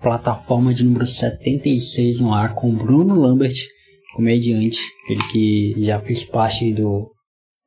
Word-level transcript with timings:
plataforma 0.00 0.72
de 0.72 0.84
número 0.84 1.06
76 1.06 2.20
no 2.20 2.32
ar 2.32 2.54
com 2.54 2.74
Bruno 2.74 3.14
Lambert, 3.14 3.54
comediante, 4.14 4.78
ele 5.08 5.20
que 5.30 5.84
já 5.84 6.00
fez 6.00 6.24
parte 6.24 6.72
do, 6.72 7.10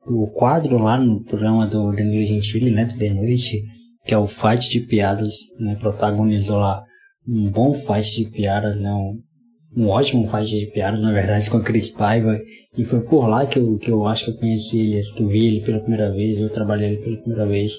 do 0.06 0.26
quadro 0.34 0.78
lá 0.78 0.98
no 0.98 1.22
programa 1.24 1.66
do 1.66 1.92
Danilo 1.92 2.26
Gentili, 2.26 2.70
né, 2.70 2.84
de 2.84 3.10
noite, 3.10 3.62
que 4.04 4.14
é 4.14 4.18
o 4.18 4.26
Fight 4.26 4.68
de 4.68 4.80
Piadas, 4.80 5.32
né, 5.58 5.76
protagonizou 5.76 6.58
lá 6.58 6.82
um 7.26 7.50
bom 7.50 7.72
fight 7.72 8.16
de 8.16 8.30
piadas, 8.30 8.80
né, 8.80 8.92
um, 8.92 9.20
um 9.76 9.88
ótimo 9.88 10.28
fight 10.28 10.46
de 10.46 10.66
piadas, 10.66 11.00
na 11.00 11.12
verdade, 11.12 11.48
com 11.48 11.56
a 11.56 11.62
Cris 11.62 11.90
Paiva, 11.90 12.38
e 12.76 12.84
foi 12.84 13.00
por 13.02 13.26
lá 13.26 13.46
que 13.46 13.58
eu, 13.58 13.78
que 13.78 13.90
eu 13.90 14.06
acho 14.06 14.24
que 14.24 14.30
eu 14.32 14.36
conheci 14.36 14.78
ele, 14.78 15.02
que 15.14 15.22
eu 15.22 15.28
vi 15.28 15.46
ele 15.46 15.60
pela 15.60 15.80
primeira 15.80 16.10
vez, 16.12 16.38
eu 16.38 16.50
trabalhei 16.50 16.90
ele 16.90 17.02
pela 17.02 17.16
primeira 17.18 17.46
vez, 17.46 17.72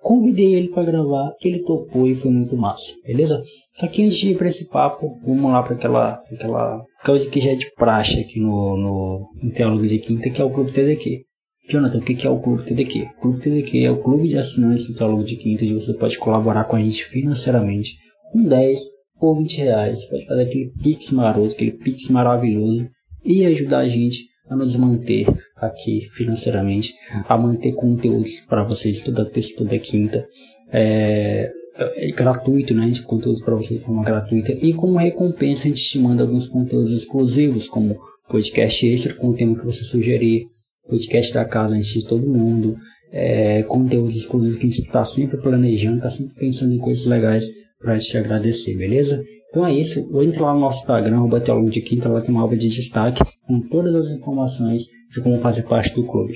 Convidei 0.00 0.54
ele 0.54 0.68
para 0.68 0.84
gravar, 0.84 1.32
ele 1.42 1.58
topou 1.60 2.06
e 2.06 2.14
foi 2.14 2.30
muito 2.30 2.56
massa, 2.56 2.94
beleza? 3.04 3.42
Só 3.76 3.86
que 3.88 4.02
antes 4.02 4.16
de 4.16 4.30
ir 4.30 4.38
para 4.38 4.48
esse 4.48 4.64
papo, 4.66 5.18
vamos 5.24 5.50
lá 5.50 5.62
para 5.62 5.74
aquela, 5.74 6.22
aquela 6.32 6.84
coisa 7.04 7.28
que 7.28 7.40
já 7.40 7.50
é 7.50 7.54
de 7.56 7.70
praxe 7.74 8.20
aqui 8.20 8.38
no, 8.38 8.76
no, 8.76 9.28
no 9.42 9.86
de 9.86 9.98
Quinta, 9.98 10.30
que 10.30 10.40
é 10.40 10.44
o 10.44 10.50
Clube 10.50 10.72
TDQ. 10.72 11.24
Jonathan, 11.68 11.98
o 11.98 12.02
que 12.02 12.26
é 12.26 12.30
o 12.30 12.40
Clube 12.40 12.64
TDQ? 12.64 13.02
O 13.02 13.20
Clube 13.20 13.40
TDQ 13.40 13.84
é 13.84 13.90
o 13.90 14.02
clube 14.02 14.28
de 14.28 14.38
assinantes 14.38 14.86
do 14.86 14.94
Teólogo 14.94 15.24
de 15.24 15.36
Quinta, 15.36 15.64
onde 15.64 15.74
você 15.74 15.92
pode 15.92 16.16
colaborar 16.16 16.64
com 16.64 16.76
a 16.76 16.80
gente 16.80 17.04
financeiramente 17.04 17.96
com 18.32 18.42
10 18.42 18.80
ou 19.20 19.36
20 19.36 19.58
reais. 19.58 20.00
Você 20.00 20.08
pode 20.08 20.26
fazer 20.26 20.42
aquele 20.42 20.72
pix 20.82 21.10
maroto, 21.10 21.54
aquele 21.54 21.72
pix 21.72 22.08
maravilhoso 22.08 22.88
e 23.24 23.44
ajudar 23.44 23.80
a 23.80 23.88
gente 23.88 24.24
a 24.48 24.56
nos 24.56 24.76
manter 24.76 25.26
aqui 25.56 26.00
financeiramente, 26.12 26.94
a 27.28 27.36
manter 27.36 27.72
conteúdos 27.72 28.40
para 28.48 28.64
vocês 28.64 29.02
toda 29.02 29.24
terça, 29.24 29.54
toda 29.56 29.78
quinta. 29.78 30.26
É, 30.72 31.50
é 31.76 32.10
gratuito, 32.10 32.74
né? 32.74 32.88
De 32.88 33.02
conteúdos 33.02 33.42
para 33.42 33.54
vocês 33.54 33.80
de 33.80 33.86
forma 33.86 34.04
gratuita. 34.04 34.52
E 34.52 34.72
como 34.72 34.98
recompensa, 34.98 35.64
a 35.64 35.68
gente 35.68 35.82
te 35.82 35.98
manda 35.98 36.22
alguns 36.22 36.46
conteúdos 36.46 36.92
exclusivos, 36.92 37.68
como 37.68 37.96
podcast 38.28 38.86
extra 38.86 39.14
com 39.14 39.28
o 39.28 39.34
tema 39.34 39.56
que 39.56 39.64
você 39.64 39.82
sugerir, 39.82 40.46
podcast 40.88 41.32
da 41.32 41.44
casa 41.44 41.74
antes 41.74 41.88
de 41.88 42.04
todo 42.04 42.26
mundo, 42.26 42.76
é, 43.12 43.62
conteúdos 43.62 44.16
exclusivos 44.16 44.58
que 44.58 44.66
a 44.66 44.68
gente 44.68 44.80
está 44.80 45.04
sempre 45.04 45.38
planejando, 45.38 45.96
está 45.98 46.10
sempre 46.10 46.34
pensando 46.34 46.74
em 46.74 46.78
coisas 46.78 47.06
legais 47.06 47.46
para 47.78 47.98
te 47.98 48.16
agradecer, 48.18 48.76
beleza? 48.76 49.22
Então 49.48 49.66
é 49.66 49.72
isso, 49.72 50.00
entre 50.22 50.40
lá 50.40 50.52
no 50.52 50.60
nosso 50.60 50.80
Instagram, 50.80 51.22
o 51.22 51.40
Teólogo 51.40 51.70
de 51.70 51.80
Quinta, 51.80 52.08
lá 52.08 52.20
tem 52.20 52.34
uma 52.34 52.44
obra 52.44 52.56
de 52.56 52.68
destaque 52.68 53.22
com 53.46 53.60
todas 53.68 53.94
as 53.94 54.08
informações 54.08 54.82
de 55.10 55.22
como 55.22 55.38
fazer 55.38 55.62
parte 55.62 55.94
do 55.94 56.06
clube. 56.06 56.34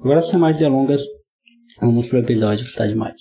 Agora 0.00 0.20
sem 0.20 0.38
mais 0.38 0.58
delongas, 0.58 1.02
vamos 1.80 2.06
para 2.06 2.18
o 2.18 2.22
episódio 2.22 2.64
que 2.64 2.70
está 2.70 2.86
demais. 2.86 3.20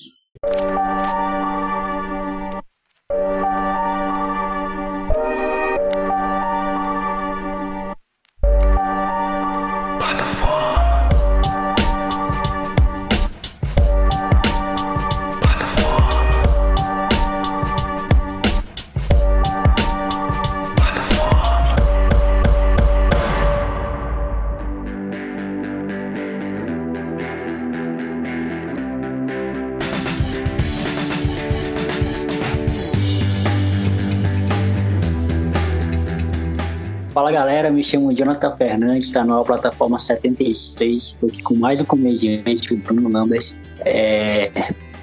Galera, 37.31 37.71
me 37.71 37.81
chamo 37.81 38.13
Jonathan 38.13 38.55
Fernandes, 38.57 39.05
está 39.05 39.23
na 39.23 39.41
plataforma 39.43 39.97
76. 39.97 41.03
Estou 41.03 41.29
aqui 41.29 41.41
com 41.41 41.55
mais 41.55 41.79
um 41.79 41.85
comediante, 41.85 42.73
o 42.73 42.77
Bruno 42.77 43.07
Lambert, 43.07 43.55
é, 43.85 44.51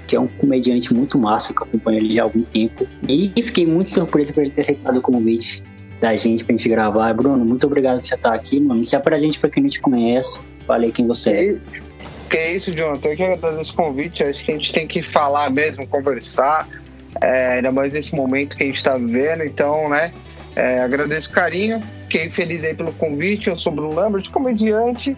que 0.06 0.14
é 0.14 0.20
um 0.20 0.28
comediante 0.28 0.92
muito 0.92 1.18
massa, 1.18 1.54
que 1.54 1.62
eu 1.62 1.66
acompanho 1.66 1.98
ele 1.98 2.20
há 2.20 2.24
algum 2.24 2.42
tempo. 2.42 2.86
E 3.08 3.32
fiquei 3.42 3.66
muito 3.66 3.88
surpreso 3.88 4.34
por 4.34 4.42
ele 4.42 4.50
ter 4.50 4.60
aceitado 4.60 4.98
o 4.98 5.00
convite 5.00 5.64
da 6.00 6.14
gente 6.14 6.44
pra 6.44 6.54
gente 6.54 6.68
gravar. 6.68 7.12
Bruno, 7.14 7.44
muito 7.44 7.66
obrigado 7.66 8.00
por 8.00 8.06
você 8.06 8.14
estar 8.14 8.34
aqui, 8.34 8.60
mano. 8.60 8.84
Se 8.84 8.94
apresente 8.94 9.38
para 9.38 9.48
quem 9.48 9.62
não 9.62 9.70
te 9.70 9.80
conhece, 9.80 10.42
falei 10.66 10.92
quem 10.92 11.06
você 11.06 11.30
é. 11.30 11.58
Que 12.28 12.36
é 12.36 12.52
isso, 12.52 12.72
Jonathan. 12.74 13.08
Eu 13.08 13.16
que 13.16 13.22
agradeço 13.22 13.72
o 13.72 13.76
convite. 13.76 14.22
Acho 14.22 14.44
que 14.44 14.52
a 14.52 14.54
gente 14.54 14.70
tem 14.70 14.86
que 14.86 15.00
falar 15.00 15.50
mesmo, 15.50 15.86
conversar. 15.86 16.68
É, 17.22 17.54
ainda 17.54 17.72
mais 17.72 17.94
nesse 17.94 18.14
momento 18.14 18.54
que 18.54 18.64
a 18.64 18.66
gente 18.66 18.76
está 18.76 18.98
vivendo. 18.98 19.42
Então, 19.42 19.88
né? 19.88 20.12
É, 20.58 20.80
agradeço 20.80 21.30
o 21.30 21.32
carinho, 21.32 21.80
fiquei 22.02 22.28
feliz 22.30 22.64
aí 22.64 22.74
pelo 22.74 22.92
convite. 22.94 23.48
Eu 23.48 23.56
sou 23.56 23.72
Bruno 23.72 23.94
Lambert, 23.94 24.28
comediante. 24.28 25.12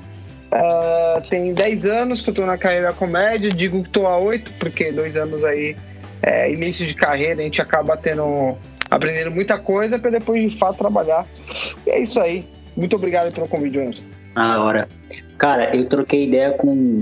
Uh, 0.52 1.26
tem 1.30 1.54
10 1.54 1.86
anos 1.86 2.20
que 2.20 2.28
eu 2.28 2.34
tô 2.34 2.44
na 2.44 2.58
carreira 2.58 2.88
da 2.88 2.92
comédia, 2.92 3.48
digo 3.48 3.82
que 3.82 3.88
tô 3.88 4.06
há 4.06 4.18
8, 4.18 4.52
porque 4.58 4.92
dois 4.92 5.16
anos 5.16 5.42
aí, 5.42 5.74
é, 6.22 6.52
início 6.52 6.86
de 6.86 6.92
carreira, 6.92 7.40
a 7.40 7.44
gente 7.44 7.62
acaba 7.62 7.96
tendo, 7.96 8.54
aprendendo 8.90 9.30
muita 9.30 9.56
coisa 9.56 9.98
para 9.98 10.10
depois 10.10 10.50
de 10.50 10.58
fato 10.58 10.76
trabalhar. 10.76 11.26
E 11.86 11.90
é 11.90 12.02
isso 12.02 12.20
aí. 12.20 12.46
Muito 12.76 12.94
obrigado 12.96 13.32
pelo 13.32 13.48
convite, 13.48 13.76
Jonathan. 13.76 14.02
Na 14.34 14.62
hora. 14.62 14.88
Cara, 15.38 15.74
eu 15.74 15.86
troquei 15.86 16.26
ideia 16.26 16.50
com, 16.50 17.00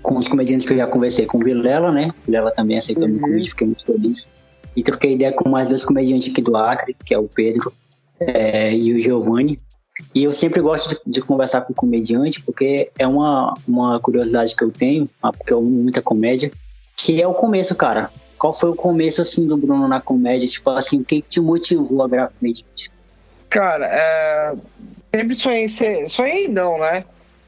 com 0.00 0.14
os 0.14 0.28
comediantes 0.28 0.64
que 0.64 0.74
eu 0.74 0.78
já 0.78 0.86
conversei 0.86 1.26
com 1.26 1.38
o 1.38 1.42
Vilela, 1.42 1.90
né? 1.90 2.12
O 2.22 2.26
Vilela 2.26 2.52
também 2.52 2.78
aceitou 2.78 3.08
uhum. 3.08 3.14
meu 3.14 3.22
convite, 3.22 3.50
fiquei 3.50 3.66
muito 3.66 3.84
feliz 3.84 4.30
e 4.78 4.82
troquei 4.84 5.14
ideia 5.14 5.32
com 5.32 5.48
mais 5.48 5.70
dois 5.70 5.84
comediantes 5.84 6.30
aqui 6.30 6.40
do 6.40 6.56
Acre, 6.56 6.94
que 7.04 7.12
é 7.12 7.18
o 7.18 7.24
Pedro 7.24 7.72
é, 8.20 8.72
e 8.72 8.94
o 8.94 9.00
Giovanni. 9.00 9.58
E 10.14 10.22
eu 10.22 10.30
sempre 10.30 10.60
gosto 10.60 10.90
de, 10.90 11.00
de, 11.04 11.20
conversar 11.20 11.62
com 11.62 11.74
comediante, 11.74 12.40
porque 12.40 12.88
é 12.96 13.04
uma, 13.04 13.54
uma 13.66 13.98
curiosidade 13.98 14.54
que 14.54 14.62
eu 14.62 14.70
tenho, 14.70 15.10
ah, 15.20 15.32
porque 15.32 15.52
eu 15.52 15.58
amo 15.58 15.68
muita 15.68 16.00
comédia, 16.00 16.52
que 16.96 17.20
é 17.20 17.26
o 17.26 17.34
começo, 17.34 17.74
cara. 17.74 18.08
Qual 18.38 18.54
foi 18.54 18.70
o 18.70 18.74
começo, 18.76 19.20
assim, 19.20 19.48
do 19.48 19.56
Bruno 19.56 19.88
na 19.88 20.00
comédia? 20.00 20.46
Tipo 20.46 20.70
assim, 20.70 21.00
o 21.00 21.04
que 21.04 21.22
te 21.22 21.40
motivou 21.40 22.04
a 22.04 22.06
virar 22.06 22.28
comediante? 22.38 22.92
Cara, 23.50 23.84
é... 23.84 24.54
sempre 25.12 25.34
sonhei 25.34 25.68
ser... 25.68 26.08
Sonhei 26.08 26.46
não, 26.46 26.78
né? 26.78 27.04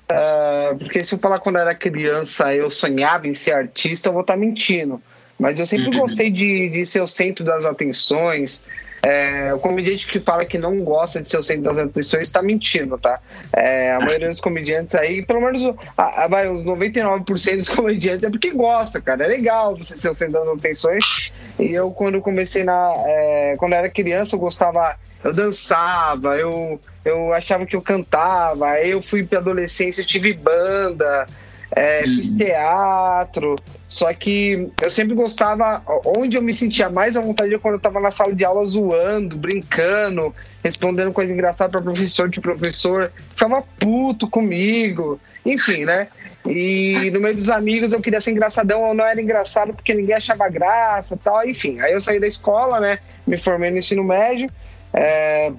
É... 0.08 0.74
Porque 0.74 1.04
se 1.04 1.14
eu 1.14 1.18
falar 1.20 1.38
quando 1.38 1.56
eu 1.56 1.62
era 1.62 1.76
criança, 1.76 2.52
eu 2.52 2.68
sonhava 2.68 3.28
em 3.28 3.32
ser 3.32 3.52
artista, 3.52 4.08
eu 4.08 4.14
vou 4.14 4.22
estar 4.22 4.34
tá 4.34 4.40
mentindo. 4.40 5.00
Mas 5.40 5.58
eu 5.58 5.64
sempre 5.64 5.88
uhum. 5.88 6.00
gostei 6.00 6.30
de, 6.30 6.68
de 6.68 6.84
ser 6.84 7.00
o 7.00 7.06
centro 7.06 7.42
das 7.42 7.64
atenções. 7.64 8.62
É, 9.02 9.54
o 9.54 9.58
comediante 9.58 10.06
que 10.06 10.20
fala 10.20 10.44
que 10.44 10.58
não 10.58 10.80
gosta 10.80 11.22
de 11.22 11.30
ser 11.30 11.38
o 11.38 11.42
centro 11.42 11.62
das 11.62 11.78
atenções 11.78 12.26
está 12.26 12.42
mentindo, 12.42 12.98
tá? 12.98 13.18
É, 13.56 13.92
a 13.92 14.00
maioria 14.00 14.28
dos 14.28 14.38
comediantes 14.38 14.94
aí, 14.94 15.24
pelo 15.24 15.40
menos 15.40 15.62
a, 15.96 16.24
a, 16.24 16.28
vai, 16.28 16.46
os 16.46 16.62
99% 16.62 17.56
dos 17.56 17.68
comediantes 17.70 18.22
é 18.22 18.30
porque 18.30 18.50
gosta, 18.50 19.00
cara. 19.00 19.24
É 19.24 19.28
legal 19.28 19.74
você 19.74 19.96
ser 19.96 20.10
o 20.10 20.14
centro 20.14 20.34
das 20.34 20.58
atenções. 20.58 21.32
E 21.58 21.72
eu, 21.72 21.90
quando 21.90 22.20
comecei 22.20 22.62
na. 22.62 22.92
É, 23.06 23.54
quando 23.58 23.72
eu 23.72 23.78
era 23.78 23.88
criança, 23.88 24.36
eu 24.36 24.40
gostava. 24.40 24.94
Eu 25.24 25.32
dançava, 25.32 26.36
eu, 26.36 26.80
eu 27.02 27.32
achava 27.32 27.64
que 27.64 27.76
eu 27.76 27.80
cantava. 27.80 28.66
Aí 28.68 28.90
eu 28.90 29.00
fui 29.00 29.24
pra 29.24 29.38
adolescência, 29.38 30.02
eu 30.02 30.06
tive 30.06 30.34
banda 30.34 31.26
é, 31.74 32.00
uhum. 32.00 32.16
fiz 32.16 32.32
teatro. 32.32 33.56
Só 33.88 34.12
que 34.14 34.68
eu 34.80 34.90
sempre 34.90 35.14
gostava, 35.14 35.82
onde 36.16 36.36
eu 36.36 36.42
me 36.42 36.54
sentia 36.54 36.88
mais 36.88 37.16
à 37.16 37.20
vontade 37.20 37.52
é 37.52 37.58
quando 37.58 37.74
eu 37.74 37.78
estava 37.78 38.00
na 38.00 38.10
sala 38.10 38.34
de 38.34 38.44
aula 38.44 38.64
zoando, 38.64 39.36
brincando, 39.36 40.34
respondendo 40.62 41.12
coisa 41.12 41.32
engraçada 41.32 41.70
para 41.70 41.82
professor, 41.82 42.30
que 42.30 42.38
o 42.38 42.42
professor 42.42 43.10
ficava 43.30 43.62
puto 43.78 44.28
comigo, 44.28 45.20
enfim, 45.44 45.84
né? 45.84 46.08
E 46.46 47.10
no 47.12 47.20
meio 47.20 47.36
dos 47.36 47.50
amigos 47.50 47.92
eu 47.92 48.00
queria 48.00 48.20
ser 48.20 48.30
engraçadão, 48.30 48.86
eu 48.86 48.94
não 48.94 49.04
era 49.04 49.20
engraçado 49.20 49.74
porque 49.74 49.92
ninguém 49.92 50.14
achava 50.14 50.48
graça 50.48 51.18
tal, 51.22 51.46
enfim. 51.46 51.80
Aí 51.80 51.92
eu 51.92 52.00
saí 52.00 52.20
da 52.20 52.26
escola, 52.26 52.80
né? 52.80 52.98
Me 53.26 53.36
formei 53.36 53.70
no 53.70 53.78
ensino 53.78 54.04
médio. 54.04 54.48
É, 54.92 55.52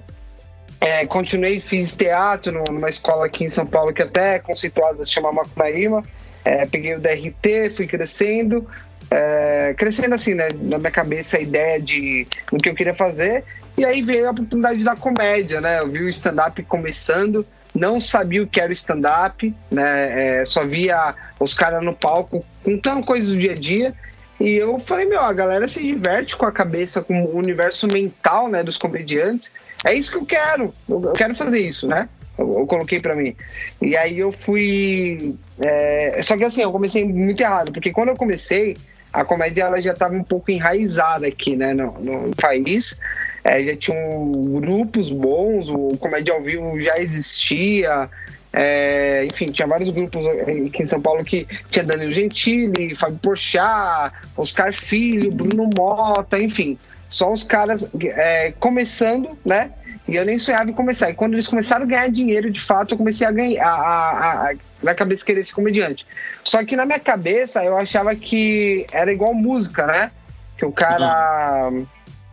é, 0.82 1.06
continuei, 1.06 1.60
fiz 1.60 1.94
teatro 1.94 2.64
numa 2.68 2.88
escola 2.88 3.26
aqui 3.26 3.44
em 3.44 3.48
São 3.48 3.64
Paulo 3.64 3.92
que 3.94 4.02
até 4.02 4.34
é 4.34 4.38
conceituada, 4.40 5.04
se 5.04 5.12
chama 5.12 5.32
Macunaíma. 5.32 6.02
É, 6.44 6.66
peguei 6.66 6.96
o 6.96 7.00
DRT, 7.00 7.70
fui 7.72 7.86
crescendo, 7.86 8.68
é, 9.08 9.74
crescendo 9.78 10.16
assim, 10.16 10.34
né, 10.34 10.48
na 10.60 10.78
minha 10.78 10.90
cabeça 10.90 11.36
a 11.36 11.40
ideia 11.40 11.80
de 11.80 12.26
do 12.50 12.58
que 12.58 12.68
eu 12.68 12.74
queria 12.74 12.92
fazer. 12.92 13.44
E 13.78 13.84
aí 13.84 14.02
veio 14.02 14.26
a 14.26 14.32
oportunidade 14.32 14.82
da 14.82 14.96
comédia, 14.96 15.60
né? 15.60 15.78
Eu 15.80 15.88
vi 15.88 16.02
o 16.02 16.08
stand-up 16.08 16.60
começando, 16.64 17.46
não 17.72 18.00
sabia 18.00 18.42
o 18.42 18.46
que 18.46 18.60
era 18.60 18.70
o 18.70 18.72
stand-up, 18.72 19.54
né? 19.70 20.40
É, 20.40 20.44
só 20.44 20.66
via 20.66 21.14
os 21.38 21.54
caras 21.54 21.84
no 21.84 21.94
palco 21.94 22.44
contando 22.64 23.06
coisas 23.06 23.30
do 23.30 23.38
dia 23.38 23.52
a 23.52 23.54
dia. 23.54 23.94
E 24.40 24.54
eu 24.54 24.80
falei, 24.80 25.04
meu, 25.04 25.20
a 25.20 25.32
galera 25.32 25.68
se 25.68 25.80
diverte 25.80 26.36
com 26.36 26.44
a 26.44 26.50
cabeça, 26.50 27.00
com 27.00 27.22
o 27.22 27.36
universo 27.36 27.86
mental, 27.86 28.48
né, 28.48 28.64
dos 28.64 28.76
comediantes. 28.76 29.52
É 29.84 29.94
isso 29.94 30.12
que 30.12 30.18
eu 30.18 30.26
quero. 30.26 30.72
Eu 30.88 31.12
quero 31.12 31.34
fazer 31.34 31.60
isso, 31.60 31.86
né? 31.86 32.08
Eu, 32.38 32.66
coloquei 32.66 33.00
para 33.00 33.14
mim. 33.14 33.34
E 33.80 33.96
aí 33.96 34.18
eu 34.18 34.32
fui. 34.32 35.34
É... 35.60 36.20
Só 36.22 36.36
que 36.36 36.44
assim, 36.44 36.62
eu 36.62 36.72
comecei 36.72 37.04
muito 37.04 37.40
errado, 37.42 37.72
porque 37.72 37.92
quando 37.92 38.08
eu 38.08 38.16
comecei, 38.16 38.76
a 39.12 39.24
comédia 39.24 39.64
ela 39.64 39.80
já 39.80 39.92
estava 39.92 40.14
um 40.14 40.24
pouco 40.24 40.50
enraizada 40.50 41.26
aqui, 41.26 41.54
né, 41.54 41.74
no, 41.74 41.92
no 42.00 42.36
país. 42.36 42.98
É, 43.44 43.62
já 43.64 43.76
tinham 43.76 44.32
grupos 44.54 45.10
bons, 45.10 45.68
o 45.68 45.96
comédia 45.98 46.32
ao 46.32 46.40
vivo 46.40 46.80
já 46.80 46.94
existia. 46.98 48.08
É, 48.52 49.26
enfim, 49.30 49.46
tinha 49.46 49.66
vários 49.66 49.88
grupos 49.90 50.26
aqui 50.28 50.82
em 50.82 50.86
São 50.86 51.00
Paulo 51.00 51.24
que 51.24 51.46
tinha 51.70 51.84
Danilo 51.84 52.12
Gentili, 52.12 52.94
Fábio 52.94 53.18
Porchat, 53.22 54.14
Oscar 54.36 54.72
Filho, 54.72 55.32
Bruno 55.32 55.70
Mota, 55.76 56.38
enfim, 56.38 56.78
só 57.12 57.30
os 57.30 57.44
caras 57.44 57.90
é, 58.00 58.52
começando, 58.52 59.38
né? 59.44 59.70
E 60.08 60.16
eu 60.16 60.24
nem 60.24 60.38
sonhava 60.38 60.70
em 60.70 60.72
começar. 60.72 61.10
E 61.10 61.14
quando 61.14 61.34
eles 61.34 61.46
começaram 61.46 61.84
a 61.84 61.88
ganhar 61.88 62.10
dinheiro, 62.10 62.50
de 62.50 62.60
fato, 62.60 62.94
eu 62.94 62.98
comecei 62.98 63.26
a 63.26 63.30
ganhar, 63.30 63.64
a, 63.64 63.70
a, 63.70 64.50
a, 64.50 64.54
na 64.82 64.94
cabeça 64.94 65.24
querer 65.24 65.44
ser 65.44 65.52
comediante. 65.52 66.06
Só 66.42 66.64
que 66.64 66.74
na 66.74 66.86
minha 66.86 66.98
cabeça 66.98 67.62
eu 67.62 67.76
achava 67.76 68.16
que 68.16 68.86
era 68.92 69.12
igual 69.12 69.34
música, 69.34 69.86
né? 69.86 70.10
Que 70.56 70.64
o 70.64 70.72
cara 70.72 71.68
uhum. 71.70 71.86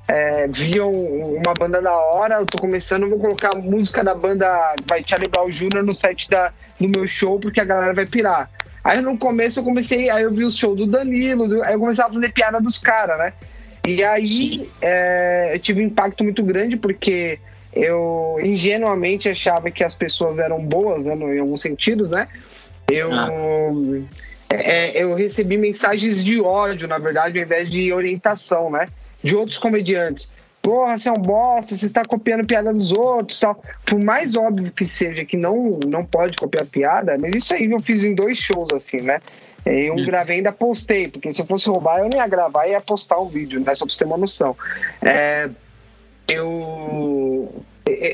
é, 0.08 0.48
via 0.48 0.86
uma 0.86 1.54
banda 1.60 1.82
da 1.82 1.94
hora, 1.94 2.36
eu 2.36 2.46
tô 2.46 2.58
começando, 2.58 3.10
vou 3.10 3.20
colocar 3.20 3.50
a 3.54 3.60
música 3.60 4.02
da 4.02 4.16
banda 4.16 4.48
vai 4.88 5.02
Charlie 5.06 5.30
Brown 5.30 5.50
Jr. 5.50 5.84
no 5.84 5.94
set 5.94 6.30
da, 6.30 6.54
do 6.80 6.88
meu 6.88 7.06
show, 7.06 7.38
porque 7.38 7.60
a 7.60 7.66
galera 7.66 7.94
vai 7.94 8.06
pirar. 8.06 8.50
Aí 8.82 9.02
no 9.02 9.18
começo 9.18 9.60
eu 9.60 9.64
comecei, 9.66 10.10
aí 10.10 10.24
eu 10.24 10.32
vi 10.32 10.46
o 10.46 10.50
show 10.50 10.74
do 10.74 10.88
Danilo, 10.88 11.62
aí 11.64 11.74
eu 11.74 11.80
começava 11.80 12.10
a 12.10 12.14
fazer 12.14 12.32
piada 12.32 12.62
dos 12.62 12.78
caras, 12.78 13.18
né? 13.18 13.34
E 13.88 14.04
aí 14.04 14.70
é, 14.82 15.52
eu 15.54 15.60
tive 15.60 15.82
um 15.82 15.86
impacto 15.86 16.24
muito 16.24 16.44
grande, 16.44 16.78
porque 16.78 17.40
eu 17.74 18.38
ingenuamente 18.44 19.30
achava 19.30 19.72
que 19.72 19.84
as 19.84 19.96
pessoas 19.96 20.40
eram 20.40 20.60
boas, 20.64 21.06
né, 21.06 21.16
em 21.16 21.40
alguns 21.40 21.62
sentidos, 21.62 22.10
né? 22.10 22.28
Eu, 22.92 23.12
ah. 23.12 23.30
é, 24.50 25.04
eu 25.04 25.14
recebi 25.14 25.58
mensagens 25.58 26.24
de 26.24 26.42
ódio, 26.42 26.88
na 26.88 26.98
verdade, 26.98 27.38
ao 27.38 27.46
invés 27.46 27.70
de 27.70 27.94
orientação, 27.94 28.72
né? 28.72 28.88
De 29.24 29.36
outros 29.36 29.58
comediantes. 29.58 30.32
Porra, 30.62 30.98
você 30.98 31.08
é 31.08 31.12
um 31.12 31.22
bosta, 31.22 31.76
você 31.76 31.86
está 31.86 32.04
copiando 32.04 32.46
piada 32.46 32.74
dos 32.74 32.92
outros 32.92 33.40
tal. 33.40 33.64
Por 33.86 34.04
mais 34.04 34.36
óbvio 34.36 34.72
que 34.72 34.86
seja 34.86 35.24
que 35.24 35.38
não, 35.38 35.80
não 35.88 36.04
pode 36.04 36.38
copiar 36.38 36.66
piada, 36.66 37.18
mas 37.18 37.34
isso 37.34 37.54
aí 37.54 37.66
eu 37.72 37.80
fiz 37.80 38.04
em 38.04 38.14
dois 38.14 38.38
shows, 38.38 38.70
assim, 38.74 39.02
né? 39.02 39.20
Eu 39.66 39.96
hum. 39.96 40.06
gravei 40.06 40.38
ainda 40.38 40.52
postei, 40.52 41.08
porque 41.08 41.32
se 41.32 41.42
eu 41.42 41.46
fosse 41.46 41.68
roubar, 41.68 42.00
eu 42.00 42.10
não 42.12 42.20
ia 42.20 42.28
gravar 42.28 42.68
e 42.68 42.72
ia 42.72 42.82
postar 42.82 43.20
um 43.20 43.28
vídeo, 43.28 43.60
né? 43.60 43.74
Só 43.76 43.86
pra 43.86 43.94
você 43.94 44.00
ter 44.00 44.06
uma 44.06 44.18
noção. 44.18 44.56
É, 45.02 45.50
eu 46.28 47.64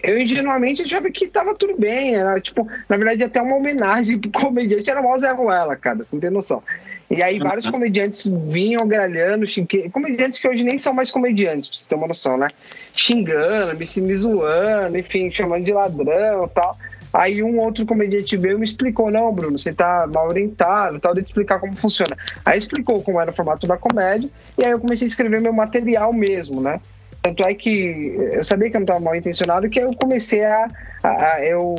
eu 0.04 0.18
ingenuamente 0.18 0.82
achava 0.82 1.10
que 1.12 1.28
tava 1.28 1.54
tudo 1.54 1.76
bem. 1.78 2.16
Era 2.16 2.40
tipo, 2.40 2.68
na 2.88 2.98
verdade, 2.98 3.24
até 3.24 3.42
uma 3.42 3.56
homenagem 3.56 4.20
pro 4.20 4.32
comediante 4.40 4.90
era 4.90 5.02
o 5.02 5.20
Zé 5.20 5.32
Ruela, 5.32 5.76
cara, 5.76 5.98
você 5.98 6.16
não 6.16 6.20
tem 6.20 6.30
noção. 6.30 6.64
E 7.10 7.22
aí 7.22 7.38
vários 7.38 7.70
comediantes 7.70 8.26
vinham 8.48 8.88
gralhando, 8.88 9.46
xingue... 9.46 9.90
comediantes 9.90 10.40
que 10.40 10.48
hoje 10.48 10.64
nem 10.64 10.80
são 10.80 10.92
mais 10.92 11.12
comediantes, 11.12 11.68
pra 11.68 11.78
você 11.78 11.86
ter 11.88 11.96
uma 11.96 12.08
noção, 12.08 12.36
né? 12.36 12.48
Xingando, 12.94 13.76
me, 13.78 13.86
me 14.02 14.16
zoando, 14.16 14.98
enfim, 14.98 15.30
chamando 15.30 15.64
de 15.64 15.72
ladrão 15.72 16.46
e 16.46 16.50
tal. 16.50 16.78
Aí 17.18 17.42
um 17.42 17.62
outro 17.62 17.86
comediante 17.86 18.36
veio 18.36 18.58
e 18.58 18.60
me 18.60 18.66
explicou, 18.66 19.10
não, 19.10 19.34
Bruno, 19.34 19.58
você 19.58 19.72
tá 19.72 20.06
mal 20.14 20.28
orientado, 20.28 21.00
tal, 21.00 21.16
de 21.16 21.22
explicar 21.22 21.60
como 21.60 21.74
funciona. 21.74 22.18
Aí 22.44 22.60
explicou 22.60 23.02
como 23.02 23.22
era 23.22 23.32
o 23.32 23.34
formato 23.34 23.66
da 23.66 23.78
comédia, 23.78 24.30
e 24.62 24.66
aí 24.66 24.72
eu 24.72 24.80
comecei 24.82 25.08
a 25.08 25.10
escrever 25.10 25.40
meu 25.40 25.54
material 25.54 26.12
mesmo, 26.12 26.60
né? 26.60 26.82
Tanto 27.22 27.42
é 27.46 27.54
que 27.54 28.18
eu 28.34 28.44
sabia 28.44 28.70
que 28.70 28.76
eu 28.76 28.82
não 28.82 28.84
estava 28.86 29.00
mal 29.00 29.16
intencionado, 29.16 29.70
que 29.70 29.80
eu 29.80 29.92
comecei 29.96 30.44
a, 30.44 30.70
a, 31.02 31.34
a 31.36 31.46
eu 31.46 31.76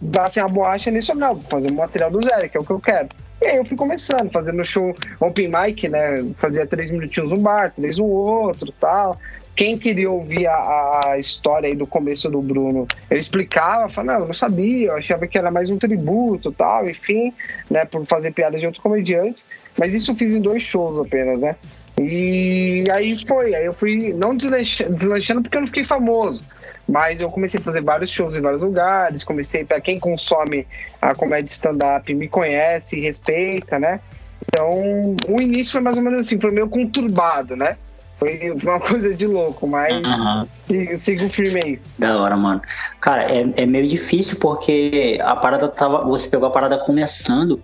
dar 0.00 0.26
assim, 0.26 0.40
a 0.40 0.48
borracha 0.48 0.90
nisso, 0.90 1.14
não, 1.14 1.38
fazer 1.38 1.70
um 1.70 1.76
material 1.76 2.10
do 2.10 2.22
zero, 2.22 2.48
que 2.48 2.56
é 2.56 2.60
o 2.60 2.64
que 2.64 2.72
eu 2.72 2.80
quero. 2.80 3.08
E 3.42 3.46
aí 3.46 3.56
eu 3.58 3.66
fui 3.66 3.76
começando, 3.76 4.30
fazendo 4.32 4.64
show 4.64 4.96
open 5.20 5.48
mic, 5.48 5.86
né? 5.86 6.24
Fazia 6.38 6.66
três 6.66 6.90
minutinhos 6.90 7.30
um 7.30 7.38
bar, 7.38 7.72
três 7.72 7.98
um 7.98 8.06
outro 8.06 8.72
tal. 8.80 9.20
Quem 9.58 9.76
queria 9.76 10.08
ouvir 10.08 10.46
a, 10.46 11.00
a 11.04 11.18
história 11.18 11.68
aí 11.68 11.74
do 11.74 11.84
começo 11.84 12.30
do 12.30 12.40
Bruno, 12.40 12.86
eu 13.10 13.16
explicava, 13.16 13.88
falava, 13.88 14.20
não, 14.20 14.26
não 14.28 14.32
sabia, 14.32 14.86
eu 14.86 14.94
achava 14.94 15.26
que 15.26 15.36
era 15.36 15.50
mais 15.50 15.68
um 15.68 15.76
tributo 15.76 16.52
tal, 16.52 16.88
enfim, 16.88 17.34
né? 17.68 17.84
Por 17.84 18.06
fazer 18.06 18.30
piadas 18.30 18.60
de 18.60 18.66
outro 18.66 18.80
comediante. 18.80 19.42
Mas 19.76 19.92
isso 19.92 20.12
eu 20.12 20.14
fiz 20.14 20.32
em 20.32 20.40
dois 20.40 20.62
shows 20.62 20.96
apenas, 21.04 21.40
né? 21.40 21.56
E 22.00 22.84
aí 22.96 23.18
foi, 23.26 23.52
aí 23.52 23.64
eu 23.64 23.72
fui 23.72 24.12
não 24.12 24.36
deslanchando 24.36 25.42
porque 25.42 25.56
eu 25.56 25.62
não 25.62 25.66
fiquei 25.66 25.82
famoso, 25.82 26.44
mas 26.88 27.20
eu 27.20 27.28
comecei 27.28 27.58
a 27.58 27.62
fazer 27.64 27.80
vários 27.80 28.12
shows 28.12 28.36
em 28.36 28.40
vários 28.40 28.60
lugares, 28.60 29.24
comecei 29.24 29.64
para 29.64 29.80
quem 29.80 29.98
consome 29.98 30.68
a 31.02 31.16
comédia 31.16 31.50
stand-up 31.50 32.14
me 32.14 32.28
conhece, 32.28 33.00
respeita, 33.00 33.76
né? 33.76 33.98
Então, 34.46 35.16
o 35.28 35.42
início 35.42 35.72
foi 35.72 35.80
mais 35.80 35.96
ou 35.96 36.02
menos 36.04 36.20
assim, 36.20 36.38
foi 36.38 36.52
meio 36.52 36.68
conturbado, 36.68 37.56
né? 37.56 37.76
Foi 38.18 38.50
uma 38.62 38.80
coisa 38.80 39.14
de 39.14 39.26
louco, 39.26 39.66
mas 39.66 39.96
uhum. 39.96 40.46
sigo, 40.68 40.96
sigo 40.96 41.28
firme 41.28 41.60
aí. 41.64 41.80
Da 41.98 42.20
hora, 42.20 42.36
mano. 42.36 42.60
Cara, 43.00 43.30
é, 43.30 43.46
é 43.56 43.66
meio 43.66 43.86
difícil 43.86 44.38
porque 44.40 45.18
a 45.22 45.36
parada 45.36 45.68
tava. 45.68 46.04
Você 46.04 46.28
pegou 46.28 46.48
a 46.48 46.52
parada 46.52 46.78
começando 46.78 47.62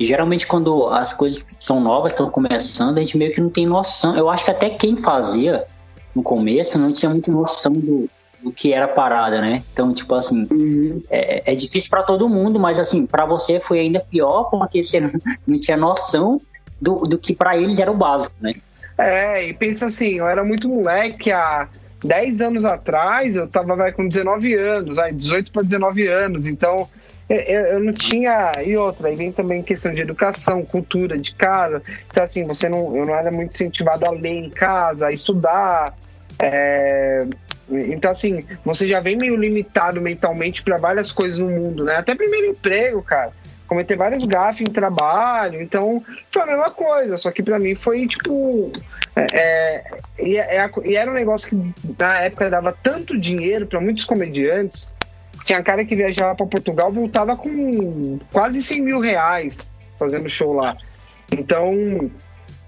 e 0.00 0.06
geralmente 0.06 0.46
quando 0.46 0.88
as 0.88 1.12
coisas 1.12 1.44
são 1.58 1.78
novas, 1.78 2.12
estão 2.12 2.30
começando, 2.30 2.96
a 2.96 3.02
gente 3.02 3.18
meio 3.18 3.32
que 3.32 3.40
não 3.40 3.50
tem 3.50 3.66
noção. 3.66 4.16
Eu 4.16 4.30
acho 4.30 4.46
que 4.46 4.50
até 4.50 4.70
quem 4.70 4.96
fazia 4.96 5.66
no 6.14 6.22
começo 6.22 6.78
não 6.78 6.90
tinha 6.90 7.10
muita 7.10 7.30
noção 7.30 7.70
do, 7.70 8.08
do 8.42 8.50
que 8.50 8.72
era 8.72 8.88
parada, 8.88 9.42
né? 9.42 9.62
Então, 9.70 9.92
tipo 9.92 10.14
assim, 10.14 10.48
uhum. 10.50 11.02
é, 11.10 11.52
é, 11.52 11.54
difícil 11.54 11.90
para 11.90 12.02
todo 12.02 12.26
mundo, 12.30 12.58
mas 12.58 12.80
assim, 12.80 13.04
para 13.04 13.26
você 13.26 13.60
foi 13.60 13.78
ainda 13.80 14.00
pior 14.00 14.44
porque 14.44 14.82
você 14.82 15.00
não, 15.00 15.10
não 15.46 15.56
tinha 15.56 15.76
noção 15.76 16.40
do, 16.80 17.00
do 17.00 17.18
que 17.18 17.34
para 17.34 17.58
eles 17.58 17.78
era 17.78 17.92
o 17.92 17.96
básico, 17.96 18.34
né? 18.40 18.54
É, 19.00 19.46
e 19.46 19.52
pensa 19.52 19.86
assim, 19.86 20.18
eu 20.18 20.28
era 20.28 20.44
muito 20.44 20.68
moleque 20.68 21.32
há 21.32 21.68
10 22.04 22.40
anos 22.40 22.64
atrás, 22.64 23.36
eu 23.36 23.48
tava 23.48 23.74
vai, 23.74 23.92
com 23.92 24.06
19 24.06 24.54
anos, 24.54 24.94
vai, 24.94 25.12
18 25.12 25.50
para 25.52 25.62
19 25.62 26.06
anos, 26.06 26.46
então 26.46 26.88
eu, 27.30 27.38
eu, 27.38 27.80
não 27.80 27.92
tinha. 27.92 28.60
E 28.64 28.76
outra, 28.76 29.08
aí 29.08 29.14
vem 29.14 29.30
também 29.30 29.62
questão 29.62 29.94
de 29.94 30.02
educação, 30.02 30.64
cultura 30.64 31.16
de 31.16 31.32
casa. 31.32 31.80
Então, 32.10 32.24
assim, 32.24 32.44
você 32.44 32.68
não, 32.68 32.96
eu 32.96 33.06
não 33.06 33.14
era 33.14 33.30
muito 33.30 33.54
incentivado 33.54 34.04
a 34.04 34.10
ler 34.10 34.46
em 34.46 34.50
casa, 34.50 35.06
a 35.06 35.12
estudar. 35.12 35.94
É, 36.40 37.24
então, 37.70 38.10
assim, 38.10 38.44
você 38.64 38.88
já 38.88 39.00
vem 39.00 39.16
meio 39.16 39.36
limitado 39.36 40.00
mentalmente 40.00 40.60
para 40.62 40.76
várias 40.76 41.12
coisas 41.12 41.38
no 41.38 41.48
mundo, 41.48 41.84
né? 41.84 41.96
Até 41.96 42.16
primeiro 42.16 42.48
emprego, 42.48 43.00
cara. 43.00 43.32
Cometer 43.70 43.96
várias 43.96 44.24
gafes 44.24 44.62
em 44.62 44.72
trabalho. 44.72 45.62
Então, 45.62 46.04
foi 46.28 46.42
a 46.42 46.46
mesma 46.46 46.70
coisa. 46.72 47.16
Só 47.16 47.30
que 47.30 47.40
para 47.40 47.56
mim 47.56 47.76
foi 47.76 48.04
tipo. 48.04 48.72
É, 49.14 49.26
é, 49.32 49.84
e, 50.18 50.38
é, 50.38 50.70
e, 50.84 50.96
era 50.96 51.08
um 51.08 51.14
negócio 51.14 51.48
que 51.48 51.94
na 51.96 52.18
época 52.18 52.50
dava 52.50 52.76
tanto 52.82 53.16
dinheiro 53.16 53.66
para 53.66 53.80
muitos 53.80 54.04
comediantes 54.04 54.92
tinha 55.44 55.62
cara 55.62 55.84
que 55.84 55.96
viajava 55.96 56.34
para 56.34 56.46
Portugal 56.46 56.92
voltava 56.92 57.34
com 57.34 58.18
quase 58.30 58.62
100 58.62 58.82
mil 58.82 59.00
reais 59.00 59.74
fazendo 59.98 60.28
show 60.28 60.52
lá. 60.52 60.76
Então, 61.32 62.10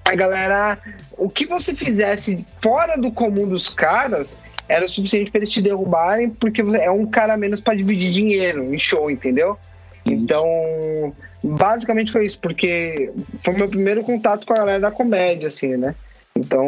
a 0.04 0.14
galera, 0.14 0.78
o 1.12 1.28
que 1.28 1.46
você 1.46 1.74
fizesse 1.74 2.44
fora 2.60 2.96
do 2.96 3.12
comum 3.12 3.46
dos 3.46 3.68
caras 3.68 4.40
era 4.68 4.84
o 4.84 4.88
suficiente 4.88 5.30
para 5.30 5.40
eles 5.40 5.50
te 5.50 5.60
derrubarem, 5.60 6.30
porque 6.30 6.60
é 6.60 6.90
um 6.90 7.06
cara 7.06 7.36
menos 7.36 7.60
para 7.60 7.74
dividir 7.74 8.10
dinheiro 8.10 8.74
em 8.74 8.78
show, 8.78 9.10
entendeu? 9.10 9.58
Então, 10.04 11.14
basicamente 11.42 12.12
foi 12.12 12.26
isso, 12.26 12.38
porque 12.40 13.12
foi 13.38 13.54
meu 13.54 13.68
primeiro 13.68 14.02
contato 14.02 14.46
com 14.46 14.52
a 14.52 14.56
galera 14.56 14.80
da 14.80 14.90
comédia, 14.90 15.48
assim, 15.48 15.76
né? 15.76 15.94
Então, 16.36 16.66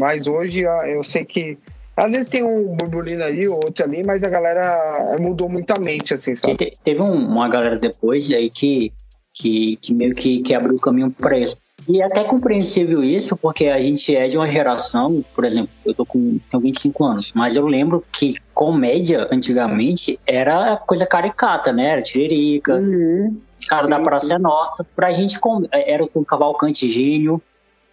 mas 0.00 0.26
hoje 0.26 0.60
eu 0.60 1.02
sei 1.04 1.24
que 1.24 1.56
às 1.96 2.12
vezes 2.12 2.28
tem 2.28 2.44
um 2.44 2.76
burburinho 2.76 3.24
ali, 3.24 3.48
outro 3.48 3.84
ali, 3.84 4.04
mas 4.04 4.22
a 4.22 4.28
galera 4.28 5.16
mudou 5.20 5.48
muito 5.48 5.72
a 5.72 5.80
mente, 5.80 6.14
assim, 6.14 6.34
sabe? 6.36 6.56
Te, 6.56 6.78
teve 6.84 7.02
um, 7.02 7.12
uma 7.12 7.48
galera 7.48 7.76
depois 7.76 8.30
aí 8.30 8.48
que, 8.50 8.92
que, 9.34 9.76
que 9.82 9.92
meio 9.92 10.14
que, 10.14 10.40
que 10.40 10.54
abriu 10.54 10.76
o 10.76 10.80
caminho 10.80 11.10
para 11.10 11.36
isso. 11.38 11.56
E 11.86 12.02
é 12.02 12.04
até 12.04 12.24
compreensível 12.24 13.02
isso, 13.04 13.36
porque 13.36 13.66
a 13.66 13.80
gente 13.80 14.14
é 14.14 14.26
de 14.28 14.36
uma 14.36 14.50
geração, 14.50 15.24
por 15.34 15.44
exemplo, 15.44 15.70
eu 15.84 15.94
tô 15.94 16.04
com 16.04 16.38
tenho 16.50 16.62
25 16.62 17.04
anos, 17.04 17.32
mas 17.34 17.56
eu 17.56 17.66
lembro 17.66 18.04
que 18.12 18.34
comédia 18.52 19.28
antigamente 19.30 20.18
era 20.26 20.76
coisa 20.76 21.06
caricata, 21.06 21.72
né? 21.72 21.92
Era 21.92 22.02
tiririca, 22.02 22.76
uhum. 22.76 23.40
cara 23.68 23.84
sim, 23.84 23.90
da 23.90 24.00
Praça 24.00 24.34
é 24.34 24.38
Nossa. 24.38 24.84
Pra 24.96 25.12
gente 25.12 25.38
era 25.72 26.04
o 26.04 26.24
Cavalcante 26.24 26.88
Gênio, 26.88 27.40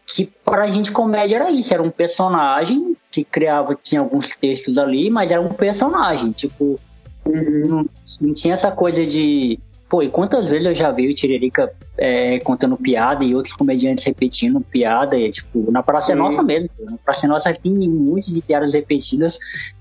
que 0.06 0.26
pra 0.44 0.68
gente 0.68 0.92
comédia 0.92 1.38
era 1.38 1.52
isso, 1.52 1.74
era 1.74 1.82
um 1.82 1.90
personagem 1.90 2.96
que 3.10 3.24
criava, 3.24 3.78
tinha 3.82 4.02
alguns 4.02 4.36
textos 4.36 4.78
ali, 4.78 5.10
mas 5.10 5.32
era 5.32 5.42
um 5.42 5.50
personagem, 5.50 6.32
tipo, 6.32 6.80
não, 7.28 7.86
não 8.22 8.34
tinha 8.34 8.54
essa 8.54 8.72
coisa 8.72 9.06
de. 9.06 9.60
Pô, 9.88 10.02
e 10.02 10.10
quantas 10.10 10.48
vezes 10.48 10.66
eu 10.66 10.74
já 10.74 10.92
vi 10.92 11.08
o 11.08 11.14
Tiririca 11.14 11.72
é, 11.98 12.40
contando 12.40 12.76
piada 12.76 13.24
e 13.24 13.36
outros 13.36 13.56
comediantes 13.56 14.04
repetindo 14.04 14.60
piada, 14.60 15.16
e, 15.18 15.30
tipo, 15.30 15.72
na 15.72 15.84
Praça 15.84 16.14
é 16.14 16.16
Nossa 16.16 16.42
mesmo. 16.42 16.70
Na 16.80 16.98
Praça 16.98 17.28
é 17.28 17.30
Nossa 17.30 17.54
tem 17.54 17.72
muitas 17.72 18.34
de 18.34 18.42
piadas 18.42 18.74
repetidas, 18.74 19.38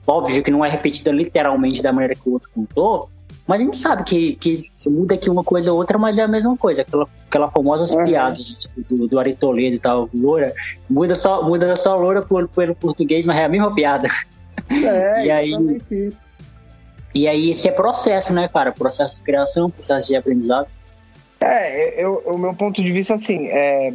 óbvio 0.06 0.42
que 0.42 0.50
não 0.50 0.64
é 0.64 0.68
repetida 0.68 1.10
literalmente 1.10 1.82
da 1.82 1.90
maneira 1.90 2.14
que 2.14 2.28
o 2.28 2.34
outro 2.34 2.50
contou, 2.54 3.08
Mas 3.46 3.62
a 3.62 3.64
gente 3.64 3.76
sabe 3.78 4.04
que, 4.04 4.34
que 4.34 4.70
muda 4.88 5.14
aqui 5.14 5.30
uma 5.30 5.42
coisa 5.42 5.72
ou 5.72 5.78
outra, 5.78 5.96
mas 5.96 6.18
é 6.18 6.22
a 6.22 6.28
mesma 6.28 6.56
coisa. 6.56 6.82
Aquela, 6.82 7.08
aquela 7.26 7.50
famosa 7.50 7.98
uhum. 7.98 8.04
piadas 8.04 8.44
tipo, 8.44 8.82
do, 8.82 9.08
do 9.08 9.18
Ari 9.18 9.34
Toledo 9.34 9.76
e 9.76 9.78
tal, 9.78 10.08
loura. 10.14 10.52
Muda 10.88 11.14
só, 11.14 11.42
muda 11.42 11.74
só 11.76 11.96
loura 11.96 12.20
por, 12.20 12.46
pelo 12.48 12.74
português, 12.74 13.26
mas 13.26 13.38
é 13.38 13.44
a 13.44 13.48
mesma 13.48 13.74
piada. 13.74 14.08
É, 14.70 15.24
e 15.26 15.30
aí, 15.30 15.80
isso. 15.90 16.24
E 17.14 17.28
aí 17.28 17.50
esse 17.50 17.68
é 17.68 17.72
processo, 17.72 18.34
né, 18.34 18.48
cara? 18.48 18.72
Processo 18.72 19.16
de 19.16 19.22
criação, 19.22 19.70
processo 19.70 20.08
de 20.08 20.16
aprendizado. 20.16 20.66
É, 21.40 22.02
eu, 22.02 22.22
o 22.26 22.36
meu 22.36 22.54
ponto 22.54 22.82
de 22.82 22.90
vista, 22.90 23.14
assim, 23.14 23.46
é, 23.48 23.92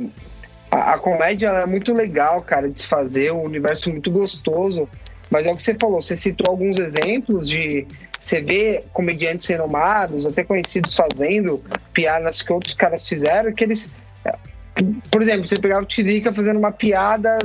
a, 0.71 0.93
a 0.93 0.97
comédia 0.99 1.47
é 1.47 1.65
muito 1.65 1.93
legal, 1.93 2.41
cara, 2.41 2.69
de 2.69 2.79
se 2.79 2.88
fazer, 2.88 3.31
um 3.31 3.43
universo 3.43 3.89
muito 3.89 4.09
gostoso. 4.09 4.88
Mas 5.29 5.45
é 5.45 5.51
o 5.51 5.55
que 5.55 5.61
você 5.61 5.75
falou, 5.79 6.01
você 6.01 6.15
citou 6.15 6.45
alguns 6.49 6.79
exemplos 6.79 7.47
de 7.47 7.85
você 8.19 8.41
vê 8.41 8.83
comediantes 8.91 9.47
renomados, 9.47 10.25
até 10.25 10.43
conhecidos 10.43 10.95
fazendo 10.95 11.63
piadas 11.93 12.41
que 12.41 12.51
outros 12.51 12.73
caras 12.73 13.07
fizeram, 13.07 13.53
que 13.53 13.63
eles. 13.63 13.91
Por 15.11 15.21
exemplo, 15.21 15.47
você 15.47 15.55
pegar 15.55 15.81
o 15.81 15.85
Tirica 15.85 16.33
fazendo 16.33 16.57
uma 16.57 16.71
piada 16.71 17.38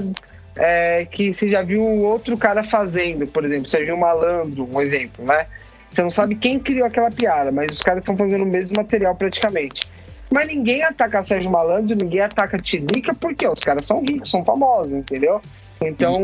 é, 0.57 1.05
que 1.05 1.33
você 1.33 1.51
já 1.51 1.63
viu 1.63 1.83
outro 1.83 2.37
cara 2.37 2.63
fazendo, 2.63 3.27
por 3.27 3.45
exemplo, 3.45 3.69
Sérgio 3.69 3.97
Malandro, 3.97 4.69
um 4.73 4.81
exemplo, 4.81 5.25
né? 5.25 5.47
Você 5.95 6.03
não 6.03 6.11
sabe 6.11 6.35
quem 6.35 6.59
criou 6.59 6.87
aquela 6.89 7.09
piada, 7.09 7.53
mas 7.53 7.71
os 7.71 7.81
caras 7.81 8.01
estão 8.01 8.17
fazendo 8.17 8.43
o 8.43 8.47
mesmo 8.47 8.73
material 8.77 9.15
praticamente. 9.15 9.89
Mas 10.29 10.49
ninguém 10.49 10.83
ataca 10.83 11.23
Sérgio 11.23 11.49
Malandro, 11.49 11.95
ninguém 11.95 12.19
ataca 12.19 12.59
Tirica, 12.59 13.15
porque 13.15 13.47
os 13.47 13.61
caras 13.61 13.87
são 13.87 14.01
ricos, 14.01 14.29
são 14.29 14.45
famosos, 14.45 14.93
entendeu? 14.93 15.41
Então, 15.81 16.21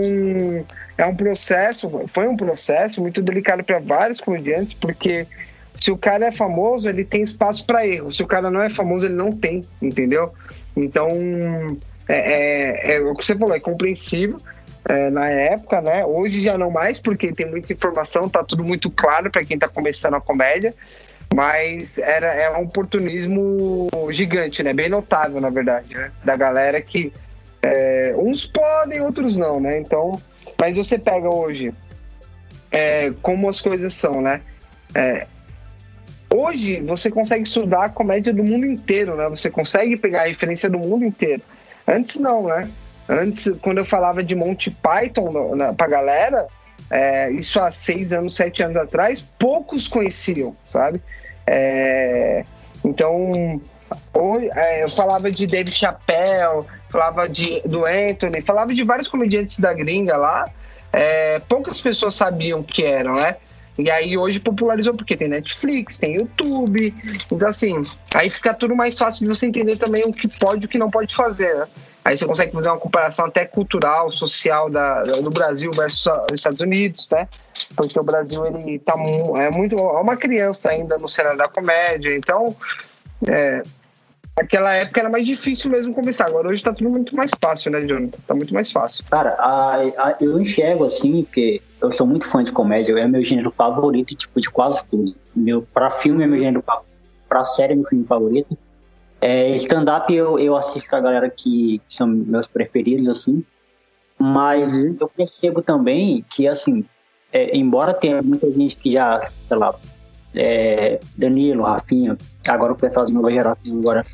é 0.98 1.06
um 1.06 1.14
processo, 1.14 1.88
foi 2.08 2.26
um 2.26 2.36
processo 2.36 3.00
muito 3.00 3.22
delicado 3.22 3.62
para 3.62 3.78
vários 3.78 4.20
comediantes, 4.20 4.74
porque 4.74 5.24
se 5.78 5.92
o 5.92 5.96
cara 5.96 6.26
é 6.26 6.32
famoso, 6.32 6.88
ele 6.88 7.04
tem 7.04 7.22
espaço 7.22 7.64
para 7.64 7.86
erro. 7.86 8.10
Se 8.10 8.24
o 8.24 8.26
cara 8.26 8.50
não 8.50 8.60
é 8.60 8.68
famoso, 8.68 9.06
ele 9.06 9.14
não 9.14 9.30
tem, 9.30 9.64
entendeu? 9.80 10.32
Então, 10.76 11.08
é, 12.08 12.94
é, 12.94 12.96
é 12.96 13.00
o 13.00 13.14
que 13.14 13.24
você 13.24 13.36
falou, 13.36 13.54
é 13.54 13.60
compreensível. 13.60 14.40
É, 14.88 15.10
na 15.10 15.28
época, 15.28 15.80
né? 15.80 16.04
Hoje 16.04 16.40
já 16.40 16.56
não 16.56 16.70
mais, 16.70 17.00
porque 17.00 17.32
tem 17.32 17.46
muita 17.46 17.72
informação, 17.72 18.28
tá 18.28 18.42
tudo 18.42 18.64
muito 18.64 18.90
claro 18.90 19.30
para 19.30 19.44
quem 19.44 19.58
tá 19.58 19.68
começando 19.68 20.14
a 20.14 20.20
comédia. 20.20 20.74
Mas 21.34 21.98
era, 21.98 22.26
é 22.26 22.58
um 22.58 22.64
oportunismo 22.64 23.88
gigante, 24.10 24.62
né? 24.62 24.72
Bem 24.72 24.88
notável, 24.88 25.40
na 25.40 25.50
verdade, 25.50 25.94
né? 25.94 26.10
Da 26.24 26.34
galera 26.34 26.80
que 26.80 27.12
é, 27.62 28.14
uns 28.16 28.46
podem, 28.46 29.00
outros 29.00 29.36
não, 29.36 29.60
né? 29.60 29.78
Então, 29.78 30.20
mas 30.58 30.76
você 30.76 30.98
pega 30.98 31.32
hoje 31.32 31.72
é, 32.70 33.12
como 33.22 33.48
as 33.48 33.60
coisas 33.60 33.94
são, 33.94 34.20
né? 34.20 34.40
É, 34.94 35.26
hoje 36.34 36.80
você 36.80 37.10
consegue 37.10 37.44
estudar 37.44 37.84
a 37.84 37.88
comédia 37.88 38.32
do 38.32 38.42
mundo 38.42 38.66
inteiro, 38.66 39.16
né? 39.16 39.28
Você 39.28 39.50
consegue 39.50 39.96
pegar 39.96 40.22
a 40.22 40.26
referência 40.26 40.68
do 40.68 40.78
mundo 40.78 41.04
inteiro. 41.04 41.42
Antes 41.86 42.18
não, 42.18 42.46
né? 42.46 42.68
Antes, 43.10 43.52
quando 43.60 43.78
eu 43.78 43.84
falava 43.84 44.22
de 44.22 44.36
Monty 44.36 44.70
Python 44.70 45.56
na, 45.56 45.72
pra 45.72 45.88
galera, 45.88 46.46
é, 46.88 47.28
isso 47.32 47.58
há 47.58 47.72
seis 47.72 48.12
anos, 48.12 48.36
sete 48.36 48.62
anos 48.62 48.76
atrás, 48.76 49.20
poucos 49.36 49.88
conheciam, 49.88 50.54
sabe? 50.70 51.02
É, 51.44 52.44
então, 52.84 53.60
é, 54.54 54.84
eu 54.84 54.88
falava 54.88 55.28
de 55.28 55.44
Dave 55.44 55.72
Chappelle, 55.72 56.64
falava 56.88 57.28
de, 57.28 57.60
do 57.62 57.84
Anthony, 57.84 58.40
falava 58.42 58.72
de 58.72 58.84
vários 58.84 59.08
comediantes 59.08 59.58
da 59.58 59.74
gringa 59.74 60.16
lá. 60.16 60.48
É, 60.92 61.40
poucas 61.40 61.80
pessoas 61.80 62.14
sabiam 62.14 62.62
que 62.62 62.84
eram, 62.84 63.14
né? 63.14 63.38
E 63.76 63.90
aí 63.90 64.16
hoje 64.16 64.38
popularizou 64.38 64.94
porque 64.94 65.16
tem 65.16 65.26
Netflix, 65.26 65.98
tem 65.98 66.14
YouTube. 66.14 66.94
Então, 67.32 67.48
assim, 67.48 67.82
aí 68.14 68.30
fica 68.30 68.54
tudo 68.54 68.76
mais 68.76 68.96
fácil 68.96 69.26
de 69.26 69.34
você 69.34 69.46
entender 69.46 69.76
também 69.76 70.04
o 70.04 70.12
que 70.12 70.28
pode 70.38 70.64
e 70.64 70.66
o 70.66 70.68
que 70.68 70.78
não 70.78 70.90
pode 70.90 71.12
fazer, 71.12 71.56
né? 71.56 71.66
Aí 72.10 72.18
você 72.18 72.26
consegue 72.26 72.52
fazer 72.52 72.68
uma 72.70 72.78
comparação 72.78 73.26
até 73.26 73.44
cultural, 73.44 74.10
social 74.10 74.68
da, 74.68 75.02
do 75.02 75.30
Brasil 75.30 75.70
versus 75.70 76.08
os 76.08 76.34
Estados 76.34 76.60
Unidos, 76.60 77.06
né? 77.08 77.28
Porque 77.76 77.98
o 78.00 78.02
Brasil, 78.02 78.44
ele 78.46 78.80
tá 78.80 78.94
é 78.94 79.50
muito... 79.50 79.76
É 79.76 80.00
uma 80.00 80.16
criança 80.16 80.70
ainda 80.70 80.98
no 80.98 81.08
cenário 81.08 81.38
da 81.38 81.46
comédia, 81.46 82.16
então... 82.16 82.56
É, 83.28 83.62
Aquela 84.36 84.72
época 84.74 85.00
era 85.00 85.10
mais 85.10 85.26
difícil 85.26 85.70
mesmo 85.70 85.92
começar. 85.92 86.26
Agora 86.26 86.48
hoje 86.48 86.62
tá 86.62 86.72
tudo 86.72 86.88
muito 86.88 87.14
mais 87.14 87.30
fácil, 87.42 87.70
né, 87.70 87.82
Jonathan? 87.82 88.18
Tá 88.26 88.34
muito 88.34 88.54
mais 88.54 88.72
fácil. 88.72 89.04
Cara, 89.10 89.34
a, 89.34 89.74
a, 89.76 90.16
eu 90.18 90.40
enxergo 90.40 90.84
assim, 90.84 91.26
que 91.30 91.60
eu 91.78 91.90
sou 91.90 92.06
muito 92.06 92.26
fã 92.26 92.42
de 92.42 92.50
comédia, 92.50 92.98
é 92.98 93.06
meu 93.06 93.22
gênero 93.22 93.50
favorito, 93.50 94.14
tipo, 94.14 94.40
de 94.40 94.48
quase 94.48 94.82
tudo. 94.86 95.14
Meu, 95.36 95.60
pra 95.74 95.90
filme 95.90 96.24
é 96.24 96.26
meu 96.26 96.38
gênero 96.38 96.62
favorito, 96.62 96.88
pra 97.28 97.44
série 97.44 97.74
é 97.74 97.76
meu 97.76 97.84
filme 97.86 98.06
favorito. 98.06 98.56
É, 99.20 99.52
stand-up 99.52 100.12
eu, 100.12 100.38
eu 100.38 100.56
assisto 100.56 100.96
a 100.96 101.00
galera 101.00 101.28
que, 101.28 101.80
que, 101.86 101.94
são 101.94 102.06
meus 102.06 102.46
preferidos, 102.46 103.08
assim. 103.08 103.44
Mas 104.18 104.72
uhum. 104.74 104.96
eu 105.00 105.08
percebo 105.08 105.62
também 105.62 106.24
que, 106.30 106.46
assim, 106.46 106.84
é, 107.32 107.56
embora 107.56 107.92
tenha 107.92 108.22
muita 108.22 108.50
gente 108.50 108.76
que 108.76 108.90
já, 108.90 109.20
sei 109.20 109.56
lá, 109.56 109.74
é, 110.34 111.00
Danilo, 111.16 111.64
Rafinha, 111.64 112.16
agora 112.48 112.72
o 112.72 112.76
pessoal 112.76 113.06
de 113.06 113.12
nova 113.12 113.30
geração 113.30 113.78
agora 113.78 114.04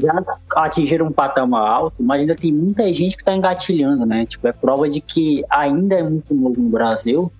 já 0.00 0.24
atingiram 0.56 1.06
um 1.06 1.12
patamar 1.12 1.66
alto, 1.68 2.02
mas 2.02 2.20
ainda 2.20 2.34
tem 2.34 2.52
muita 2.52 2.90
gente 2.92 3.16
que 3.16 3.22
está 3.22 3.34
engatilhando, 3.34 4.06
né? 4.06 4.24
Tipo, 4.24 4.48
é 4.48 4.52
prova 4.52 4.88
de 4.88 5.00
que 5.00 5.44
ainda 5.50 5.96
é 5.96 6.02
muito 6.02 6.34
novo 6.34 6.60
no 6.60 6.70
Brasil. 6.70 7.30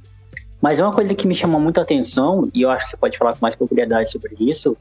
Mas 0.61 0.81
uma 0.81 0.93
coisa 0.93 1.14
que 1.14 1.26
me 1.26 1.35
chama 1.35 1.59
muita 1.59 1.81
atenção, 1.83 2.49
e 2.55 2.62
eu 2.62 2.71
acho 2.71 2.85
que 2.85 2.91
você 2.91 2.97
pode 2.97 3.19
falar 3.19 3.33
com 3.33 3.38
mais 3.41 3.57
propriedade 3.57 4.11
sobre 4.11 4.37
isso, 4.38 4.76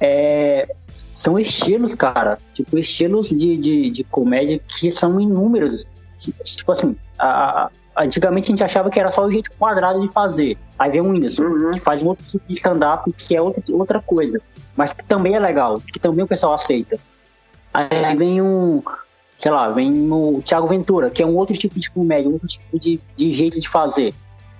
é, 0.00 0.74
são 1.14 1.38
estilos, 1.38 1.94
cara. 1.94 2.38
Tipo, 2.54 2.78
estilos 2.78 3.28
de, 3.28 3.56
de, 3.56 3.90
de 3.90 4.04
comédia 4.04 4.60
que 4.66 4.90
são 4.90 5.20
inúmeros. 5.20 5.86
Tipo 6.16 6.72
assim, 6.72 6.96
a, 7.18 7.70
antigamente 7.96 8.46
a 8.46 8.50
gente 8.50 8.64
achava 8.64 8.90
que 8.90 8.98
era 8.98 9.10
só 9.10 9.24
o 9.24 9.30
jeito 9.30 9.50
quadrado 9.58 10.00
de 10.00 10.12
fazer. 10.12 10.56
Aí 10.78 10.90
vem 10.90 11.00
o 11.00 11.10
Whindersson, 11.10 11.44
uhum. 11.44 11.70
que 11.72 11.80
faz 11.80 12.02
um 12.02 12.08
outro 12.08 12.26
tipo 12.26 12.44
de 12.46 12.54
stand-up, 12.54 13.12
que 13.12 13.36
é 13.36 13.42
outra, 13.42 13.62
outra 13.70 14.00
coisa. 14.00 14.40
Mas 14.76 14.92
que 14.92 15.04
também 15.04 15.34
é 15.34 15.40
legal, 15.40 15.80
que 15.80 15.98
também 15.98 16.24
o 16.24 16.28
pessoal 16.28 16.54
aceita. 16.54 16.98
Aí 17.74 18.16
vem 18.16 18.40
um, 18.40 18.82
sei 19.38 19.50
lá, 19.50 19.68
vem 19.70 20.10
o 20.10 20.42
Thiago 20.44 20.66
Ventura, 20.66 21.10
que 21.10 21.22
é 21.22 21.26
um 21.26 21.36
outro 21.36 21.56
tipo 21.56 21.78
de 21.78 21.90
comédia, 21.90 22.28
um 22.28 22.34
outro 22.34 22.48
tipo 22.48 22.78
de, 22.78 23.00
de 23.16 23.32
jeito 23.32 23.58
de 23.58 23.68
fazer. 23.68 24.14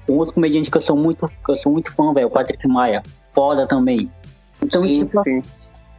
Um 0.08 0.14
outro 0.14 0.34
comediante 0.34 0.70
que 0.70 0.76
eu 0.76 0.80
sou 0.80 0.96
muito, 0.96 1.28
que 1.28 1.52
eu 1.52 1.56
sou 1.56 1.72
muito 1.72 1.94
fã, 1.94 2.12
velho, 2.12 2.26
o 2.26 2.30
Patrick 2.30 2.66
Maia. 2.66 3.02
Foda 3.22 3.66
também. 3.66 4.10
Então, 4.64 4.82
sim, 4.82 5.06
tipo, 5.06 5.22
sim. 5.22 5.42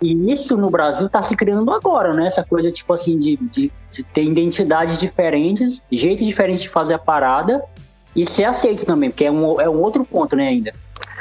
E 0.03 0.29
isso 0.29 0.57
no 0.57 0.69
Brasil 0.69 1.07
está 1.07 1.22
se 1.22 1.33
criando 1.33 1.72
agora, 1.72 2.13
né? 2.13 2.27
Essa 2.27 2.43
coisa, 2.43 2.69
tipo 2.69 2.91
assim, 2.91 3.17
de, 3.17 3.38
de, 3.38 3.72
de, 3.89 4.05
ter 4.12 4.25
identidades 4.25 5.00
diferentes, 5.00 5.81
jeito 5.89 6.25
diferente 6.25 6.63
de 6.63 6.69
fazer 6.69 6.95
a 6.95 7.00
parada 7.00 7.63
e 8.13 8.25
ser 8.25 8.43
aceito 8.43 8.86
também, 8.86 9.10
porque 9.10 9.24
é 9.24 9.31
um, 9.31 9.62
é 9.62 9.69
um 9.69 9.81
outro 9.81 10.03
ponto, 10.03 10.36
né, 10.36 10.50
ainda. 10.50 10.74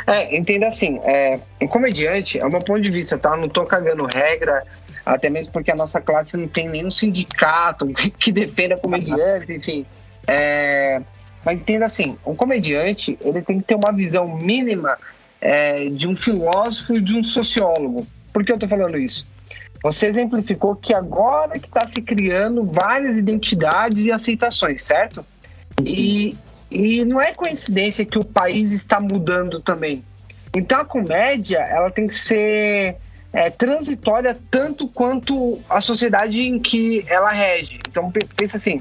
É, 0.04 0.36
entenda 0.36 0.66
assim, 0.66 0.98
é, 1.04 1.38
um 1.60 1.68
comediante, 1.68 2.40
é 2.40 2.44
o 2.44 2.50
meu 2.50 2.58
ponto 2.58 2.80
de 2.80 2.90
vista, 2.90 3.16
tá? 3.16 3.36
Não 3.36 3.48
tô 3.48 3.64
cagando 3.64 4.04
regra, 4.12 4.64
até 5.06 5.30
mesmo 5.30 5.52
porque 5.52 5.70
a 5.70 5.76
nossa 5.76 6.00
classe 6.00 6.36
não 6.36 6.48
tem 6.48 6.68
nenhum 6.68 6.90
sindicato 6.90 7.86
que 8.18 8.32
defenda 8.32 8.76
comediante, 8.76 9.52
enfim. 9.52 9.86
É, 10.26 11.00
mas 11.44 11.62
entenda 11.62 11.86
assim, 11.86 12.18
um 12.26 12.34
comediante, 12.34 13.16
ele 13.20 13.42
tem 13.42 13.60
que 13.60 13.64
ter 13.64 13.76
uma 13.76 13.92
visão 13.92 14.26
mínima 14.36 14.98
é, 15.40 15.88
de 15.88 16.08
um 16.08 16.16
filósofo 16.16 16.94
e 16.94 17.00
de 17.00 17.14
um 17.14 17.22
sociólogo. 17.22 18.04
Por 18.32 18.44
que 18.44 18.52
eu 18.52 18.56
estou 18.56 18.68
falando 18.68 18.96
isso? 18.98 19.26
Você 19.82 20.06
exemplificou 20.06 20.76
que 20.76 20.94
agora 20.94 21.58
que 21.58 21.66
está 21.66 21.86
se 21.86 22.00
criando 22.00 22.64
várias 22.64 23.18
identidades 23.18 24.04
e 24.04 24.12
aceitações, 24.12 24.82
certo? 24.82 25.24
E, 25.84 26.36
e 26.70 27.04
não 27.04 27.20
é 27.20 27.32
coincidência 27.34 28.04
que 28.04 28.18
o 28.18 28.24
país 28.24 28.72
está 28.72 29.00
mudando 29.00 29.60
também. 29.60 30.04
Então 30.54 30.80
a 30.80 30.84
comédia 30.84 31.58
ela 31.58 31.90
tem 31.90 32.06
que 32.06 32.14
ser 32.14 32.96
é, 33.32 33.50
transitória 33.50 34.38
tanto 34.50 34.86
quanto 34.86 35.58
a 35.68 35.80
sociedade 35.80 36.38
em 36.38 36.60
que 36.60 37.04
ela 37.08 37.30
rege. 37.30 37.80
Então 37.88 38.12
pensa 38.36 38.56
assim, 38.56 38.80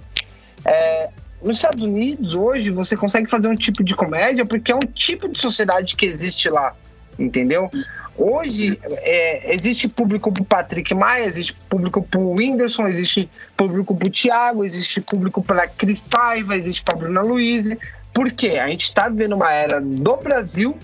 é, 0.63 1.09
nos 1.41 1.57
Estados 1.57 1.83
Unidos 1.83 2.35
hoje 2.35 2.69
você 2.69 2.95
consegue 2.95 3.27
fazer 3.27 3.47
um 3.47 3.55
tipo 3.55 3.83
de 3.83 3.95
comédia 3.95 4.45
porque 4.45 4.71
é 4.71 4.75
um 4.75 4.79
tipo 4.93 5.27
de 5.27 5.39
sociedade 5.39 5.95
que 5.95 6.05
existe 6.05 6.49
lá, 6.49 6.75
entendeu? 7.17 7.71
Hoje 8.17 8.79
é, 8.83 9.53
existe 9.53 9.87
público 9.87 10.31
para 10.31 10.43
Patrick 10.43 10.93
Maia, 10.93 11.25
existe 11.25 11.53
público 11.69 12.01
para 12.03 12.19
o 12.19 12.35
Whindersson, 12.37 12.87
existe 12.87 13.29
público 13.55 13.95
para 13.95 14.07
o 14.07 14.11
Thiago, 14.11 14.65
existe 14.65 15.01
público 15.01 15.41
para 15.41 15.67
Cris 15.67 16.01
Paiva, 16.01 16.55
existe 16.55 16.83
para 16.83 16.99
Bruna 16.99 17.21
Luiz. 17.21 17.73
Por 18.13 18.31
quê? 18.31 18.59
A 18.59 18.67
gente 18.67 18.83
está 18.83 19.07
vivendo 19.07 19.33
uma 19.33 19.51
era 19.51 19.79
do 19.79 20.17
Brasil 20.17 20.77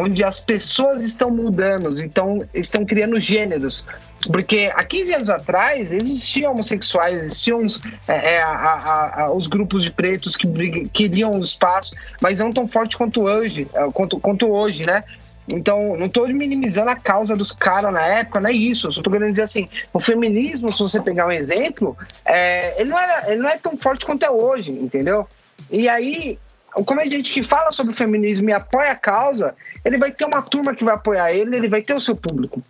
onde 0.00 0.24
as 0.24 0.40
pessoas 0.40 1.04
estão 1.04 1.30
mudando, 1.30 1.88
então 2.02 2.44
estão 2.52 2.84
criando 2.84 3.18
gêneros. 3.20 3.86
Porque 4.26 4.72
há 4.74 4.82
15 4.82 5.14
anos 5.14 5.30
atrás 5.30 5.92
existiam 5.92 6.52
homossexuais, 6.52 7.18
existiam 7.18 7.64
os, 7.64 7.80
é, 8.08 8.34
é 8.34 8.42
a, 8.42 8.48
a, 8.48 9.22
a, 9.22 9.32
os 9.32 9.46
grupos 9.46 9.84
de 9.84 9.90
pretos 9.90 10.34
que 10.34 10.48
queriam 10.92 11.38
o 11.38 11.42
espaço, 11.42 11.94
mas 12.20 12.40
não 12.40 12.52
tão 12.52 12.66
forte 12.66 12.96
quanto 12.96 13.22
hoje, 13.22 13.68
é, 13.74 13.90
quanto, 13.92 14.18
quanto 14.18 14.48
hoje, 14.48 14.84
né? 14.86 15.04
Então, 15.48 15.96
não 15.96 16.06
estou 16.06 16.26
minimizando 16.28 16.90
a 16.90 16.96
causa 16.96 17.36
dos 17.36 17.52
caras 17.52 17.92
na 17.92 18.02
época, 18.02 18.40
não 18.40 18.48
é 18.48 18.52
isso. 18.52 18.86
Eu 18.86 18.92
só 18.92 19.02
tô 19.02 19.10
querendo 19.10 19.30
dizer 19.30 19.42
assim, 19.42 19.68
o 19.92 19.98
feminismo, 19.98 20.72
se 20.72 20.78
você 20.78 21.00
pegar 21.00 21.26
um 21.26 21.32
exemplo, 21.32 21.96
é, 22.24 22.80
ele, 22.80 22.90
não 22.90 22.98
era, 22.98 23.30
ele 23.30 23.42
não 23.42 23.48
é 23.48 23.58
tão 23.58 23.76
forte 23.76 24.06
quanto 24.06 24.24
é 24.24 24.30
hoje, 24.30 24.72
entendeu? 24.72 25.28
E 25.70 25.88
aí, 25.88 26.38
o 26.74 26.84
comediante 26.84 27.32
que 27.32 27.42
fala 27.42 27.70
sobre 27.70 27.92
o 27.92 27.96
feminismo 27.96 28.48
e 28.48 28.52
apoia 28.52 28.92
a 28.92 28.96
causa, 28.96 29.54
ele 29.84 29.98
vai 29.98 30.10
ter 30.10 30.24
uma 30.24 30.42
turma 30.42 30.74
que 30.74 30.84
vai 30.84 30.94
apoiar 30.94 31.32
ele, 31.32 31.56
ele 31.56 31.68
vai 31.68 31.82
ter 31.82 31.94
o 31.94 32.00
seu 32.00 32.16
público. 32.16 32.62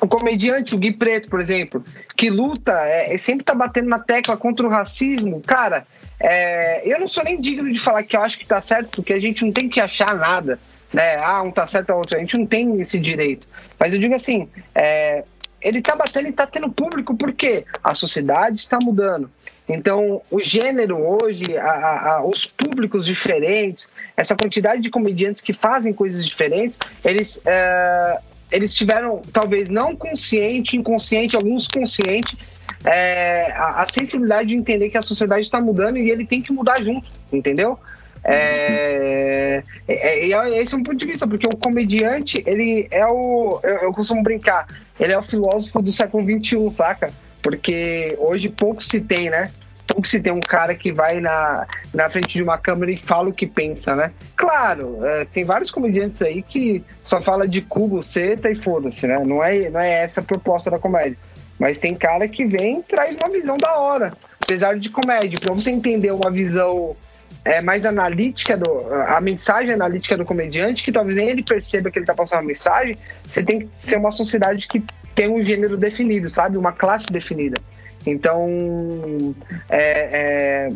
O 0.00 0.06
comediante, 0.06 0.74
o 0.74 0.78
Gui 0.78 0.92
Preto, 0.92 1.28
por 1.28 1.40
exemplo, 1.40 1.84
que 2.16 2.30
luta, 2.30 2.72
é, 2.72 3.16
sempre 3.18 3.44
tá 3.44 3.54
batendo 3.54 3.88
na 3.88 3.98
tecla 3.98 4.36
contra 4.36 4.66
o 4.66 4.70
racismo, 4.70 5.42
cara, 5.42 5.86
é, 6.18 6.82
eu 6.90 7.00
não 7.00 7.08
sou 7.08 7.24
nem 7.24 7.40
digno 7.40 7.70
de 7.70 7.78
falar 7.78 8.02
que 8.02 8.16
eu 8.16 8.20
acho 8.20 8.38
que 8.38 8.46
tá 8.46 8.60
certo, 8.60 8.90
porque 8.96 9.12
a 9.12 9.18
gente 9.18 9.44
não 9.44 9.52
tem 9.52 9.68
que 9.68 9.80
achar 9.80 10.14
nada, 10.14 10.58
né? 10.92 11.16
Ah, 11.20 11.42
um 11.42 11.50
tá 11.50 11.66
certo, 11.66 11.90
outro. 11.92 12.16
A 12.16 12.20
gente 12.20 12.38
não 12.38 12.46
tem 12.46 12.80
esse 12.80 12.98
direito. 12.98 13.46
Mas 13.78 13.94
eu 13.94 14.00
digo 14.00 14.14
assim, 14.14 14.48
é, 14.74 15.24
ele 15.60 15.80
tá 15.80 15.94
batendo 15.94 16.28
e 16.28 16.32
tá 16.32 16.46
tendo 16.46 16.70
público 16.70 17.16
porque 17.16 17.64
a 17.82 17.94
sociedade 17.94 18.60
está 18.60 18.78
mudando. 18.82 19.30
Então, 19.68 20.20
o 20.28 20.40
gênero 20.40 20.98
hoje, 20.98 21.56
a, 21.56 22.14
a, 22.14 22.24
os 22.24 22.44
públicos 22.44 23.06
diferentes, 23.06 23.88
essa 24.16 24.34
quantidade 24.34 24.82
de 24.82 24.90
comediantes 24.90 25.40
que 25.40 25.52
fazem 25.52 25.92
coisas 25.92 26.26
diferentes, 26.26 26.76
eles, 27.04 27.40
é, 27.46 28.18
eles 28.50 28.74
tiveram, 28.74 29.22
talvez 29.32 29.68
não 29.68 29.94
consciente, 29.94 30.76
inconsciente, 30.76 31.36
alguns 31.36 31.68
consciente, 31.68 32.36
é, 32.84 33.52
a, 33.52 33.82
a, 33.82 33.86
sensibilidade 33.86 34.48
de 34.48 34.56
entender 34.56 34.90
que 34.90 34.98
a 34.98 35.02
sociedade 35.02 35.42
está 35.42 35.60
mudando 35.60 35.98
e 35.98 36.10
ele 36.10 36.26
tem 36.26 36.42
que 36.42 36.52
mudar 36.52 36.82
junto, 36.82 37.08
entendeu? 37.32 37.78
É, 38.22 39.62
é, 39.88 40.30
é, 40.30 40.62
esse 40.62 40.74
é 40.74 40.76
um 40.76 40.82
ponto 40.82 40.96
de 40.96 41.06
vista, 41.06 41.26
porque 41.26 41.48
o 41.48 41.56
comediante, 41.56 42.42
ele 42.46 42.86
é 42.90 43.06
o. 43.06 43.60
Eu, 43.62 43.76
eu 43.76 43.92
costumo 43.92 44.22
brincar, 44.22 44.66
ele 44.98 45.12
é 45.12 45.18
o 45.18 45.22
filósofo 45.22 45.80
do 45.80 45.92
século 45.92 46.22
XXI, 46.22 46.70
saca? 46.70 47.12
Porque 47.42 48.16
hoje 48.18 48.48
pouco 48.48 48.82
se 48.82 49.00
tem, 49.00 49.30
né? 49.30 49.50
Pouco 49.86 50.06
se 50.06 50.20
tem 50.20 50.32
um 50.32 50.42
cara 50.42 50.74
que 50.74 50.92
vai 50.92 51.18
na, 51.18 51.66
na 51.92 52.08
frente 52.08 52.34
de 52.34 52.42
uma 52.42 52.58
câmera 52.58 52.92
e 52.92 52.96
fala 52.96 53.30
o 53.30 53.32
que 53.32 53.46
pensa, 53.46 53.96
né? 53.96 54.12
Claro, 54.36 55.04
é, 55.04 55.24
tem 55.24 55.42
vários 55.42 55.70
comediantes 55.70 56.22
aí 56.22 56.42
que 56.42 56.84
só 57.02 57.20
fala 57.20 57.48
de 57.48 57.60
cubo, 57.60 58.00
seta 58.02 58.50
e 58.50 58.54
foda-se, 58.54 59.06
né? 59.06 59.18
Não 59.24 59.42
é, 59.42 59.68
não 59.70 59.80
é 59.80 60.04
essa 60.04 60.20
a 60.20 60.24
proposta 60.24 60.70
da 60.70 60.78
comédia. 60.78 61.18
Mas 61.58 61.78
tem 61.78 61.94
cara 61.94 62.28
que 62.28 62.44
vem 62.44 62.78
e 62.78 62.82
traz 62.82 63.16
uma 63.16 63.30
visão 63.30 63.56
da 63.56 63.78
hora, 63.78 64.12
apesar 64.42 64.78
de 64.78 64.88
comédia. 64.90 65.38
Pra 65.40 65.54
você 65.54 65.70
entender 65.70 66.12
uma 66.12 66.30
visão 66.30 66.96
é, 67.44 67.60
mais 67.60 67.86
analítica, 67.86 68.56
do, 68.56 68.92
a 69.06 69.20
mensagem 69.20 69.74
analítica 69.74 70.16
do 70.16 70.24
comediante, 70.24 70.82
que 70.82 70.92
talvez 70.92 71.16
nem 71.16 71.30
ele 71.30 71.42
perceba 71.42 71.90
que 71.90 71.98
ele 71.98 72.06
tá 72.06 72.14
passando 72.14 72.40
uma 72.40 72.48
mensagem, 72.48 72.96
você 73.22 73.42
tem 73.42 73.60
que 73.60 73.68
ser 73.78 73.96
uma 73.96 74.10
sociedade 74.10 74.68
que 74.68 74.82
tem 75.14 75.30
um 75.30 75.42
gênero 75.42 75.76
definido, 75.76 76.28
sabe? 76.28 76.56
Uma 76.56 76.72
classe 76.72 77.12
definida. 77.12 77.60
Então, 78.06 79.34
é, 79.68 80.68
é, 80.68 80.72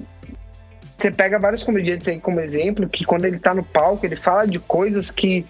você 0.96 1.10
pega 1.10 1.38
vários 1.38 1.62
comediantes 1.62 2.08
aí 2.08 2.20
como 2.20 2.40
exemplo, 2.40 2.88
que 2.88 3.04
quando 3.04 3.24
ele 3.24 3.38
tá 3.38 3.54
no 3.54 3.62
palco, 3.62 4.04
ele 4.04 4.16
fala 4.16 4.46
de 4.46 4.58
coisas 4.58 5.10
que, 5.10 5.46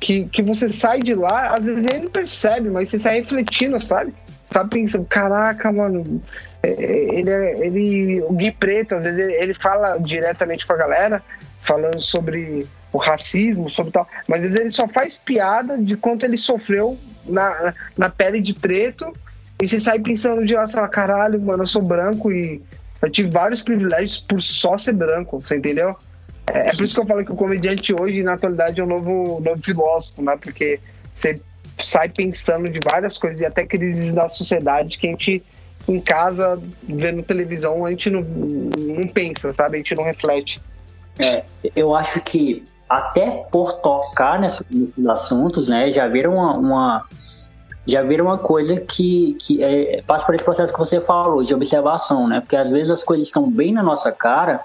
que, 0.00 0.26
que 0.26 0.42
você 0.42 0.68
sai 0.68 1.00
de 1.00 1.14
lá, 1.14 1.56
às 1.56 1.64
vezes 1.64 1.84
nem 1.92 2.06
percebe, 2.06 2.68
mas 2.68 2.88
você 2.88 2.98
sai 2.98 3.16
refletindo, 3.16 3.78
sabe? 3.80 4.12
Sabe 4.50 4.70
pensando, 4.70 5.04
caraca, 5.04 5.70
mano, 5.70 6.22
é, 6.62 6.70
ele, 6.70 7.30
é, 7.30 7.66
ele, 7.66 8.22
o 8.22 8.32
Gui 8.32 8.50
Preto, 8.52 8.94
às 8.94 9.04
vezes 9.04 9.18
ele, 9.18 9.34
ele 9.34 9.54
fala 9.54 9.98
diretamente 9.98 10.66
com 10.66 10.72
a 10.72 10.76
galera, 10.76 11.22
falando 11.60 12.00
sobre 12.00 12.66
o 12.92 12.98
racismo, 12.98 13.68
sobre 13.68 13.92
tal, 13.92 14.08
mas 14.26 14.40
às 14.40 14.46
vezes 14.46 14.60
ele 14.60 14.70
só 14.70 14.88
faz 14.88 15.18
piada 15.18 15.76
de 15.76 15.96
quanto 15.96 16.24
ele 16.24 16.38
sofreu 16.38 16.98
na, 17.26 17.74
na 17.96 18.08
pele 18.08 18.40
de 18.40 18.54
preto 18.54 19.14
e 19.60 19.68
você 19.68 19.78
sai 19.78 19.98
pensando 19.98 20.44
de, 20.44 20.54
nossa, 20.54 20.86
caralho, 20.88 21.40
mano, 21.40 21.64
eu 21.64 21.66
sou 21.66 21.82
branco 21.82 22.32
e 22.32 22.62
eu 23.02 23.10
tive 23.10 23.30
vários 23.30 23.62
privilégios 23.62 24.18
por 24.18 24.40
só 24.40 24.78
ser 24.78 24.92
branco, 24.92 25.40
você 25.40 25.56
entendeu? 25.56 25.96
É, 26.52 26.70
é 26.70 26.72
por 26.72 26.84
isso 26.84 26.94
que 26.94 27.00
eu 27.00 27.06
falo 27.06 27.24
que 27.24 27.32
o 27.32 27.36
comediante 27.36 27.94
hoje, 28.00 28.22
na 28.22 28.34
atualidade, 28.34 28.80
é 28.80 28.84
um 28.84 28.86
novo, 28.86 29.40
novo 29.40 29.62
filósofo, 29.62 30.22
né? 30.22 30.36
Porque 30.40 30.80
você 31.12 31.40
sai 31.84 32.08
pensando 32.08 32.70
de 32.70 32.78
várias 32.90 33.16
coisas 33.16 33.40
e 33.40 33.46
até 33.46 33.66
crises 33.66 34.12
da 34.12 34.28
sociedade 34.28 34.98
que 34.98 35.06
a 35.06 35.10
gente, 35.10 35.42
em 35.86 36.00
casa, 36.00 36.60
vendo 36.82 37.22
televisão, 37.22 37.84
a 37.84 37.90
gente 37.90 38.10
não, 38.10 38.22
não 38.22 39.08
pensa, 39.08 39.52
sabe? 39.52 39.76
A 39.76 39.78
gente 39.78 39.94
não 39.94 40.04
reflete. 40.04 40.60
É, 41.18 41.44
eu 41.74 41.94
acho 41.94 42.20
que 42.20 42.64
até 42.88 43.46
por 43.50 43.72
tocar 43.80 44.40
nesses 44.40 44.64
assuntos, 45.08 45.68
né, 45.68 45.90
já 45.90 46.08
viram 46.08 46.34
uma, 46.34 46.56
uma 46.56 47.06
já 47.86 48.02
viram 48.02 48.26
uma 48.26 48.38
coisa 48.38 48.78
que, 48.78 49.34
que 49.40 49.64
é, 49.64 50.02
passa 50.02 50.26
por 50.26 50.34
esse 50.34 50.44
processo 50.44 50.72
que 50.72 50.78
você 50.78 51.00
falou, 51.00 51.42
de 51.42 51.54
observação, 51.54 52.28
né? 52.28 52.40
Porque 52.40 52.54
às 52.54 52.70
vezes 52.70 52.90
as 52.90 53.02
coisas 53.02 53.26
estão 53.26 53.50
bem 53.50 53.72
na 53.72 53.82
nossa 53.82 54.12
cara, 54.12 54.60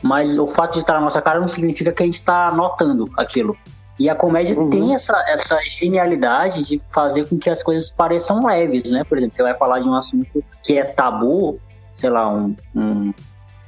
mas 0.00 0.38
o 0.38 0.46
fato 0.46 0.74
de 0.74 0.78
estar 0.78 0.94
na 0.94 1.00
nossa 1.00 1.20
cara 1.20 1.40
não 1.40 1.48
significa 1.48 1.90
que 1.90 2.02
a 2.02 2.06
gente 2.06 2.14
está 2.14 2.52
notando 2.52 3.10
aquilo. 3.16 3.56
E 3.98 4.10
a 4.10 4.14
comédia 4.14 4.58
uhum. 4.58 4.70
tem 4.70 4.92
essa, 4.92 5.16
essa 5.28 5.58
genialidade 5.68 6.66
de 6.66 6.78
fazer 6.92 7.28
com 7.28 7.38
que 7.38 7.48
as 7.48 7.62
coisas 7.62 7.92
pareçam 7.92 8.44
leves, 8.44 8.90
né? 8.90 9.04
Por 9.04 9.16
exemplo, 9.16 9.36
você 9.36 9.42
vai 9.42 9.56
falar 9.56 9.78
de 9.78 9.88
um 9.88 9.94
assunto 9.94 10.42
que 10.62 10.78
é 10.78 10.84
tabu, 10.84 11.60
sei 11.94 12.10
lá, 12.10 12.28
um, 12.28 12.56
um 12.74 13.14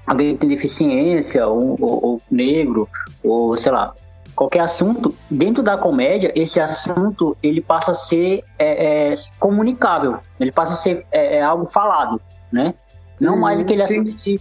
alguém 0.07 0.35
que 0.35 0.41
tem 0.41 0.49
deficiência, 0.49 1.47
ou, 1.47 1.77
ou, 1.81 2.05
ou 2.05 2.23
negro, 2.31 2.89
ou 3.23 3.57
sei 3.57 3.73
lá, 3.73 3.95
qualquer 4.35 4.61
assunto, 4.61 5.15
dentro 5.31 5.63
da 5.63 5.79
comédia, 5.79 6.31
esse 6.35 6.61
assunto 6.61 7.37
ele 7.43 7.61
passa 7.61 7.93
a 7.93 7.95
ser 7.95 8.45
é, 8.59 9.11
é, 9.11 9.15
comunicável, 9.41 10.19
ele 10.39 10.53
passa 10.53 10.75
a 10.75 10.77
ser 10.77 11.05
é, 11.11 11.37
é 11.37 11.43
algo 11.43 11.67
falado, 11.67 12.21
né? 12.53 12.75
Não 13.19 13.35
hum, 13.35 13.41
mais 13.41 13.61
aquele 13.61 13.83
sim. 13.85 14.01
assunto 14.01 14.15
de 14.15 14.41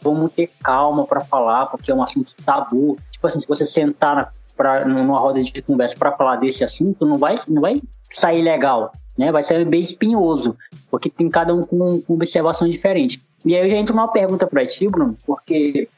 vamos 0.00 0.30
ter 0.30 0.50
calma 0.62 1.04
para 1.04 1.20
falar, 1.22 1.66
porque 1.66 1.90
é 1.90 1.94
um 1.94 2.02
assunto 2.02 2.34
tabu. 2.44 2.96
Tipo 3.10 3.26
assim, 3.26 3.40
se 3.40 3.48
você 3.48 3.66
sentar 3.66 4.14
na, 4.14 4.28
pra, 4.56 4.84
numa 4.84 5.18
roda 5.18 5.42
de 5.42 5.62
conversa 5.62 5.96
para 5.96 6.12
falar 6.12 6.36
desse 6.36 6.64
assunto, 6.64 7.06
não 7.06 7.18
vai, 7.18 7.34
não 7.48 7.62
vai 7.62 7.80
sair 8.10 8.42
legal, 8.42 8.92
né? 9.16 9.32
Vai 9.32 9.42
ser 9.42 9.64
bem 9.64 9.80
espinhoso, 9.80 10.56
porque 10.90 11.10
tem 11.10 11.28
cada 11.28 11.54
um 11.54 11.64
com, 11.64 12.00
com 12.02 12.14
observações 12.14 12.72
diferentes. 12.72 13.32
E 13.44 13.54
aí 13.54 13.64
eu 13.64 13.70
já 13.70 13.76
entro 13.76 13.94
numa 13.94 14.08
pergunta 14.08 14.46
para 14.46 14.64
ti, 14.64 14.88
Bruno, 14.88 15.16
porque 15.26 15.88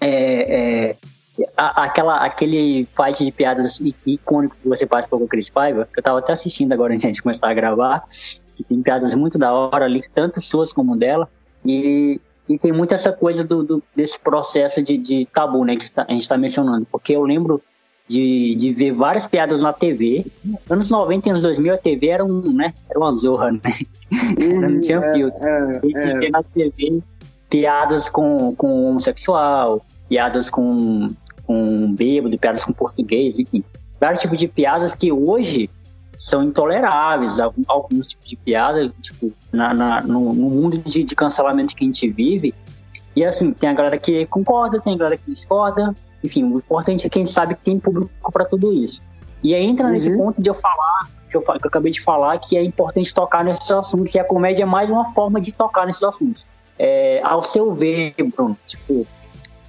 é, 0.00 0.88
é, 0.88 0.96
a, 1.56 1.84
aquela, 1.84 2.24
aquele 2.24 2.86
fight 2.96 3.24
de 3.24 3.32
piadas 3.32 3.80
icônico 4.06 4.56
que 4.60 4.68
você 4.68 4.86
participou 4.86 5.18
com 5.18 5.24
o 5.24 5.28
Chris 5.28 5.50
Paiva, 5.50 5.88
que 5.92 5.98
eu 5.98 6.02
tava 6.02 6.18
até 6.18 6.32
assistindo 6.32 6.72
agora 6.72 6.92
antes 6.92 7.12
de 7.12 7.22
começar 7.22 7.48
a 7.48 7.54
gravar, 7.54 8.04
que 8.54 8.64
tem 8.64 8.82
piadas 8.82 9.14
muito 9.14 9.38
da 9.38 9.52
hora 9.52 9.84
ali, 9.84 10.00
tanto 10.12 10.40
suas 10.40 10.72
como 10.72 10.96
dela, 10.96 11.28
e, 11.64 12.20
e 12.50 12.58
tem 12.58 12.72
muito 12.72 12.92
essa 12.92 13.12
coisa 13.12 13.44
do, 13.44 13.62
do 13.62 13.82
desse 13.94 14.18
processo 14.18 14.82
de, 14.82 14.98
de 14.98 15.24
tabu, 15.24 15.64
né, 15.64 15.76
que 15.76 15.84
a 15.96 16.12
gente 16.12 16.22
está 16.22 16.36
mencionando, 16.36 16.84
porque 16.90 17.14
eu 17.14 17.22
lembro 17.22 17.62
de, 18.08 18.56
de 18.56 18.72
ver 18.72 18.92
várias 18.92 19.28
piadas 19.28 19.62
na 19.62 19.72
TV. 19.72 20.26
Anos 20.68 20.90
90 20.90 21.28
e 21.28 21.30
anos 21.30 21.42
2000 21.42 21.74
a 21.74 21.76
TV 21.76 22.08
era 22.08 22.24
um, 22.24 22.52
né? 22.52 22.74
Era 22.88 22.98
uma 22.98 23.12
zorra, 23.12 23.52
né? 23.52 23.60
Não 24.60 24.80
tinha 24.80 24.98
é, 24.98 25.14
filtro. 25.14 25.46
É, 25.46 25.78
a 25.78 25.86
gente 25.86 26.02
é. 26.02 26.18
vê 26.18 26.28
na 26.30 26.42
TV 26.42 27.00
piadas 27.48 28.08
com, 28.08 28.52
com 28.56 28.86
homossexual, 28.86 29.86
piadas 30.08 30.50
com, 30.50 31.12
com 31.46 31.94
bêbado, 31.94 32.36
piadas 32.36 32.64
com 32.64 32.72
português, 32.72 33.38
enfim. 33.38 33.62
Vários 34.00 34.20
tipos 34.20 34.38
de 34.38 34.48
piadas 34.48 34.96
que 34.96 35.12
hoje 35.12 35.70
são 36.20 36.44
intoleráveis. 36.44 37.40
Alguns, 37.66 38.06
tipos 38.06 38.28
de 38.28 38.36
piadas, 38.36 38.92
tipo, 39.00 39.32
na, 39.50 39.72
na 39.72 40.02
no, 40.02 40.34
no, 40.34 40.50
mundo 40.50 40.76
de, 40.76 41.02
de 41.02 41.16
cancelamento 41.16 41.74
que 41.74 41.82
a 41.82 41.86
gente 41.86 42.08
vive. 42.10 42.54
E 43.16 43.24
assim, 43.24 43.52
tem 43.52 43.70
a 43.70 43.72
galera 43.72 43.98
que 43.98 44.26
concorda, 44.26 44.78
tem 44.78 44.94
a 44.94 44.98
galera 44.98 45.16
que 45.16 45.26
discorda, 45.26 45.96
enfim, 46.22 46.44
o 46.44 46.58
importante 46.58 47.06
é 47.06 47.10
que 47.10 47.18
a 47.18 47.22
gente 47.22 47.32
sabe 47.32 47.54
que 47.54 47.62
tem 47.62 47.78
público 47.78 48.10
para 48.30 48.44
tudo 48.44 48.70
isso. 48.70 49.02
E 49.42 49.54
aí 49.54 49.64
entra 49.64 49.86
uhum. 49.86 49.92
nesse 49.92 50.14
ponto 50.14 50.40
de 50.40 50.50
eu 50.50 50.54
falar, 50.54 51.08
que 51.28 51.36
eu, 51.36 51.40
que 51.40 51.50
eu 51.50 51.68
acabei 51.68 51.90
de 51.90 52.00
falar, 52.02 52.38
que 52.38 52.56
é 52.56 52.62
importante 52.62 53.12
tocar 53.14 53.42
nesses 53.42 53.70
assuntos, 53.70 54.14
e 54.14 54.20
a 54.20 54.24
comédia 54.24 54.64
é 54.64 54.66
mais 54.66 54.90
uma 54.90 55.06
forma 55.06 55.40
de 55.40 55.54
tocar 55.54 55.86
nesses 55.86 56.02
assuntos. 56.02 56.46
É, 56.78 57.20
ao 57.24 57.42
seu 57.42 57.72
ver, 57.72 58.14
Bruno, 58.36 58.56
tipo, 58.66 59.06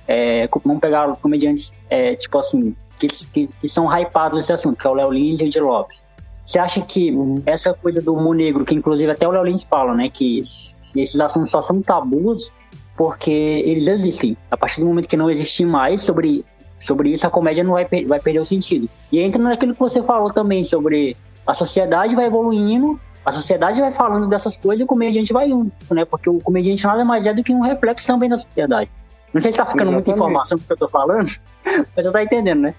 é, 0.05 0.49
vamos 0.65 0.81
pegar 0.81 1.15
comediantes, 1.15 1.73
é, 1.89 2.15
tipo 2.15 2.37
assim, 2.37 2.75
que, 2.99 3.07
que, 3.07 3.47
que, 3.47 3.69
são 3.69 3.87
hypados 3.97 4.37
nesse 4.37 4.51
assunto, 4.51 4.77
que 4.77 4.85
é 4.85 4.89
o 4.89 4.93
Léo 4.93 5.11
Lins 5.11 5.41
e 5.41 5.45
o 5.45 5.49
de 5.49 5.59
Lopes. 5.59 6.05
Você 6.45 6.60
acha 6.60 6.82
que 6.82 7.13
essa 7.45 7.73
coisa 7.73 8.01
do 8.01 8.13
humor 8.13 8.36
negro, 8.36 8.65
que 8.65 8.75
inclusive 8.75 9.12
até 9.12 9.27
o 9.27 9.32
Léo 9.32 9.43
Lins 9.43 9.63
fala, 9.63 9.93
né, 9.93 10.10
que 10.10 10.39
esses 10.39 11.19
assuntos 11.19 11.51
só 11.51 11.62
são 11.62 11.82
tabus 11.82 12.51
porque 12.97 13.32
eles 13.32 13.88
existem. 13.88 14.36
A 14.49 14.58
partir 14.58 14.82
do 14.82 14.88
momento 14.88 15.08
que 15.08 15.17
não 15.17 15.30
existir 15.30 15.65
mais 15.65 16.01
sobre, 16.01 16.43
sobre 16.80 17.12
isso, 17.12 17.25
a 17.25 17.30
comédia 17.30 17.63
não 17.63 17.73
vai, 17.73 17.86
vai 17.86 18.19
perder 18.19 18.39
o 18.39 18.45
sentido. 18.45 18.89
E 19.12 19.19
entra 19.19 19.41
naquilo 19.41 19.73
que 19.73 19.80
você 19.80 20.04
falou 20.04 20.32
também 20.32 20.63
sobre 20.63 21.15
a 21.45 21.54
sociedade 21.54 22.15
vai 22.15 22.25
evoluindo, 22.25 22.99
a 23.25 23.32
sociedade 23.32 23.80
vai 23.80 23.91
falando 23.91 24.27
dessas 24.27 24.58
coisas 24.58 24.82
e 24.82 24.84
o 24.84 24.88
comediante 24.88 25.32
vai 25.32 25.49
indo, 25.49 25.71
né? 25.91 26.06
Porque 26.06 26.30
o 26.30 26.39
comediante 26.39 26.86
nada 26.86 27.06
mais 27.06 27.25
é 27.25 27.34
do 27.34 27.43
que 27.43 27.54
um 27.54 27.62
reflexo 27.62 28.08
também 28.08 28.30
da 28.30 28.38
sociedade. 28.38 28.89
Não 29.34 29.39
sei 29.39 29.51
se 29.51 29.58
tá 29.58 29.65
ficando 29.65 29.91
Exatamente. 29.91 30.08
muita 30.08 30.12
informação 30.12 30.58
do 30.58 30.63
que 30.63 30.73
eu 30.73 30.77
tô 30.77 30.88
falando, 30.88 31.32
mas 31.95 32.06
você 32.06 32.12
tá 32.12 32.23
entendendo, 32.23 32.62
né? 32.62 32.75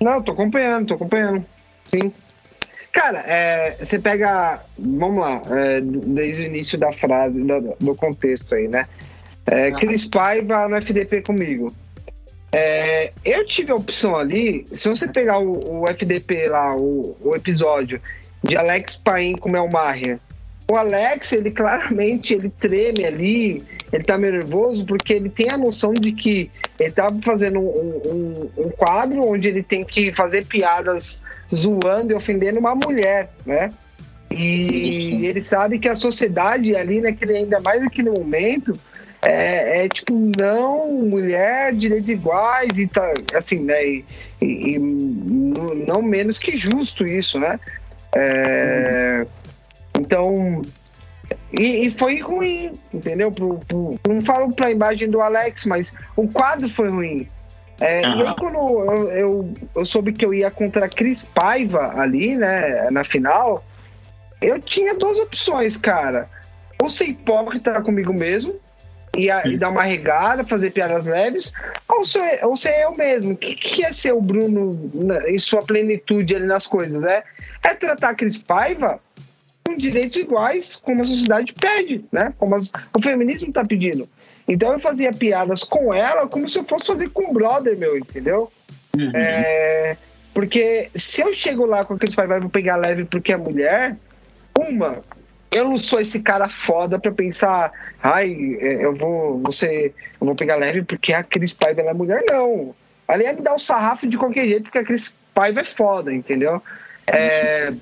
Não, 0.00 0.22
tô 0.22 0.32
acompanhando, 0.32 0.88
tô 0.88 0.94
acompanhando. 0.94 1.44
Sim. 1.88 2.12
Cara, 2.94 3.24
é, 3.26 3.76
você 3.80 3.98
pega. 3.98 4.62
Vamos 4.78 5.20
lá, 5.20 5.42
é, 5.50 5.80
desde 5.80 6.42
o 6.42 6.46
início 6.46 6.78
da 6.78 6.92
frase, 6.92 7.42
do, 7.42 7.76
do 7.80 7.94
contexto 7.96 8.54
aí, 8.54 8.68
né? 8.68 8.86
É, 9.46 9.72
Cris 9.72 10.06
Paiva 10.06 10.68
no 10.68 10.76
FDP 10.76 11.20
comigo. 11.22 11.74
É, 12.52 13.12
eu 13.24 13.44
tive 13.46 13.72
a 13.72 13.74
opção 13.74 14.16
ali, 14.16 14.64
se 14.70 14.88
você 14.88 15.08
pegar 15.08 15.40
o, 15.40 15.58
o 15.68 15.90
FDP 15.90 16.48
lá, 16.48 16.76
o, 16.76 17.16
o, 17.20 17.34
episódio 17.34 18.00
de 18.44 18.56
Alex 18.56 18.94
Paim 18.94 19.34
com 19.34 19.50
Mel 19.50 19.68
Maher, 19.68 20.20
o 20.70 20.76
Alex, 20.76 21.32
ele 21.32 21.50
claramente, 21.50 22.34
ele 22.34 22.48
treme 22.48 23.04
ali, 23.04 23.62
ele 23.92 24.04
tá 24.04 24.16
nervoso 24.16 24.84
porque 24.84 25.12
ele 25.12 25.28
tem 25.28 25.50
a 25.50 25.58
noção 25.58 25.92
de 25.92 26.12
que 26.12 26.50
ele 26.80 26.90
tá 26.90 27.12
fazendo 27.22 27.60
um, 27.60 28.50
um, 28.56 28.64
um 28.64 28.70
quadro 28.70 29.26
onde 29.26 29.46
ele 29.46 29.62
tem 29.62 29.84
que 29.84 30.10
fazer 30.12 30.46
piadas 30.46 31.22
zoando 31.54 32.12
e 32.12 32.14
ofendendo 32.14 32.58
uma 32.58 32.74
mulher, 32.74 33.30
né? 33.44 33.72
E 34.30 35.24
ele 35.26 35.40
sabe 35.40 35.78
que 35.78 35.88
a 35.88 35.94
sociedade 35.94 36.74
ali, 36.74 37.00
naquele, 37.00 37.36
ainda 37.36 37.60
mais 37.60 37.82
naquele 37.82 38.10
momento, 38.10 38.78
é, 39.22 39.84
é, 39.84 39.88
tipo, 39.88 40.12
não, 40.38 40.90
mulher, 41.02 41.72
direitos 41.74 42.10
iguais 42.10 42.78
e 42.78 42.86
tá, 42.86 43.12
assim, 43.34 43.60
né? 43.60 43.84
E, 43.86 44.04
e, 44.40 44.74
e 44.74 44.78
não 44.78 46.02
menos 46.02 46.36
que 46.36 46.56
justo 46.56 47.06
isso, 47.06 47.38
né? 47.38 47.60
É, 48.16 49.26
então, 49.98 50.62
e, 51.52 51.86
e, 51.86 51.90
foi 51.90 52.20
ruim, 52.20 52.78
entendeu? 52.92 53.30
Pro, 53.30 53.58
pro, 53.60 53.98
não 54.08 54.20
falo 54.20 54.52
pra 54.52 54.70
imagem 54.70 55.08
do 55.08 55.20
Alex, 55.20 55.64
mas 55.66 55.94
o 56.16 56.26
quadro 56.28 56.68
foi 56.68 56.88
ruim. 56.88 57.28
É, 57.80 58.06
uhum. 58.06 58.18
E 58.18 58.26
aí, 58.26 58.34
quando 58.36 58.56
eu, 58.56 59.10
eu, 59.10 59.54
eu, 59.74 59.86
soube 59.86 60.12
que 60.12 60.24
eu 60.24 60.32
ia 60.32 60.50
contra 60.50 60.88
Cris 60.88 61.24
Paiva 61.24 61.94
ali, 61.96 62.36
né, 62.36 62.88
na 62.90 63.02
final, 63.04 63.64
eu 64.40 64.60
tinha 64.60 64.94
duas 64.94 65.18
opções, 65.18 65.76
cara. 65.76 66.28
Ou 66.82 66.88
ser 66.88 67.06
hipócrita 67.06 67.80
comigo 67.82 68.12
mesmo, 68.12 68.54
e, 69.16 69.30
a, 69.30 69.46
e 69.46 69.56
dar 69.56 69.70
uma 69.70 69.82
regada, 69.82 70.44
fazer 70.44 70.70
piadas 70.70 71.06
leves, 71.06 71.52
ou 71.88 72.04
ser, 72.04 72.44
ou 72.44 72.56
ser 72.56 72.80
eu 72.82 72.96
mesmo. 72.96 73.32
O 73.32 73.36
que, 73.36 73.54
que 73.54 73.84
é 73.84 73.92
ser 73.92 74.12
o 74.12 74.20
Bruno 74.20 74.90
na, 74.92 75.30
em 75.30 75.38
sua 75.38 75.62
plenitude 75.62 76.34
ali 76.34 76.46
nas 76.46 76.66
coisas? 76.66 77.04
É, 77.04 77.22
é 77.62 77.74
tratar 77.74 78.14
Cris 78.14 78.38
Paiva 78.38 79.00
com 79.66 79.76
direitos 79.76 80.16
iguais, 80.16 80.76
como 80.76 81.00
a 81.00 81.04
sociedade 81.04 81.54
pede, 81.54 82.04
né? 82.12 82.32
Como 82.38 82.54
as, 82.54 82.70
o 82.94 83.00
feminismo 83.00 83.48
está 83.48 83.64
pedindo. 83.64 84.08
Então 84.46 84.72
eu 84.72 84.78
fazia 84.78 85.12
piadas 85.12 85.64
com 85.64 85.92
ela 85.92 86.26
como 86.28 86.48
se 86.48 86.58
eu 86.58 86.64
fosse 86.64 86.86
fazer 86.86 87.08
com 87.10 87.30
um 87.30 87.32
brother 87.32 87.76
meu, 87.76 87.96
entendeu? 87.96 88.52
Uhum. 88.96 89.10
É, 89.14 89.96
porque 90.34 90.90
se 90.94 91.22
eu 91.22 91.32
chego 91.32 91.64
lá 91.64 91.84
com 91.84 91.94
aqueles 91.94 92.14
Paiva 92.14 92.36
e 92.36 92.40
vou 92.40 92.50
pegar 92.50 92.76
leve 92.76 93.04
porque 93.04 93.32
é 93.32 93.36
mulher, 93.36 93.96
uma, 94.56 95.02
eu 95.50 95.64
não 95.64 95.78
sou 95.78 95.98
esse 95.98 96.20
cara 96.20 96.48
foda 96.48 96.98
pra 96.98 97.10
pensar, 97.10 97.72
ai, 98.02 98.56
é, 98.60 98.84
eu 98.84 98.94
vou, 98.94 99.40
você, 99.46 99.94
eu 100.20 100.26
vou 100.26 100.34
pegar 100.34 100.56
leve 100.56 100.82
porque 100.82 101.12
a 101.14 101.22
Cris 101.22 101.54
Paiva 101.54 101.80
é 101.80 101.92
mulher, 101.94 102.22
não. 102.28 102.74
Ali 103.08 103.24
é 103.24 103.32
me 103.32 103.40
dar 103.40 103.54
o 103.54 103.58
sarrafo 103.58 104.06
de 104.06 104.18
qualquer 104.18 104.46
jeito, 104.46 104.64
porque 104.64 104.78
a 104.78 104.84
Cris 104.84 105.14
Paiva 105.34 105.60
é 105.60 105.64
foda, 105.64 106.12
entendeu? 106.12 106.62
É, 107.06 107.72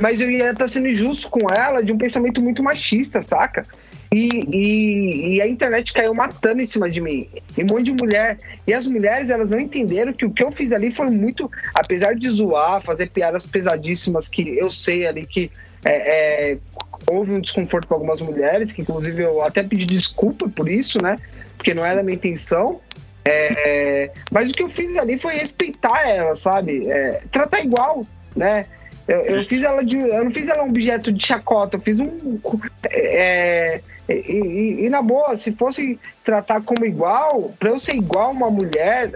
mas 0.00 0.20
eu 0.20 0.30
ia 0.30 0.50
estar 0.50 0.54
tá 0.54 0.68
sendo 0.68 0.88
injusto 0.88 1.30
com 1.30 1.52
ela 1.52 1.82
de 1.82 1.92
um 1.92 1.98
pensamento 1.98 2.40
muito 2.40 2.62
machista, 2.62 3.22
saca? 3.22 3.66
E, 4.12 4.28
e, 4.48 5.34
e, 5.34 5.42
a 5.42 5.46
internet 5.46 5.92
caiu 5.92 6.14
matando 6.14 6.62
em 6.62 6.66
cima 6.66 6.90
de 6.90 7.00
mim. 7.00 7.28
E 7.56 7.62
um 7.62 7.66
monte 7.70 7.92
de 7.92 8.02
mulher. 8.02 8.38
E 8.66 8.72
as 8.72 8.86
mulheres, 8.86 9.28
elas 9.28 9.50
não 9.50 9.60
entenderam 9.60 10.14
que 10.14 10.24
o 10.24 10.30
que 10.30 10.42
eu 10.42 10.50
fiz 10.50 10.72
ali 10.72 10.90
foi 10.90 11.10
muito. 11.10 11.50
Apesar 11.74 12.14
de 12.14 12.28
zoar, 12.30 12.80
fazer 12.80 13.10
piadas 13.10 13.44
pesadíssimas 13.44 14.28
que 14.28 14.56
eu 14.56 14.70
sei 14.70 15.06
ali 15.06 15.26
que 15.26 15.50
é, 15.84 16.52
é, 16.52 16.58
houve 17.06 17.32
um 17.32 17.40
desconforto 17.40 17.86
com 17.86 17.94
algumas 17.94 18.20
mulheres, 18.20 18.72
que 18.72 18.80
inclusive 18.80 19.22
eu 19.22 19.42
até 19.42 19.62
pedi 19.62 19.84
desculpa 19.84 20.48
por 20.48 20.70
isso, 20.70 20.98
né? 21.02 21.18
Porque 21.56 21.74
não 21.74 21.84
era 21.84 22.00
a 22.00 22.02
minha 22.02 22.16
intenção. 22.16 22.80
É, 23.24 24.10
mas 24.32 24.48
o 24.48 24.54
que 24.54 24.62
eu 24.62 24.70
fiz 24.70 24.96
ali 24.96 25.18
foi 25.18 25.34
respeitar 25.34 26.08
ela, 26.08 26.34
sabe? 26.34 26.88
É, 26.88 27.20
tratar 27.30 27.60
igual, 27.60 28.06
né? 28.34 28.64
Eu, 29.08 29.20
eu, 29.20 29.44
fiz 29.46 29.62
ela 29.62 29.82
de. 29.82 29.96
Eu 29.96 30.22
não 30.22 30.30
fiz 30.30 30.48
ela 30.48 30.62
um 30.62 30.68
objeto 30.68 31.10
de 31.10 31.26
chacota, 31.26 31.78
eu 31.78 31.80
fiz 31.80 31.98
um. 31.98 32.38
É, 32.90 33.80
e, 34.06 34.12
e, 34.12 34.84
e, 34.84 34.88
na 34.90 35.00
boa, 35.00 35.34
se 35.34 35.50
fosse 35.52 35.98
tratar 36.22 36.60
como 36.60 36.84
igual, 36.84 37.50
para 37.58 37.70
eu 37.70 37.78
ser 37.78 37.94
igual 37.94 38.30
uma 38.30 38.50
mulher 38.50 39.10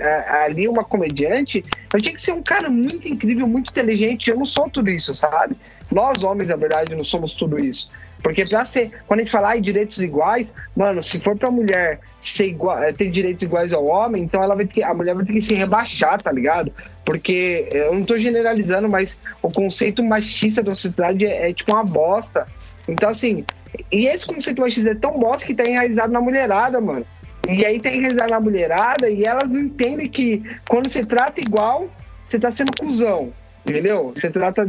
ali, 0.45 0.67
uma 0.67 0.83
comediante, 0.83 1.63
eu 1.93 2.01
tinha 2.01 2.15
que 2.15 2.23
ser 2.23 2.33
um 2.33 2.43
cara 2.43 2.71
muito 2.71 3.07
incrível, 3.07 3.47
muito 3.47 3.71
inteligente. 3.71 4.31
Eu 4.31 4.39
não 4.39 4.47
sou 4.47 4.69
tudo 4.71 4.89
isso, 4.89 5.15
sabe? 5.15 5.57
Nós, 5.91 6.25
homens, 6.25 6.49
na 6.49 6.57
verdade, 6.57 6.97
não 6.97 7.05
somos 7.05 7.35
tudo 7.35 7.63
isso. 7.63 7.91
Porque 8.23 8.45
pra 8.45 8.65
ser, 8.65 8.91
quando 9.07 9.21
a 9.21 9.23
gente 9.23 9.33
fala 9.33 9.57
em 9.57 9.61
direitos 9.61 10.03
iguais, 10.03 10.55
mano, 10.77 11.03
se 11.03 11.19
for 11.19 11.37
pra 11.37 11.51
mulher 11.51 11.99
ser 12.23 12.47
igual, 12.47 12.81
eh, 12.83 12.93
ter 12.93 13.11
direitos 13.11 13.43
iguais 13.43 13.73
ao 13.73 13.85
homem, 13.85 14.23
então 14.23 14.43
ela 14.43 14.55
vai 14.55 14.65
ter 14.65 14.75
que, 14.75 14.83
a 14.83 14.95
mulher 14.95 15.15
vai 15.15 15.25
ter 15.25 15.33
que 15.33 15.41
se 15.41 15.55
rebaixar, 15.55 16.21
tá 16.23 16.31
ligado? 16.31 16.73
Porque 17.05 17.69
eh, 17.73 17.89
eu 17.89 17.95
não 17.95 18.05
tô 18.05 18.17
generalizando, 18.17 18.89
mas 18.89 19.21
o 19.43 19.51
conceito 19.51 20.05
machista 20.05 20.63
da 20.63 20.75
sociedade 20.75 21.27
é, 21.27 21.51
é 21.51 21.53
tipo 21.53 21.73
uma 21.73 21.85
bosta. 21.85 22.47
Então, 22.87 23.09
assim, 23.09 23.45
e 23.91 24.07
esse 24.07 24.27
conceito 24.27 24.61
machista 24.61 24.91
é 24.91 24.95
tão 24.95 25.19
bosta 25.19 25.47
que 25.47 25.55
tá 25.55 25.65
enraizado 25.65 26.13
na 26.13 26.21
mulherada, 26.21 26.81
mano. 26.81 27.05
E 27.49 27.67
aí 27.67 27.81
tá 27.81 27.91
enraizado 27.91 28.31
na 28.31 28.41
mulherada 28.41 29.11
e 29.11 29.25
elas 29.25 29.51
não 29.51 29.63
entendem 29.63 30.09
que 30.09 30.43
quando 30.69 30.89
você 30.89 31.05
trata 31.05 31.41
igual, 31.41 31.89
você 32.25 32.39
tá 32.39 32.53
sendo 32.53 32.73
cuzão. 32.79 33.33
Entendeu? 33.65 34.13
Você 34.15 34.29
trata. 34.29 34.69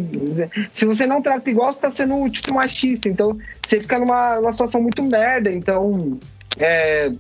Se 0.71 0.85
você 0.85 1.07
não 1.07 1.21
trata 1.21 1.49
igual, 1.49 1.71
você 1.71 1.81
tá 1.81 1.91
sendo 1.91 2.29
tipo 2.29 2.53
machista. 2.53 3.09
Então, 3.09 3.37
você 3.65 3.81
fica 3.81 3.97
numa, 3.97 4.35
numa 4.39 4.51
situação 4.51 4.81
muito 4.81 5.01
merda. 5.03 5.51
Então, 5.51 6.19
é, 6.59 7.11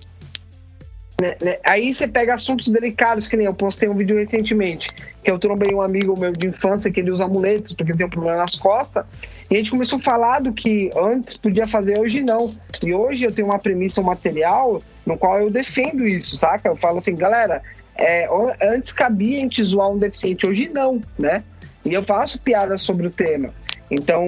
né, 1.23 1.35
né, 1.41 1.57
aí 1.63 1.93
você 1.93 2.07
pega 2.07 2.33
assuntos 2.33 2.67
delicados, 2.67 3.27
que 3.27 3.37
nem 3.37 3.45
eu 3.45 3.53
postei 3.53 3.87
um 3.87 3.95
vídeo 3.95 4.17
recentemente, 4.17 4.89
que 5.23 5.31
eu 5.31 5.39
trombei 5.39 5.73
um 5.73 5.81
amigo 5.81 6.19
meu 6.19 6.31
de 6.31 6.47
infância 6.47 6.91
que 6.91 6.99
ele 6.99 7.11
usa 7.11 7.25
amuletos 7.25 7.71
porque 7.73 7.93
tem 7.93 8.05
um 8.05 8.09
problema 8.09 8.37
nas 8.37 8.55
costas. 8.55 9.05
E 9.49 9.55
a 9.55 9.57
gente 9.57 9.71
começou 9.71 9.99
a 9.99 10.01
falar 10.01 10.41
do 10.41 10.51
que 10.51 10.89
antes 10.95 11.37
podia 11.37 11.65
fazer, 11.65 11.99
hoje 11.99 12.21
não. 12.21 12.53
E 12.83 12.93
hoje 12.93 13.23
eu 13.23 13.31
tenho 13.31 13.47
uma 13.47 13.59
premissa, 13.59 14.01
um 14.01 14.03
material 14.03 14.81
no 15.05 15.17
qual 15.17 15.39
eu 15.39 15.49
defendo 15.49 16.05
isso, 16.07 16.35
saca? 16.35 16.67
Eu 16.67 16.75
falo 16.75 16.97
assim, 16.97 17.15
galera, 17.15 17.61
é, 17.95 18.27
antes 18.61 18.91
cabia 18.91 19.37
a 19.37 19.41
gente 19.41 19.63
zoar 19.63 19.91
um 19.91 19.97
deficiente, 19.97 20.47
hoje 20.47 20.69
não, 20.69 21.01
né? 21.17 21.43
E 21.85 21.93
eu 21.93 22.03
faço 22.03 22.39
piadas 22.39 22.81
sobre 22.81 23.07
o 23.07 23.11
tema. 23.11 23.53
Então, 23.91 24.25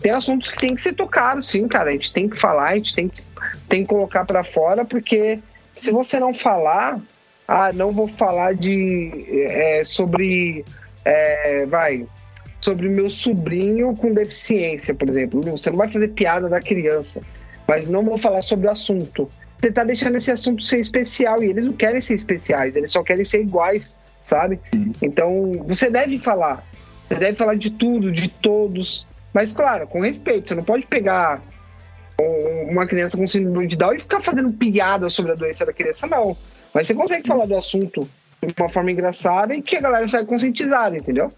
tem 0.00 0.12
assuntos 0.12 0.48
que 0.48 0.60
tem 0.60 0.74
que 0.74 0.82
ser 0.82 0.92
tocados, 0.92 1.46
sim, 1.46 1.66
cara. 1.66 1.90
A 1.90 1.92
gente 1.92 2.12
tem 2.12 2.28
que 2.28 2.38
falar, 2.38 2.70
a 2.70 2.74
gente 2.76 2.94
tem 2.94 3.08
que, 3.08 3.22
tem 3.68 3.82
que 3.82 3.88
colocar 3.88 4.24
para 4.24 4.44
fora, 4.44 4.84
porque 4.84 5.40
se 5.72 5.90
você 5.90 6.20
não 6.20 6.32
falar, 6.32 7.00
ah, 7.48 7.72
não 7.72 7.92
vou 7.92 8.06
falar 8.06 8.54
de 8.54 9.26
é, 9.32 9.82
sobre, 9.82 10.64
é, 11.04 11.66
vai, 11.66 12.06
sobre 12.60 12.88
meu 12.88 13.10
sobrinho 13.10 13.96
com 13.96 14.12
deficiência, 14.12 14.94
por 14.94 15.08
exemplo. 15.08 15.40
Você 15.42 15.70
não 15.70 15.78
vai 15.78 15.88
fazer 15.88 16.08
piada 16.08 16.48
da 16.48 16.60
criança, 16.60 17.22
mas 17.66 17.88
não 17.88 18.04
vou 18.04 18.18
falar 18.18 18.42
sobre 18.42 18.68
o 18.68 18.70
assunto. 18.70 19.28
Você 19.60 19.68
está 19.68 19.84
deixando 19.84 20.16
esse 20.16 20.30
assunto 20.30 20.62
ser 20.62 20.80
especial 20.80 21.42
e 21.42 21.50
eles 21.50 21.64
não 21.64 21.72
querem 21.72 22.00
ser 22.00 22.14
especiais, 22.14 22.76
eles 22.76 22.90
só 22.90 23.02
querem 23.02 23.24
ser 23.24 23.40
iguais 23.40 23.98
sabe? 24.20 24.60
Então, 25.00 25.64
você 25.66 25.90
deve 25.90 26.18
falar. 26.18 26.64
Você 27.08 27.16
deve 27.16 27.36
falar 27.36 27.56
de 27.56 27.70
tudo, 27.70 28.12
de 28.12 28.28
todos. 28.28 29.06
Mas, 29.32 29.52
claro, 29.52 29.86
com 29.86 30.00
respeito. 30.00 30.48
Você 30.48 30.54
não 30.54 30.62
pode 30.62 30.86
pegar 30.86 31.42
uma 32.68 32.86
criança 32.86 33.16
com 33.16 33.26
síndrome 33.26 33.66
de 33.66 33.76
Down 33.76 33.94
e 33.94 33.98
ficar 33.98 34.20
fazendo 34.20 34.52
piada 34.52 35.08
sobre 35.08 35.32
a 35.32 35.34
doença 35.34 35.64
da 35.64 35.72
criança, 35.72 36.06
não. 36.06 36.36
Mas 36.72 36.86
você 36.86 36.94
consegue 36.94 37.26
falar 37.26 37.46
do 37.46 37.56
assunto 37.56 38.08
de 38.42 38.54
uma 38.58 38.68
forma 38.68 38.90
engraçada 38.90 39.54
e 39.54 39.62
que 39.62 39.76
a 39.76 39.80
galera 39.80 40.06
saia 40.06 40.24
conscientizada, 40.24 40.96
entendeu? 40.96 41.32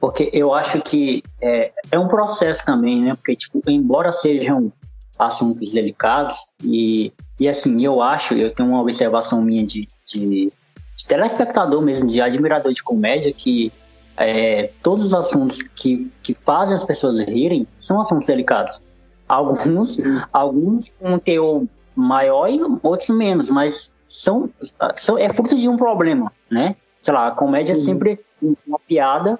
Porque 0.00 0.30
eu 0.32 0.54
acho 0.54 0.80
que 0.80 1.22
é, 1.40 1.72
é 1.90 1.98
um 1.98 2.08
processo 2.08 2.64
também, 2.64 3.02
né? 3.02 3.14
Porque, 3.14 3.34
tipo, 3.34 3.62
embora 3.68 4.12
sejam 4.12 4.72
assuntos 5.18 5.72
delicados, 5.72 6.46
e, 6.62 7.12
e 7.40 7.48
assim, 7.48 7.84
eu 7.84 8.00
acho, 8.00 8.34
eu 8.34 8.48
tenho 8.48 8.68
uma 8.68 8.80
observação 8.80 9.42
minha 9.42 9.66
de, 9.66 9.88
de 10.06 10.52
de 10.98 11.06
telespectador 11.06 11.80
mesmo, 11.80 12.08
de 12.08 12.20
admirador 12.20 12.72
de 12.72 12.82
comédia, 12.82 13.32
que 13.32 13.72
é, 14.16 14.70
todos 14.82 15.04
os 15.04 15.14
assuntos 15.14 15.62
que, 15.62 16.10
que 16.22 16.34
fazem 16.34 16.74
as 16.74 16.84
pessoas 16.84 17.24
rirem 17.24 17.68
são 17.78 18.00
assuntos 18.00 18.26
delicados. 18.26 18.80
Alguns, 19.28 20.00
alguns 20.32 20.92
com 20.98 21.14
um 21.14 21.18
teor 21.18 21.62
maior 21.94 22.48
e 22.48 22.58
outros 22.82 23.10
menos, 23.10 23.48
mas 23.48 23.92
são, 24.06 24.50
são 24.96 25.16
é 25.16 25.28
fruto 25.28 25.56
de 25.56 25.68
um 25.68 25.76
problema, 25.76 26.32
né? 26.50 26.74
Sei 27.00 27.14
lá, 27.14 27.28
a 27.28 27.30
comédia 27.30 27.72
é 27.72 27.76
sempre 27.76 28.18
uma 28.66 28.80
piada. 28.80 29.38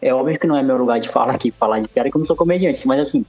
É 0.00 0.14
óbvio 0.14 0.38
que 0.38 0.46
não 0.46 0.56
é 0.56 0.62
meu 0.62 0.78
lugar 0.78 0.98
de 0.98 1.08
fala 1.08 1.32
aqui, 1.32 1.50
falar 1.50 1.80
de 1.80 1.88
piada, 1.88 2.08
que 2.08 2.16
eu 2.16 2.20
não 2.20 2.24
sou 2.24 2.36
comediante, 2.36 2.86
mas 2.88 3.00
assim, 3.00 3.26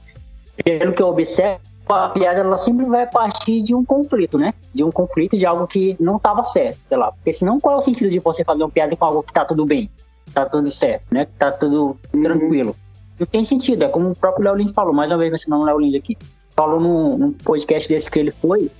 pelo 0.64 0.92
que 0.92 1.02
eu 1.02 1.08
observo, 1.08 1.60
a 1.88 2.08
piada 2.08 2.40
ela 2.40 2.56
sempre 2.56 2.84
vai 2.86 3.06
partir 3.06 3.62
de 3.62 3.74
um 3.74 3.84
conflito, 3.84 4.38
né? 4.38 4.52
De 4.74 4.82
um 4.82 4.90
conflito 4.90 5.38
de 5.38 5.46
algo 5.46 5.66
que 5.66 5.96
não 6.00 6.16
estava 6.16 6.42
certo, 6.42 6.78
sei 6.88 6.96
lá. 6.96 7.12
Porque 7.12 7.32
senão 7.32 7.60
qual 7.60 7.76
é 7.76 7.78
o 7.78 7.82
sentido 7.82 8.10
de 8.10 8.18
você 8.18 8.44
fazer 8.44 8.62
uma 8.62 8.70
piada 8.70 8.96
com 8.96 9.04
algo 9.04 9.22
que 9.22 9.32
tá 9.32 9.44
tudo 9.44 9.64
bem? 9.64 9.88
Tá 10.34 10.44
tudo 10.44 10.68
certo, 10.68 11.04
né? 11.12 11.26
Tá 11.38 11.52
tudo 11.52 11.96
uhum. 12.14 12.22
tranquilo. 12.22 12.76
Não 13.18 13.26
tem 13.26 13.44
sentido, 13.44 13.84
é 13.84 13.88
como 13.88 14.10
o 14.10 14.16
próprio 14.16 14.44
Léo 14.44 14.56
Lins 14.56 14.72
falou, 14.72 14.92
mais 14.92 15.10
uma 15.10 15.18
vez 15.18 15.30
mencionando 15.30 15.62
o 15.62 15.66
Léo 15.66 15.78
Lins 15.78 15.94
aqui. 15.94 16.16
Falou 16.56 16.80
num, 16.80 17.16
num, 17.16 17.32
podcast 17.32 17.88
desse 17.88 18.10
que 18.10 18.18
ele 18.18 18.30
foi, 18.30 18.70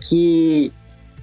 que, 0.00 0.72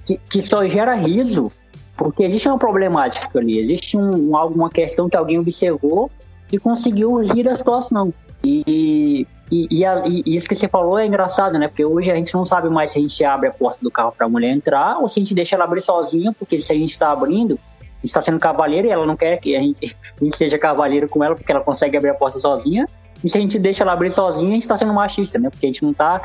que, 0.04 0.18
que, 0.28 0.40
só 0.40 0.66
gera 0.66 0.94
riso, 0.94 1.48
porque 1.96 2.24
existe 2.24 2.48
uma 2.48 2.58
problemática 2.58 3.38
ali, 3.38 3.58
existe 3.58 3.96
um, 3.96 4.36
alguma 4.36 4.70
questão 4.70 5.08
que 5.08 5.16
alguém 5.16 5.38
observou 5.38 6.10
e 6.50 6.58
conseguiu 6.58 7.16
rir 7.18 7.44
da 7.44 7.54
situação. 7.54 8.12
E 8.44 9.26
e, 9.50 9.68
e, 9.70 9.84
a, 9.84 10.02
e, 10.06 10.22
isso 10.26 10.48
que 10.48 10.54
você 10.54 10.68
falou 10.68 10.98
é 10.98 11.06
engraçado, 11.06 11.58
né? 11.58 11.68
Porque 11.68 11.84
hoje 11.84 12.10
a 12.10 12.14
gente 12.14 12.34
não 12.34 12.44
sabe 12.44 12.68
mais 12.68 12.92
se 12.92 12.98
a 12.98 13.02
gente 13.02 13.24
abre 13.24 13.48
a 13.48 13.52
porta 13.52 13.78
do 13.82 13.90
carro 13.90 14.12
para 14.16 14.26
a 14.26 14.28
mulher 14.28 14.50
entrar 14.50 14.98
ou 14.98 15.08
se 15.08 15.20
a 15.20 15.22
gente 15.22 15.34
deixa 15.34 15.54
ela 15.54 15.64
abrir 15.64 15.80
sozinha, 15.80 16.32
porque 16.32 16.58
se 16.58 16.72
a 16.72 16.76
gente 16.76 16.90
está 16.90 17.10
abrindo, 17.10 17.54
a 17.80 17.84
gente 17.84 18.04
está 18.04 18.22
sendo 18.22 18.38
cavaleiro 18.38 18.88
e 18.88 18.90
ela 18.90 19.06
não 19.06 19.16
quer 19.16 19.38
que 19.38 19.54
a 19.54 19.60
gente, 19.60 19.96
a 20.20 20.24
gente 20.24 20.36
seja 20.36 20.58
cavaleiro 20.58 21.08
com 21.08 21.22
ela 21.22 21.34
porque 21.34 21.52
ela 21.52 21.60
consegue 21.60 21.96
abrir 21.96 22.10
a 22.10 22.14
porta 22.14 22.40
sozinha. 22.40 22.88
E 23.22 23.28
se 23.28 23.38
a 23.38 23.40
gente 23.40 23.58
deixa 23.58 23.84
ela 23.84 23.92
abrir 23.92 24.10
sozinha, 24.10 24.50
a 24.50 24.54
gente 24.54 24.62
está 24.62 24.76
sendo 24.76 24.92
machista, 24.92 25.38
né? 25.38 25.48
Porque 25.50 25.66
a 25.66 25.68
gente 25.68 25.84
não 25.84 25.94
tá. 25.94 26.20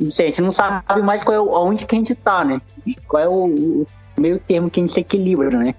A 0.00 0.04
gente 0.04 0.42
não 0.42 0.50
sabe 0.50 1.02
mais 1.02 1.22
qual 1.22 1.36
é, 1.36 1.40
onde 1.40 1.86
que 1.86 1.94
a 1.94 1.98
gente 1.98 2.12
está, 2.12 2.44
né? 2.44 2.60
Qual 3.06 3.22
é 3.22 3.28
o, 3.28 3.46
o 3.46 3.86
meio 4.20 4.38
termo 4.38 4.68
que 4.68 4.80
a 4.80 4.82
gente 4.82 4.92
se 4.92 5.00
equilibra, 5.00 5.50
né? 5.50 5.74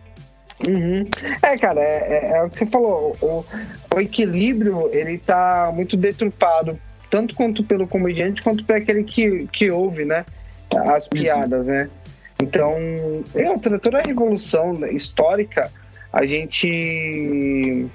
Uhum. 0.69 1.06
É, 1.41 1.58
cara, 1.58 1.82
é, 1.82 1.86
é, 1.86 2.38
é, 2.38 2.43
o 2.43 2.49
que 2.49 2.58
você 2.58 2.65
falou. 2.65 3.15
O, 3.21 3.45
o, 3.93 3.99
equilíbrio, 3.99 4.89
ele 4.93 5.17
tá 5.17 5.71
muito 5.73 5.97
deturpado, 5.97 6.80
tanto 7.10 7.36
quanto 7.36 7.63
pelo 7.63 7.88
comediante, 7.88 8.41
quanto 8.41 8.63
para 8.63 8.78
aquele 8.78 9.04
que, 9.04 9.47
que 9.52 9.69
ouve, 9.69 10.06
né? 10.06 10.26
As 10.71 11.06
uhum. 11.06 11.10
piadas, 11.12 11.67
né? 11.67 11.89
Então, 12.41 12.76
é 13.36 13.49
outra, 13.49 13.78
toda 13.80 13.99
a 13.99 14.04
revolução 14.06 14.86
histórica, 14.88 15.71
a 16.12 16.26
gente. 16.26 17.88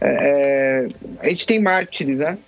É, 0.00 0.08
é 0.08 0.88
a 1.20 1.28
gente 1.28 1.46
tem 1.46 1.60
mártires, 1.60 2.20
né? 2.20 2.38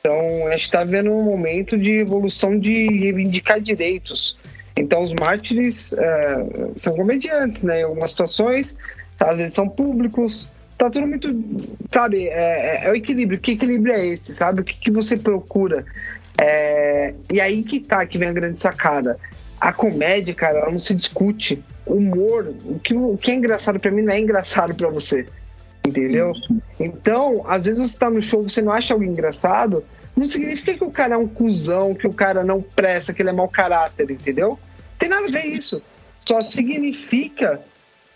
Então, 0.00 0.46
a 0.48 0.50
gente 0.50 0.64
está 0.64 0.84
vendo 0.84 1.10
um 1.10 1.22
momento 1.22 1.78
de 1.78 1.92
evolução 1.92 2.58
de 2.58 2.86
reivindicar 2.88 3.60
direitos. 3.60 4.38
Então, 4.76 5.02
os 5.02 5.12
mártires 5.12 5.92
é, 5.92 6.46
são 6.76 6.94
comediantes, 6.96 7.62
né? 7.62 7.80
Em 7.80 7.84
algumas 7.84 8.10
situações, 8.10 8.76
às 9.20 9.38
vezes 9.38 9.54
são 9.54 9.68
públicos. 9.68 10.48
Tá 10.76 10.90
tudo 10.90 11.06
muito. 11.06 11.28
Sabe? 11.92 12.28
É, 12.28 12.82
é, 12.82 12.86
é 12.86 12.90
o 12.90 12.96
equilíbrio. 12.96 13.38
Que 13.38 13.52
equilíbrio 13.52 13.94
é 13.94 14.06
esse? 14.08 14.34
Sabe? 14.34 14.62
O 14.62 14.64
que, 14.64 14.74
que 14.74 14.90
você 14.90 15.16
procura? 15.16 15.84
É, 16.40 17.14
e 17.32 17.40
aí 17.40 17.62
que 17.62 17.78
tá, 17.78 18.04
que 18.04 18.18
vem 18.18 18.28
a 18.28 18.32
grande 18.32 18.60
sacada. 18.60 19.16
A 19.60 19.72
comédia, 19.72 20.34
cara, 20.34 20.58
ela 20.58 20.70
não 20.70 20.78
se 20.78 20.94
discute. 20.94 21.62
O 21.86 21.94
humor, 21.94 22.52
o 22.64 22.78
que, 22.80 22.94
o 22.94 23.16
que 23.16 23.30
é 23.30 23.34
engraçado 23.34 23.78
para 23.78 23.90
mim 23.90 24.02
não 24.02 24.12
é 24.12 24.18
engraçado 24.18 24.74
para 24.74 24.88
você. 24.88 25.26
Entendeu? 25.86 26.32
Então, 26.80 27.44
às 27.46 27.66
vezes 27.66 27.80
você 27.80 27.98
tá 27.98 28.10
no 28.10 28.20
show, 28.20 28.42
você 28.42 28.62
não 28.62 28.72
acha 28.72 28.94
algo 28.94 29.04
engraçado, 29.04 29.84
não 30.16 30.26
significa 30.26 30.74
que 30.74 30.84
o 30.84 30.90
cara 30.90 31.14
é 31.14 31.18
um 31.18 31.26
cuzão, 31.26 31.94
que 31.94 32.06
o 32.06 32.12
cara 32.12 32.44
não 32.44 32.62
presta, 32.62 33.12
que 33.12 33.22
ele 33.22 33.30
é 33.30 33.32
mau 33.32 33.48
caráter, 33.48 34.10
entendeu? 34.10 34.58
Tem 34.98 35.08
nada 35.08 35.26
a 35.26 35.30
ver 35.30 35.44
isso. 35.46 35.82
Só 36.26 36.40
significa 36.40 37.60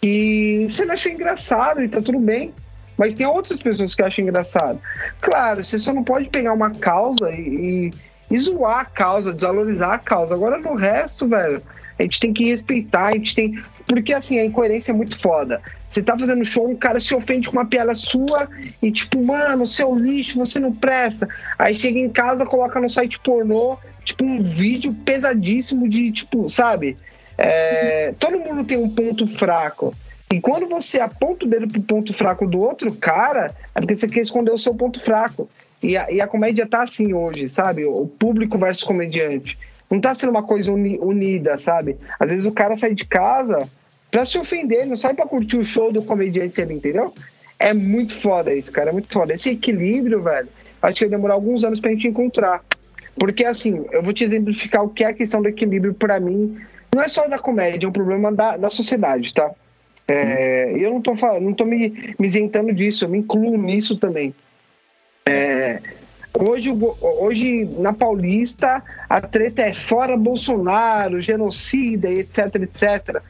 que 0.00 0.66
você 0.68 0.84
não 0.84 0.94
achou 0.94 1.10
engraçado 1.10 1.82
e 1.82 1.88
tá 1.88 2.00
tudo 2.00 2.20
bem. 2.20 2.54
Mas 2.96 3.14
tem 3.14 3.26
outras 3.26 3.60
pessoas 3.60 3.94
que 3.94 4.02
acham 4.02 4.24
engraçado. 4.24 4.80
Claro, 5.20 5.62
você 5.62 5.78
só 5.78 5.92
não 5.92 6.02
pode 6.02 6.28
pegar 6.28 6.52
uma 6.52 6.72
causa 6.72 7.30
e, 7.30 7.90
e, 8.30 8.34
e 8.34 8.38
zoar 8.38 8.80
a 8.80 8.84
causa, 8.84 9.32
desvalorizar 9.32 9.92
a 9.92 9.98
causa. 9.98 10.34
Agora 10.34 10.58
no 10.58 10.74
resto, 10.74 11.28
velho, 11.28 11.62
a 11.98 12.02
gente 12.02 12.20
tem 12.20 12.32
que 12.32 12.44
respeitar, 12.44 13.06
a 13.06 13.14
gente 13.14 13.34
tem. 13.34 13.62
Porque 13.86 14.12
assim, 14.12 14.38
a 14.38 14.44
incoerência 14.44 14.92
é 14.92 14.94
muito 14.94 15.18
foda. 15.18 15.60
Você 15.88 16.02
tá 16.02 16.16
fazendo 16.18 16.44
show, 16.44 16.68
um 16.68 16.76
cara 16.76 17.00
se 17.00 17.14
ofende 17.14 17.48
com 17.48 17.56
uma 17.56 17.64
piada 17.64 17.94
sua 17.94 18.48
e 18.82 18.92
tipo, 18.92 19.22
mano, 19.24 19.66
seu 19.66 19.94
lixo, 19.94 20.38
você 20.38 20.60
não 20.60 20.72
presta. 20.72 21.26
Aí 21.58 21.74
chega 21.74 21.98
em 21.98 22.10
casa, 22.10 22.44
coloca 22.44 22.78
no 22.80 22.88
site 22.88 23.18
pornô, 23.20 23.78
tipo, 24.04 24.24
um 24.24 24.42
vídeo 24.42 24.94
pesadíssimo 25.04 25.88
de, 25.88 26.12
tipo, 26.12 26.48
sabe? 26.50 26.96
É, 27.38 28.14
todo 28.18 28.38
mundo 28.38 28.64
tem 28.64 28.76
um 28.76 28.90
ponto 28.90 29.26
fraco. 29.26 29.94
E 30.30 30.40
quando 30.40 30.68
você 30.68 31.00
aponta 31.00 31.46
o 31.46 31.48
dedo 31.48 31.66
pro 31.68 31.80
ponto 31.80 32.12
fraco 32.12 32.46
do 32.46 32.60
outro 32.60 32.92
cara, 32.92 33.54
é 33.74 33.80
porque 33.80 33.94
você 33.94 34.06
quer 34.06 34.20
esconder 34.20 34.50
o 34.50 34.58
seu 34.58 34.74
ponto 34.74 35.00
fraco. 35.00 35.48
E 35.82 35.96
a, 35.96 36.10
e 36.10 36.20
a 36.20 36.26
comédia 36.26 36.66
tá 36.66 36.82
assim 36.82 37.14
hoje, 37.14 37.48
sabe? 37.48 37.86
O 37.86 38.06
público 38.06 38.58
versus 38.58 38.84
comediante 38.84 39.56
não 39.90 40.00
tá 40.00 40.14
sendo 40.14 40.30
uma 40.30 40.42
coisa 40.42 40.72
uni, 40.72 40.98
unida, 41.00 41.56
sabe? 41.56 41.96
Às 42.18 42.30
vezes 42.30 42.46
o 42.46 42.52
cara 42.52 42.76
sai 42.76 42.94
de 42.94 43.04
casa 43.04 43.68
pra 44.10 44.24
se 44.24 44.38
ofender, 44.38 44.86
não 44.86 44.96
sai 44.96 45.14
pra 45.14 45.26
curtir 45.26 45.58
o 45.58 45.64
show 45.64 45.92
do 45.92 46.02
comediante 46.02 46.60
ali, 46.60 46.74
entendeu? 46.74 47.12
É 47.58 47.74
muito 47.74 48.14
foda 48.14 48.54
isso, 48.54 48.72
cara, 48.72 48.90
é 48.90 48.92
muito 48.92 49.12
foda. 49.12 49.34
Esse 49.34 49.50
equilíbrio, 49.50 50.22
velho, 50.22 50.48
acho 50.82 50.94
que 50.94 51.04
vai 51.04 51.10
demorar 51.10 51.34
alguns 51.34 51.64
anos 51.64 51.80
pra 51.80 51.90
gente 51.90 52.06
encontrar. 52.06 52.62
Porque, 53.18 53.44
assim, 53.44 53.84
eu 53.90 54.02
vou 54.02 54.12
te 54.12 54.22
exemplificar 54.22 54.84
o 54.84 54.88
que 54.88 55.02
é 55.02 55.08
a 55.08 55.12
questão 55.12 55.42
do 55.42 55.48
equilíbrio 55.48 55.92
para 55.92 56.20
mim. 56.20 56.56
Não 56.94 57.02
é 57.02 57.08
só 57.08 57.26
da 57.28 57.38
comédia, 57.38 57.86
é 57.86 57.88
um 57.88 57.92
problema 57.92 58.30
da, 58.30 58.56
da 58.56 58.70
sociedade, 58.70 59.34
tá? 59.34 59.50
É, 60.06 60.72
eu 60.74 60.90
não 60.92 61.02
tô, 61.02 61.14
não 61.40 61.52
tô 61.52 61.64
me, 61.64 62.14
me 62.18 62.26
isentando 62.26 62.72
disso, 62.72 63.04
eu 63.04 63.08
me 63.08 63.18
incluo 63.18 63.58
nisso 63.58 63.98
também. 63.98 64.34
É, 65.28 65.82
Hoje, 66.36 66.70
hoje, 67.00 67.64
na 67.78 67.92
Paulista, 67.92 68.82
a 69.08 69.20
treta 69.20 69.62
é 69.62 69.74
fora 69.74 70.16
Bolsonaro, 70.16 71.20
genocida, 71.20 72.10
etc, 72.10 72.54
etc. 72.56 73.22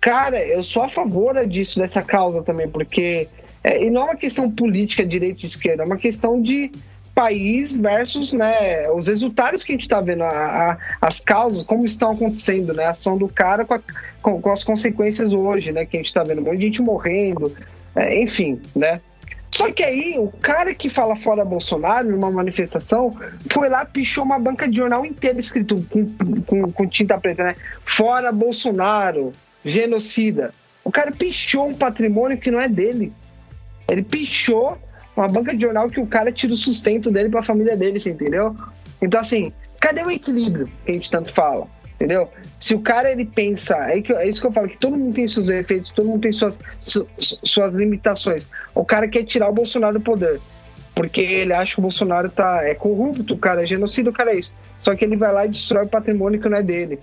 Cara, 0.00 0.42
eu 0.44 0.62
sou 0.62 0.82
a 0.82 0.88
favor 0.88 1.46
disso, 1.46 1.78
dessa 1.78 2.02
causa 2.02 2.42
também, 2.42 2.68
porque. 2.68 3.28
É, 3.62 3.82
e 3.82 3.90
não 3.90 4.02
é 4.02 4.04
uma 4.04 4.16
questão 4.16 4.50
política, 4.50 5.06
direita 5.06 5.42
e 5.42 5.46
esquerda, 5.46 5.82
é 5.82 5.86
uma 5.86 5.96
questão 5.96 6.40
de 6.40 6.70
país 7.14 7.78
versus 7.78 8.32
né, 8.32 8.90
os 8.90 9.06
resultados 9.06 9.62
que 9.62 9.72
a 9.72 9.74
gente 9.74 9.82
está 9.82 10.00
vendo, 10.00 10.24
a, 10.24 10.28
a, 10.28 10.78
as 11.00 11.20
causas, 11.20 11.62
como 11.62 11.84
estão 11.84 12.10
acontecendo, 12.10 12.74
né, 12.74 12.84
a 12.84 12.90
ação 12.90 13.16
do 13.16 13.28
cara 13.28 13.64
com, 13.64 13.74
a, 13.74 13.80
com, 14.20 14.42
com, 14.42 14.50
as 14.50 14.64
consequências 14.64 15.32
hoje, 15.32 15.70
né, 15.70 15.86
que 15.86 15.96
a 15.96 16.00
gente 16.00 16.08
está 16.08 16.24
vendo, 16.24 16.40
um 16.40 16.44
monte 16.44 16.58
de 16.58 16.66
gente 16.66 16.82
morrendo, 16.82 17.54
é, 17.94 18.20
enfim, 18.20 18.60
né. 18.74 19.00
Só 19.64 19.72
que 19.72 19.82
aí, 19.82 20.18
o 20.18 20.28
cara 20.28 20.74
que 20.74 20.90
fala 20.90 21.16
fora 21.16 21.42
Bolsonaro, 21.42 22.10
numa 22.10 22.30
manifestação, 22.30 23.16
foi 23.50 23.70
lá, 23.70 23.86
pichou 23.86 24.22
uma 24.22 24.38
banca 24.38 24.68
de 24.68 24.76
jornal 24.76 25.06
inteira 25.06 25.38
escrito 25.38 25.82
com, 25.88 26.04
com, 26.42 26.70
com 26.70 26.86
tinta 26.86 27.18
preta, 27.18 27.44
né? 27.44 27.56
Fora 27.82 28.30
Bolsonaro, 28.30 29.32
genocida. 29.64 30.52
O 30.84 30.90
cara 30.90 31.10
pichou 31.12 31.66
um 31.66 31.74
patrimônio 31.74 32.36
que 32.36 32.50
não 32.50 32.60
é 32.60 32.68
dele. 32.68 33.10
Ele 33.90 34.02
pichou 34.02 34.76
uma 35.16 35.28
banca 35.28 35.54
de 35.54 35.62
jornal 35.62 35.88
que 35.88 35.98
o 35.98 36.06
cara 36.06 36.30
tira 36.30 36.52
o 36.52 36.58
sustento 36.58 37.10
dele 37.10 37.30
para 37.30 37.40
a 37.40 37.44
família 37.44 37.74
dele, 37.74 37.98
você 37.98 38.10
entendeu? 38.10 38.54
Então, 39.00 39.18
assim, 39.18 39.50
cadê 39.80 40.02
o 40.02 40.10
equilíbrio 40.10 40.68
que 40.84 40.90
a 40.90 40.94
gente 40.94 41.10
tanto 41.10 41.32
fala? 41.32 41.66
Entendeu? 42.04 42.28
Se 42.60 42.74
o 42.74 42.80
cara 42.80 43.10
ele 43.10 43.24
pensa, 43.24 43.74
é, 43.88 44.02
que, 44.02 44.12
é 44.12 44.28
isso 44.28 44.38
que 44.38 44.46
eu 44.46 44.52
falo, 44.52 44.68
que 44.68 44.76
todo 44.76 44.94
mundo 44.94 45.14
tem 45.14 45.26
seus 45.26 45.48
efeitos, 45.48 45.90
todo 45.90 46.06
mundo 46.06 46.20
tem 46.20 46.32
suas, 46.32 46.60
su, 46.78 47.08
suas 47.18 47.72
limitações. 47.72 48.46
O 48.74 48.84
cara 48.84 49.08
quer 49.08 49.24
tirar 49.24 49.48
o 49.48 49.54
Bolsonaro 49.54 49.94
do 49.94 50.04
poder. 50.04 50.38
Porque 50.94 51.22
ele 51.22 51.54
acha 51.54 51.72
que 51.72 51.78
o 51.78 51.82
Bolsonaro 51.82 52.28
tá, 52.28 52.62
é 52.62 52.74
corrupto, 52.74 53.32
o 53.32 53.38
cara 53.38 53.64
é 53.64 53.66
genocida, 53.66 54.10
o 54.10 54.12
cara 54.12 54.32
é 54.32 54.38
isso. 54.38 54.54
Só 54.80 54.94
que 54.94 55.02
ele 55.02 55.16
vai 55.16 55.32
lá 55.32 55.46
e 55.46 55.48
destrói 55.48 55.84
o 55.84 55.88
patrimônio 55.88 56.38
que 56.38 56.46
não 56.46 56.58
é 56.58 56.62
dele. 56.62 57.00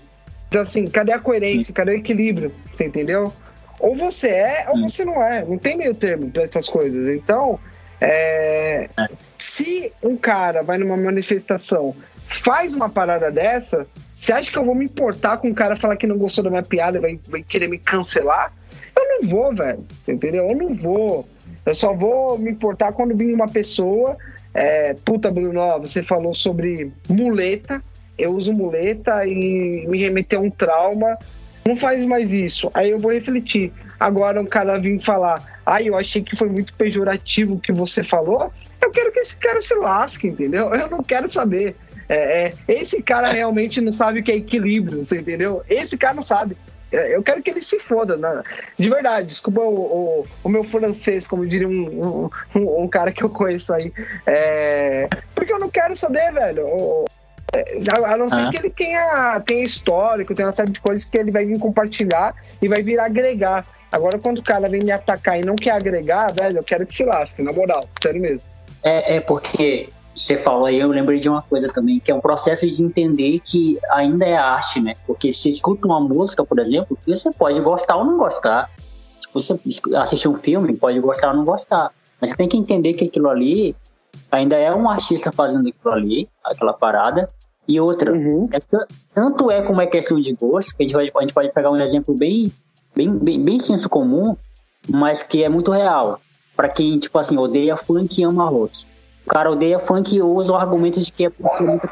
Então, 0.48 0.62
assim, 0.62 0.86
cadê 0.86 1.14
a 1.14 1.20
coerência? 1.20 1.74
Cadê 1.74 1.94
o 1.94 1.98
equilíbrio? 1.98 2.54
Você 2.72 2.86
entendeu? 2.86 3.34
Ou 3.80 3.96
você 3.96 4.30
é, 4.30 4.66
ou 4.70 4.88
você 4.88 5.04
não 5.04 5.22
é. 5.22 5.44
Não 5.44 5.58
tem 5.58 5.78
meio 5.78 5.96
termo 5.96 6.30
para 6.30 6.44
essas 6.44 6.70
coisas. 6.70 7.10
Então, 7.10 7.60
é, 8.00 8.88
se 9.36 9.92
um 10.04 10.16
cara 10.16 10.62
vai 10.62 10.78
numa 10.78 10.96
manifestação, 10.96 11.96
faz 12.28 12.74
uma 12.76 12.88
parada 12.88 13.32
dessa, 13.32 13.88
você 14.22 14.34
acha 14.34 14.52
que 14.52 14.58
eu 14.58 14.64
vou 14.64 14.76
me 14.76 14.86
importar 14.86 15.38
com 15.38 15.48
um 15.48 15.54
cara 15.54 15.76
falar 15.76 15.98
que 15.98 16.06
não 16.06 16.16
gostou 16.16 16.44
da 16.44 16.52
minha 16.52 16.62
piada 16.62 17.00
e 17.00 17.02
vai, 17.02 17.20
vai 17.28 17.42
querer 17.42 17.68
me 17.68 17.80
cancelar? 17.80 18.54
Eu 18.96 19.08
não 19.08 19.28
vou, 19.28 19.52
velho. 19.52 19.84
Entendeu? 20.08 20.48
Eu 20.48 20.56
não 20.56 20.70
vou. 20.70 21.28
Eu 21.66 21.74
só 21.74 21.92
vou 21.92 22.38
me 22.38 22.52
importar 22.52 22.92
quando 22.92 23.18
vir 23.18 23.34
uma 23.34 23.48
pessoa. 23.48 24.16
É, 24.54 24.94
puta, 24.94 25.32
Bruno, 25.32 25.80
você 25.80 26.04
falou 26.04 26.36
sobre 26.36 26.92
muleta. 27.10 27.82
Eu 28.16 28.36
uso 28.36 28.54
muleta 28.54 29.26
e 29.26 29.88
me 29.88 29.98
remeteu 29.98 30.40
a 30.40 30.44
um 30.44 30.52
trauma. 30.52 31.18
Não 31.68 31.76
faz 31.76 32.06
mais 32.06 32.32
isso. 32.32 32.70
Aí 32.76 32.92
eu 32.92 33.00
vou 33.00 33.12
refletir. 33.12 33.74
Agora 34.00 34.40
um 34.40 34.46
cara 34.46 34.78
vir 34.78 35.00
falar, 35.00 35.62
ai, 35.66 35.84
ah, 35.84 35.88
eu 35.88 35.98
achei 35.98 36.22
que 36.22 36.36
foi 36.36 36.48
muito 36.48 36.76
pejorativo 36.76 37.56
o 37.56 37.60
que 37.60 37.72
você 37.72 38.04
falou. 38.04 38.54
Eu 38.80 38.92
quero 38.92 39.12
que 39.12 39.20
esse 39.20 39.40
cara 39.40 39.60
se 39.62 39.74
lasque, 39.74 40.28
entendeu? 40.28 40.76
Eu 40.76 40.88
não 40.92 41.02
quero 41.02 41.28
saber. 41.28 41.76
É, 42.12 42.48
é, 42.48 42.54
esse 42.68 43.02
cara 43.02 43.32
realmente 43.32 43.80
não 43.80 43.92
sabe 43.92 44.20
o 44.20 44.24
que 44.24 44.34
é 44.34 44.36
equilíbrio, 44.36 45.06
você 45.06 45.20
entendeu? 45.20 45.64
Esse 45.70 45.98
cara 45.98 46.14
não 46.14 46.22
sabe. 46.22 46.58
É, 46.92 47.16
eu 47.16 47.24
quero 47.24 47.42
que 47.42 47.50
ele 47.50 47.62
se 47.62 47.80
foda, 47.80 48.18
né? 48.18 48.44
de 48.78 48.90
verdade. 48.90 49.30
Desculpa 49.30 49.62
o, 49.62 49.80
o, 49.80 50.28
o 50.44 50.50
meu 50.50 50.62
francês, 50.62 51.26
como 51.26 51.48
diria 51.48 51.70
um, 51.70 52.30
um, 52.54 52.84
um, 52.84 52.88
cara 52.90 53.14
que 53.14 53.24
eu 53.24 53.30
conheço 53.30 53.74
aí. 53.74 53.94
É, 54.26 55.08
porque 55.34 55.54
eu 55.54 55.60
não 55.60 55.70
quero 55.70 55.96
saber, 55.96 56.34
velho. 56.34 57.06
É, 57.56 57.78
a 58.06 58.18
não 58.18 58.30
ser 58.30 58.42
ah. 58.42 58.50
que 58.50 58.58
ele 58.58 58.70
tenha, 58.70 59.40
tenha 59.46 59.64
histórico, 59.64 60.36
tenha 60.36 60.48
uma 60.48 60.52
série 60.52 60.72
de 60.72 60.82
coisas 60.82 61.06
que 61.06 61.18
ele 61.18 61.32
vai 61.32 61.46
vir 61.46 61.60
compartilhar 61.60 62.36
e 62.62 62.68
vai 62.68 62.84
vir 62.84 63.00
agregar. 63.00 63.66
Agora, 63.90 64.20
quando 64.20 64.40
o 64.40 64.44
cara 64.44 64.68
vem 64.68 64.84
me 64.84 64.92
atacar 64.92 65.40
e 65.40 65.46
não 65.46 65.56
quer 65.56 65.72
agregar, 65.72 66.34
velho, 66.38 66.58
eu 66.58 66.64
quero 66.64 66.86
que 66.86 66.94
se 66.94 67.06
lasque, 67.06 67.42
na 67.42 67.54
moral, 67.54 67.82
sério 68.02 68.20
mesmo. 68.22 68.42
É, 68.84 69.16
é 69.16 69.22
porque 69.22 69.90
você 70.14 70.38
falou 70.38 70.66
aí, 70.66 70.80
eu 70.80 70.90
lembrei 70.90 71.20
de 71.20 71.30
uma 71.30 71.42
coisa 71.42 71.72
também, 71.72 72.00
que 72.00 72.12
é 72.12 72.16
um 72.16 72.20
processo 72.20 72.68
de 72.68 72.84
entender 72.84 73.40
que 73.40 73.80
ainda 73.92 74.26
é 74.26 74.36
arte, 74.36 74.82
né? 74.82 74.96
Porque 75.08 75.32
se 75.32 75.50
escuta 75.50 75.88
uma 75.88 76.00
música, 76.00 76.46
por 76.46 76.60
exemplo, 76.60 76.98
você 77.08 77.32
pode 77.32 77.60
gostar 77.62 77.96
ou 77.96 78.06
não 78.06 78.18
gostar. 78.18 78.70
Tipo, 79.20 79.40
você 79.40 79.60
assistir 79.96 80.28
um 80.28 80.36
filme, 80.36 80.76
pode 80.76 81.00
gostar 81.00 81.30
ou 81.30 81.38
não 81.38 81.46
gostar. 81.46 81.92
Mas 82.20 82.32
você 82.32 82.36
tem 82.36 82.48
que 82.48 82.58
entender 82.58 82.94
que 82.94 83.06
aquilo 83.06 83.30
ali 83.30 83.76
ainda 84.32 84.58
é 84.58 84.74
um 84.74 84.90
artista 84.90 85.32
fazendo 85.32 85.70
aquilo 85.70 85.94
ali, 85.94 86.30
aquela 86.44 86.74
parada. 86.74 87.30
E 87.68 87.80
outra, 87.80 88.12
uhum. 88.12 88.50
é, 88.54 88.60
tanto 89.14 89.50
é 89.50 89.62
como 89.62 89.82
é 89.82 89.88
questão 89.88 90.20
de 90.20 90.34
gosto, 90.34 90.76
que 90.76 90.84
a 90.84 90.86
gente, 90.86 90.94
vai, 90.94 91.10
a 91.16 91.22
gente 91.22 91.34
pode 91.34 91.52
pegar 91.54 91.72
um 91.72 91.80
exemplo 91.80 92.14
bem, 92.14 92.52
bem, 92.94 93.18
bem, 93.18 93.42
bem 93.42 93.60
senso 93.60 93.88
comum, 93.88 94.36
mas 94.90 95.24
que 95.24 95.44
é 95.44 95.48
muito 95.48 95.72
real. 95.72 96.20
Para 96.56 96.68
quem, 96.68 97.00
tipo 97.00 97.18
assim, 97.18 97.38
odeia 97.38 97.78
funk 97.78 98.20
e 98.20 98.24
ama 98.24 98.50
rock 98.50 98.86
o 99.26 99.30
cara 99.30 99.52
odeia 99.52 99.80
funk 99.80 100.16
e 100.16 100.22
usa 100.22 100.54
o 100.54 100.56
argumento 100.56 101.00
de 101.00 101.12
que 101.12 101.26
é 101.26 101.30
porque 101.30 101.64
muito 101.64 101.90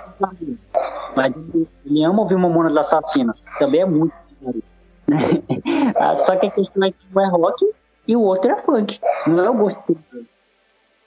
Mas 1.16 1.34
ele 1.86 2.04
ama 2.04 2.22
ouvir 2.22 2.38
Mamonas 2.38 2.76
Assassinas. 2.76 3.46
Também 3.58 3.82
é 3.82 3.86
muito. 3.86 4.14
Ah, 6.00 6.16
só 6.16 6.36
que 6.36 6.46
a 6.46 6.52
questão 6.52 6.84
é 6.84 6.92
que 6.92 6.98
um 7.14 7.20
é 7.20 7.28
rock 7.28 7.68
e 8.08 8.16
o 8.16 8.22
outro 8.22 8.52
é 8.52 8.58
funk. 8.58 9.00
Não 9.28 9.44
é 9.44 9.50
o 9.50 9.54
gosto 9.54 9.98
dele. 10.12 10.28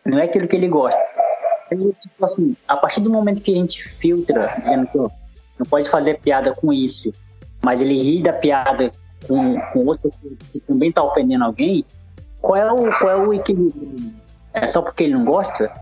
Não 0.05 0.19
é 0.19 0.25
aquilo 0.25 0.49
que 0.49 0.57
ele 0.57 0.69
gosta. 0.69 1.01
Ele, 1.71 1.95
tipo 1.95 2.25
assim, 2.25 2.57
a 2.69 2.77
partir 2.77 3.01
do 3.01 3.11
momento 3.11 3.41
que 3.41 3.53
a 3.53 3.57
gente 3.57 3.83
filtra, 3.83 4.55
dizendo 4.59 4.87
que 4.89 4.99
não 4.99 5.67
pode 5.71 5.89
fazer 5.89 6.21
piada 6.21 6.53
com 6.53 6.73
isso, 6.73 7.15
mas 7.65 7.81
ele 7.81 8.03
ri 8.03 8.23
da 8.23 8.33
piada 8.33 8.93
com, 9.27 9.59
com 9.73 9.87
outro 9.87 10.13
que 10.53 10.61
também 10.61 10.91
está 10.91 11.03
ofendendo 11.03 11.45
alguém, 11.45 11.85
qual 12.41 12.57
é 12.57 12.73
o, 12.73 12.99
qual 12.99 13.11
é 13.11 13.17
o 13.17 13.33
equilíbrio? 13.33 14.13
É 14.53 14.67
só 14.67 14.83
porque 14.83 15.05
ele 15.05 15.15
não 15.15 15.25
gosta? 15.25 15.73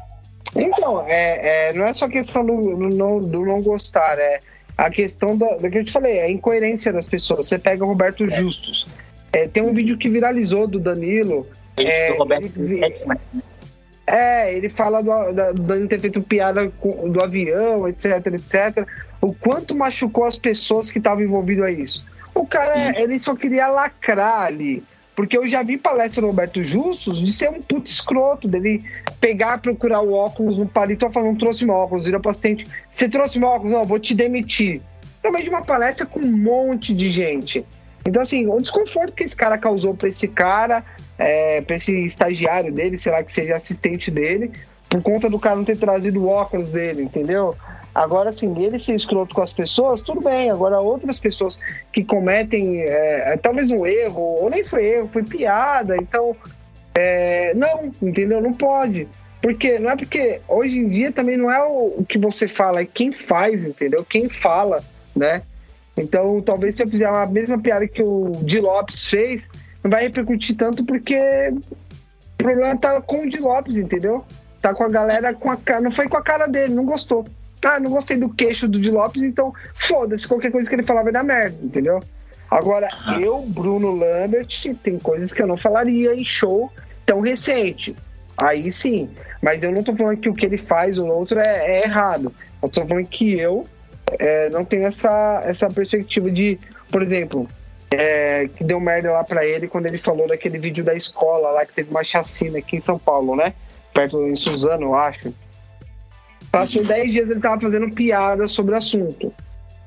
Então, 0.54 1.04
é, 1.06 1.68
é, 1.68 1.72
não 1.72 1.86
é 1.86 1.92
só 1.92 2.08
questão 2.08 2.44
do, 2.44 2.76
do, 2.76 2.88
não, 2.88 3.20
do 3.20 3.44
não 3.44 3.62
gostar, 3.62 4.18
é 4.18 4.40
a 4.76 4.90
questão 4.90 5.36
da, 5.36 5.56
do 5.56 5.70
que 5.70 5.78
eu 5.78 5.84
te 5.84 5.92
falei, 5.92 6.20
a 6.20 6.30
incoerência 6.30 6.92
das 6.92 7.06
pessoas. 7.06 7.46
Você 7.46 7.58
pega 7.58 7.84
o 7.84 7.88
Roberto 7.88 8.26
Justus. 8.26 8.88
É, 9.32 9.46
tem 9.46 9.62
um 9.62 9.72
vídeo 9.72 9.96
que 9.96 10.08
viralizou 10.08 10.66
do 10.66 10.78
Danilo. 10.78 11.46
É, 11.76 12.10
ele, 12.10 12.80
é, 14.06 14.54
ele 14.54 14.68
fala 14.68 15.02
do, 15.02 15.32
da, 15.32 15.52
do 15.52 15.62
Danilo 15.62 15.88
ter 15.88 16.00
feito 16.00 16.20
piada 16.22 16.70
com, 16.80 17.08
do 17.10 17.22
avião, 17.22 17.86
etc, 17.86 18.26
etc. 18.26 18.86
O 19.20 19.32
quanto 19.34 19.74
machucou 19.76 20.24
as 20.24 20.38
pessoas 20.38 20.90
que 20.90 20.98
estavam 20.98 21.22
envolvidas 21.22 21.66
a 21.66 21.70
isso. 21.70 22.04
O 22.34 22.46
cara, 22.46 22.98
ele 22.98 23.20
só 23.20 23.34
queria 23.36 23.68
lacrar 23.68 24.46
ali. 24.46 24.82
Porque 25.20 25.36
eu 25.36 25.46
já 25.46 25.62
vi 25.62 25.76
palestra 25.76 26.22
do 26.22 26.28
Roberto 26.28 26.62
Justus 26.62 27.18
de 27.18 27.30
ser 27.30 27.50
um 27.50 27.60
puto 27.60 27.90
escroto, 27.90 28.48
dele 28.48 28.82
pegar, 29.20 29.60
procurar 29.60 30.00
o 30.00 30.14
óculos 30.14 30.56
no 30.56 30.66
palito 30.66 31.04
e 31.04 31.12
falar, 31.12 31.26
não 31.26 31.36
trouxe 31.36 31.66
meu 31.66 31.74
óculos, 31.74 32.06
vira 32.06 32.18
pro 32.18 32.30
assistente, 32.30 32.66
você 32.88 33.06
trouxe 33.06 33.38
meu 33.38 33.50
óculos? 33.50 33.70
Não, 33.70 33.84
vou 33.84 33.98
te 33.98 34.14
demitir. 34.14 34.80
No 35.22 35.30
meio 35.30 35.44
de 35.44 35.50
uma 35.50 35.60
palestra 35.60 36.06
com 36.06 36.20
um 36.20 36.32
monte 36.32 36.94
de 36.94 37.10
gente. 37.10 37.62
Então, 38.06 38.22
assim, 38.22 38.46
o 38.46 38.58
desconforto 38.62 39.12
que 39.12 39.22
esse 39.22 39.36
cara 39.36 39.58
causou 39.58 39.94
para 39.94 40.08
esse 40.08 40.26
cara, 40.26 40.82
é, 41.18 41.60
para 41.60 41.76
esse 41.76 41.94
estagiário 42.02 42.72
dele, 42.72 42.96
será 42.96 43.22
que 43.22 43.30
seja 43.30 43.56
assistente 43.56 44.10
dele, 44.10 44.50
por 44.88 45.02
conta 45.02 45.28
do 45.28 45.38
cara 45.38 45.56
não 45.56 45.64
ter 45.66 45.76
trazido 45.76 46.22
o 46.22 46.28
óculos 46.28 46.72
dele, 46.72 47.02
entendeu? 47.02 47.54
Agora, 47.94 48.30
assim, 48.30 48.56
ele 48.62 48.78
ser 48.78 48.94
escroto 48.94 49.34
com 49.34 49.42
as 49.42 49.52
pessoas, 49.52 50.00
tudo 50.00 50.20
bem. 50.20 50.50
Agora, 50.50 50.80
outras 50.80 51.18
pessoas 51.18 51.58
que 51.92 52.04
cometem 52.04 52.82
é, 52.82 53.32
é, 53.32 53.36
talvez 53.36 53.70
um 53.70 53.84
erro, 53.84 54.20
ou 54.20 54.50
nem 54.50 54.64
foi 54.64 54.84
erro, 54.84 55.08
foi 55.12 55.22
piada, 55.22 55.96
então. 55.96 56.36
É, 56.94 57.52
não, 57.54 57.92
entendeu? 58.00 58.40
Não 58.40 58.52
pode. 58.52 59.08
Porque 59.40 59.78
não 59.78 59.90
é 59.90 59.96
porque 59.96 60.40
hoje 60.46 60.78
em 60.78 60.88
dia 60.88 61.10
também 61.10 61.36
não 61.36 61.50
é 61.50 61.62
o, 61.62 62.04
que 62.06 62.18
você 62.18 62.46
fala, 62.46 62.80
é 62.80 62.84
quem 62.84 63.10
faz, 63.10 63.64
entendeu? 63.64 64.04
Quem 64.04 64.28
fala, 64.28 64.84
né? 65.16 65.42
Então, 65.96 66.40
talvez 66.42 66.76
se 66.76 66.82
eu 66.82 66.88
fizer 66.88 67.06
a 67.06 67.26
mesma 67.26 67.58
piada 67.58 67.88
que 67.88 68.02
o 68.02 68.32
Di 68.42 68.60
Lopes 68.60 69.06
fez, 69.06 69.48
não 69.82 69.90
vai 69.90 70.02
repercutir 70.02 70.56
tanto 70.56 70.84
porque 70.84 71.16
o 71.54 72.36
problema 72.36 72.76
tá 72.76 73.00
com 73.00 73.22
o 73.22 73.28
Di 73.28 73.38
Lopes, 73.38 73.78
entendeu? 73.78 74.24
Tá 74.60 74.74
com 74.74 74.84
a 74.84 74.88
galera 74.88 75.32
com 75.32 75.50
a 75.50 75.56
cara. 75.56 75.80
Não 75.80 75.90
foi 75.90 76.06
com 76.06 76.16
a 76.16 76.22
cara 76.22 76.46
dele, 76.46 76.74
não 76.74 76.84
gostou. 76.84 77.26
Ah, 77.62 77.78
não 77.78 77.90
gostei 77.90 78.16
do 78.16 78.30
queixo 78.30 78.66
do 78.66 78.80
Di 78.80 78.90
Lopes, 78.90 79.22
então 79.22 79.52
foda-se, 79.74 80.26
qualquer 80.26 80.50
coisa 80.50 80.68
que 80.68 80.74
ele 80.74 80.82
falar 80.82 81.02
vai 81.02 81.12
dar 81.12 81.22
merda, 81.22 81.56
entendeu? 81.62 82.02
Agora, 82.50 82.88
eu, 83.20 83.42
Bruno 83.42 83.94
Lambert, 83.94 84.74
tem 84.82 84.98
coisas 84.98 85.32
que 85.32 85.40
eu 85.40 85.46
não 85.46 85.56
falaria 85.56 86.14
em 86.14 86.24
show 86.24 86.72
tão 87.06 87.20
recente. 87.20 87.94
Aí 88.42 88.72
sim. 88.72 89.08
Mas 89.40 89.62
eu 89.62 89.70
não 89.70 89.82
tô 89.82 89.94
falando 89.94 90.18
que 90.18 90.28
o 90.28 90.34
que 90.34 90.46
ele 90.46 90.56
faz 90.56 90.98
ou 90.98 91.08
outro 91.08 91.38
é, 91.38 91.78
é 91.78 91.84
errado. 91.84 92.34
Eu 92.60 92.68
tô 92.68 92.84
falando 92.84 93.06
que 93.06 93.38
eu 93.38 93.66
é, 94.18 94.50
não 94.50 94.64
tenho 94.64 94.84
essa, 94.84 95.42
essa 95.44 95.70
perspectiva 95.70 96.30
de, 96.30 96.58
por 96.90 97.02
exemplo, 97.02 97.48
é, 97.92 98.48
que 98.48 98.64
deu 98.64 98.80
merda 98.80 99.12
lá 99.12 99.22
pra 99.22 99.44
ele 99.44 99.68
quando 99.68 99.86
ele 99.86 99.98
falou 99.98 100.26
daquele 100.26 100.58
vídeo 100.58 100.84
da 100.84 100.94
escola 100.94 101.50
lá 101.50 101.64
que 101.64 101.72
teve 101.72 101.90
uma 101.90 102.04
chacina 102.04 102.58
aqui 102.58 102.76
em 102.76 102.80
São 102.80 102.98
Paulo, 102.98 103.36
né? 103.36 103.54
Perto 103.94 104.26
em 104.26 104.34
Suzano, 104.34 104.86
eu 104.86 104.94
acho. 104.94 105.32
Passou 106.50 106.84
10 106.84 107.12
dias 107.12 107.30
ele 107.30 107.40
tava 107.40 107.60
fazendo 107.60 107.90
piada 107.90 108.48
sobre 108.48 108.74
o 108.74 108.76
assunto. 108.76 109.32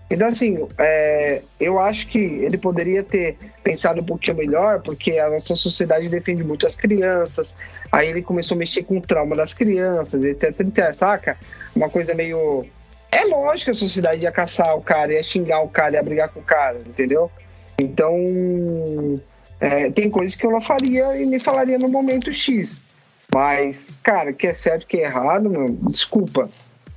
Então, 0.09 0.27
assim, 0.27 0.67
é, 0.77 1.41
eu 1.59 1.79
acho 1.79 2.07
que 2.07 2.19
ele 2.19 2.57
poderia 2.57 3.03
ter 3.03 3.35
pensado 3.63 4.01
um 4.01 4.03
pouquinho 4.05 4.37
melhor, 4.37 4.81
porque 4.81 5.17
a 5.17 5.29
nossa 5.29 5.55
sociedade 5.55 6.07
defende 6.07 6.43
muito 6.43 6.67
as 6.67 6.75
crianças. 6.75 7.57
Aí 7.91 8.09
ele 8.09 8.21
começou 8.21 8.55
a 8.55 8.59
mexer 8.59 8.83
com 8.83 8.97
o 8.97 9.01
trauma 9.01 9.35
das 9.35 9.53
crianças, 9.55 10.23
etc, 10.23 10.59
etc, 10.59 10.93
saca? 10.93 11.37
Uma 11.75 11.89
coisa 11.89 12.13
meio. 12.13 12.65
É 13.11 13.25
lógico 13.25 13.65
que 13.65 13.71
a 13.71 13.73
sociedade 13.73 14.19
ia 14.19 14.31
caçar 14.31 14.75
o 14.75 14.81
cara, 14.81 15.13
ia 15.13 15.23
xingar 15.23 15.61
o 15.61 15.69
cara, 15.69 15.95
ia 15.95 16.03
brigar 16.03 16.29
com 16.29 16.39
o 16.39 16.43
cara, 16.43 16.79
entendeu? 16.85 17.31
Então, 17.79 19.19
é, 19.59 19.89
tem 19.89 20.09
coisas 20.09 20.35
que 20.35 20.45
eu 20.45 20.51
não 20.51 20.61
faria 20.61 21.17
e 21.17 21.25
me 21.25 21.39
falaria 21.39 21.77
no 21.79 21.89
momento 21.89 22.31
X. 22.31 22.85
Mas, 23.33 23.97
cara, 24.03 24.31
que 24.31 24.45
é 24.45 24.53
certo, 24.53 24.85
que 24.85 24.97
é 24.97 25.05
errado, 25.05 25.49
meu, 25.49 25.69
desculpa. 25.89 26.49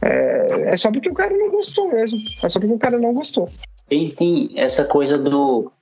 É, 0.02 0.70
é 0.70 0.76
só 0.76 0.92
porque 0.92 1.08
o 1.08 1.14
cara 1.14 1.34
não 1.34 1.50
gostou 1.50 1.88
mesmo. 1.88 2.20
É 2.42 2.48
só 2.48 2.60
porque 2.60 2.74
o 2.74 2.78
cara 2.78 2.98
não 2.98 3.14
gostou. 3.14 3.48
Tem, 3.88 4.10
tem 4.10 4.50
essa 4.54 4.84
coisa 4.84 5.16
do, 5.16 5.72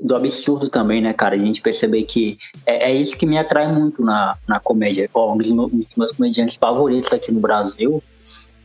do 0.00 0.16
absurdo 0.16 0.70
também, 0.70 1.02
né, 1.02 1.12
cara? 1.12 1.34
A 1.34 1.38
gente 1.38 1.60
perceber 1.60 2.04
que 2.04 2.38
é, 2.64 2.90
é 2.90 2.94
isso 2.94 3.18
que 3.18 3.26
me 3.26 3.36
atrai 3.36 3.70
muito 3.70 4.02
na, 4.02 4.36
na 4.46 4.58
comédia. 4.58 5.10
Um, 5.14 5.36
dos 5.36 5.50
meus, 5.52 5.72
um 5.72 5.78
dos 5.78 5.96
meus 5.96 6.12
comediantes 6.12 6.56
favoritos 6.56 7.12
aqui 7.12 7.30
no 7.30 7.40
Brasil 7.40 8.02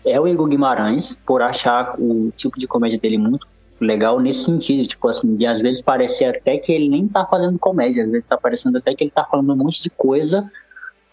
é 0.06 0.20
o 0.20 0.28
Igor 0.28 0.48
Guimarães, 0.48 1.18
por 1.26 1.42
achar 1.42 1.96
o 2.00 2.32
tipo 2.36 2.58
de 2.58 2.68
comédia 2.68 3.00
dele 3.00 3.18
muito 3.18 3.48
legal 3.80 4.20
nesse 4.20 4.46
sentido, 4.46 4.88
tipo 4.88 5.08
assim, 5.10 5.36
de 5.36 5.46
às 5.46 5.62
vezes 5.62 5.82
parecer 5.82 6.26
até 6.26 6.58
que 6.58 6.72
ele 6.72 6.88
nem 6.88 7.08
tá 7.08 7.26
fazendo 7.26 7.60
comédia, 7.60 8.04
às 8.04 8.12
vezes 8.12 8.26
tá 8.28 8.38
parecendo 8.38 8.78
até 8.78 8.94
que 8.96 9.04
ele 9.04 9.12
tá 9.12 9.26
falando 9.26 9.52
um 9.52 9.58
monte 9.58 9.84
de 9.84 9.90
coisa 9.90 10.50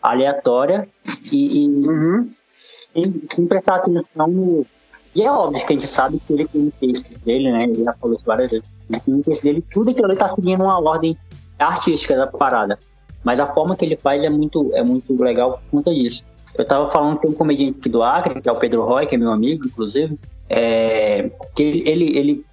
aleatória 0.02 0.88
e, 1.32 1.64
e 1.64 1.68
uhum. 1.68 2.30
sem, 2.92 3.22
sem 3.30 3.46
prestar 3.46 3.76
atenção 3.76 4.26
no. 4.28 4.66
E 5.14 5.22
é 5.22 5.30
óbvio 5.30 5.66
que 5.66 5.72
a 5.72 5.76
gente 5.76 5.86
sabe 5.86 6.20
que 6.24 6.32
ele 6.32 6.46
tem 6.46 6.60
um 6.62 6.70
texto 6.70 7.18
dele, 7.24 7.50
né? 7.50 7.64
Ele 7.64 7.84
já 7.84 7.92
falou 7.94 8.16
isso 8.16 8.24
várias 8.24 8.50
vezes. 8.50 8.66
Ele 8.88 9.00
tem 9.00 9.14
um 9.14 9.22
texto 9.22 9.42
dele, 9.42 9.64
tudo 9.70 9.90
aquilo 9.90 10.08
ele 10.08 10.16
tá 10.16 10.28
seguindo 10.28 10.62
uma 10.62 10.80
ordem 10.80 11.16
artística 11.58 12.16
da 12.16 12.26
parada. 12.26 12.78
Mas 13.24 13.40
a 13.40 13.46
forma 13.46 13.76
que 13.76 13.84
ele 13.84 13.96
faz 13.96 14.24
é 14.24 14.30
muito, 14.30 14.70
é 14.74 14.82
muito 14.82 15.20
legal 15.20 15.52
por 15.52 15.78
conta 15.78 15.94
disso. 15.94 16.24
Eu 16.58 16.64
tava 16.64 16.86
falando 16.90 17.18
com 17.18 17.28
um 17.28 17.32
comediante 17.32 17.78
aqui 17.78 17.88
do 17.88 18.02
Acre, 18.02 18.40
que 18.40 18.48
é 18.48 18.52
o 18.52 18.56
Pedro 18.56 18.84
Roy, 18.84 19.06
que 19.06 19.14
é 19.14 19.18
meu 19.18 19.30
amigo, 19.30 19.66
inclusive, 19.66 20.18
é, 20.48 21.30
que 21.54 21.62
ele, 21.62 22.16
ele, 22.16 22.46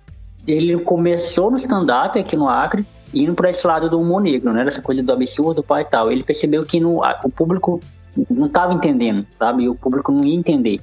ele 0.46 0.80
começou 0.80 1.50
no 1.50 1.58
stand-up 1.58 2.20
aqui 2.20 2.36
no 2.36 2.48
Acre, 2.48 2.86
indo 3.13 3.34
para 3.34 3.50
esse 3.50 3.65
lado 3.65 3.89
do 3.89 4.00
humor 4.00 4.22
negro, 4.22 4.52
né? 4.54 4.63
Dessa 4.63 4.82
coisa 4.82 5.04
do 5.04 5.12
absurdo, 5.12 5.63
pai 5.63 5.84
e 5.84 5.86
tal. 5.86 6.12
Ele 6.12 6.24
percebeu 6.24 6.65
que 6.65 6.80
no, 6.80 7.02
o 7.24 7.30
público 7.30 7.80
não 8.30 8.48
estava 8.48 8.74
entendendo, 8.74 9.26
sabe? 9.38 9.63
E 9.63 9.70
o 9.70 9.76
público 9.76 10.12
não 10.12 10.22
ia 10.26 10.36
entender. 10.36 10.80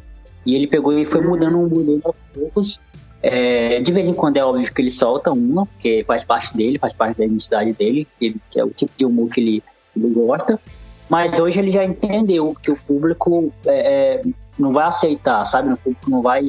E 0.47 0.55
ele 0.55 0.67
pegou 0.67 0.93
e 0.93 1.05
foi 1.05 1.21
mudando 1.23 1.57
o 1.57 1.67
humor 1.67 1.85
dele 1.85 2.01
aos 2.05 2.17
poucos. 2.35 2.81
É, 3.23 3.81
de 3.81 3.91
vez 3.91 4.07
em 4.07 4.13
quando 4.13 4.37
é 4.37 4.45
óbvio 4.45 4.73
que 4.73 4.83
ele 4.83 4.91
solta 4.91 5.33
uma, 5.33 5.65
porque 5.65 6.05
faz 6.07 6.25
parte 6.25 6.55
dele, 6.55 6.79
faz 6.79 6.93
parte 6.93 7.17
da 7.17 7.25
identidade 7.25 7.73
dele, 7.73 8.07
que, 8.19 8.37
é 8.55 8.63
o 8.63 8.69
tipo 8.69 8.93
de 8.97 9.07
humor 9.07 9.31
que 9.31 9.41
ele, 9.41 9.63
ele, 9.97 10.13
gosta. 10.13 10.61
Mas 11.09 11.39
hoje 11.39 11.59
ele 11.59 11.71
já 11.71 11.85
entendeu 11.85 12.55
que 12.63 12.71
o 12.71 12.77
público 12.77 13.51
é, 13.67 14.21
é 14.21 14.23
não 14.59 14.73
vai 14.73 14.85
aceitar, 14.85 15.45
sabe? 15.47 15.73
O 15.73 15.77
público 15.79 16.11
não 16.11 16.21
vai, 16.21 16.47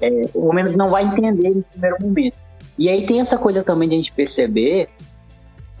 é, 0.00 0.26
pelo 0.26 0.52
menos 0.52 0.76
não 0.76 0.90
vai 0.90 1.04
entender 1.04 1.50
no 1.50 1.62
primeiro 1.62 1.96
momento. 2.00 2.36
E 2.76 2.88
aí 2.88 3.06
tem 3.06 3.20
essa 3.20 3.38
coisa 3.38 3.62
também 3.62 3.88
de 3.88 3.94
a 3.94 3.98
gente 3.98 4.12
perceber 4.12 4.88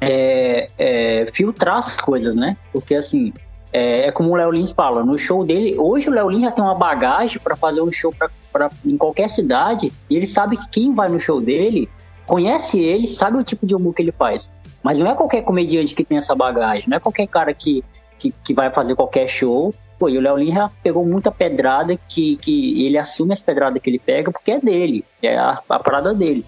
é, 0.00 0.68
é, 0.78 1.26
filtrar 1.32 1.78
as 1.78 2.00
coisas, 2.00 2.34
né? 2.34 2.56
Porque 2.72 2.94
assim, 2.94 3.32
é, 3.72 4.06
é 4.06 4.12
como 4.12 4.30
o 4.30 4.34
Léo 4.34 4.50
Lins 4.50 4.72
fala, 4.72 5.04
no 5.04 5.18
show 5.18 5.44
dele, 5.44 5.76
hoje 5.78 6.08
o 6.08 6.12
Léo 6.12 6.30
Lins 6.30 6.42
já 6.42 6.50
tem 6.50 6.64
uma 6.64 6.74
bagagem 6.74 7.38
para 7.38 7.56
fazer 7.56 7.80
um 7.80 7.92
show 7.92 8.12
pra, 8.12 8.30
pra, 8.52 8.70
em 8.84 8.96
qualquer 8.96 9.28
cidade, 9.28 9.92
e 10.08 10.16
ele 10.16 10.26
sabe 10.26 10.56
que 10.56 10.68
quem 10.70 10.94
vai 10.94 11.08
no 11.08 11.20
show 11.20 11.40
dele 11.40 11.88
conhece 12.26 12.80
ele, 12.80 13.06
sabe 13.06 13.38
o 13.38 13.44
tipo 13.44 13.66
de 13.66 13.74
humor 13.74 13.94
que 13.94 14.02
ele 14.02 14.12
faz. 14.12 14.50
Mas 14.82 14.98
não 15.00 15.10
é 15.10 15.14
qualquer 15.14 15.42
comediante 15.42 15.94
que 15.94 16.04
tem 16.04 16.18
essa 16.18 16.34
bagagem, 16.34 16.88
não 16.88 16.96
é 16.96 17.00
qualquer 17.00 17.26
cara 17.26 17.52
que, 17.52 17.84
que, 18.18 18.32
que 18.44 18.54
vai 18.54 18.72
fazer 18.72 18.94
qualquer 18.94 19.26
show. 19.28 19.74
Pô, 19.98 20.10
e 20.10 20.18
o 20.18 20.20
Léo 20.20 20.36
Lins 20.36 20.54
já 20.54 20.70
pegou 20.82 21.06
muita 21.06 21.30
pedrada 21.30 21.96
que, 22.08 22.36
que 22.36 22.84
ele 22.84 22.98
assume 22.98 23.32
as 23.32 23.40
pedradas 23.40 23.80
que 23.80 23.88
ele 23.88 23.98
pega 23.98 24.30
porque 24.30 24.52
é 24.52 24.60
dele, 24.60 25.04
é 25.22 25.38
a, 25.38 25.54
a 25.68 25.78
parada 25.78 26.12
dele. 26.12 26.44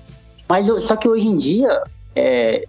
Mas 0.48 0.66
só 0.82 0.96
que 0.96 1.08
hoje 1.08 1.28
em 1.28 1.36
dia, 1.36 1.82
é, 2.14 2.68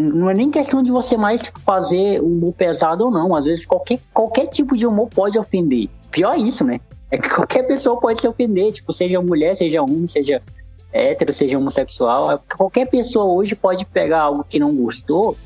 não 0.00 0.30
é 0.30 0.34
nem 0.34 0.50
questão 0.50 0.82
de 0.82 0.90
você 0.90 1.16
mais 1.16 1.52
fazer 1.64 2.20
humor 2.20 2.52
pesado 2.54 3.04
ou 3.04 3.10
não. 3.10 3.34
Às 3.34 3.44
vezes 3.44 3.66
qualquer, 3.66 3.98
qualquer 4.12 4.46
tipo 4.46 4.76
de 4.76 4.86
humor 4.86 5.08
pode 5.08 5.38
ofender. 5.38 5.88
Pior 6.10 6.34
é 6.34 6.38
isso, 6.38 6.64
né? 6.64 6.80
É 7.10 7.18
que 7.18 7.28
qualquer 7.30 7.64
pessoa 7.64 8.00
pode 8.00 8.20
se 8.20 8.28
ofender, 8.28 8.72
tipo, 8.72 8.92
seja 8.92 9.20
mulher, 9.20 9.54
seja 9.54 9.82
homem, 9.82 10.06
seja 10.06 10.42
hétero, 10.92 11.32
seja 11.32 11.58
homossexual. 11.58 12.32
É 12.32 12.38
qualquer 12.56 12.86
pessoa 12.86 13.26
hoje 13.26 13.54
pode 13.54 13.84
pegar 13.84 14.22
algo 14.22 14.44
que 14.48 14.58
não 14.58 14.74
gostou 14.74 15.36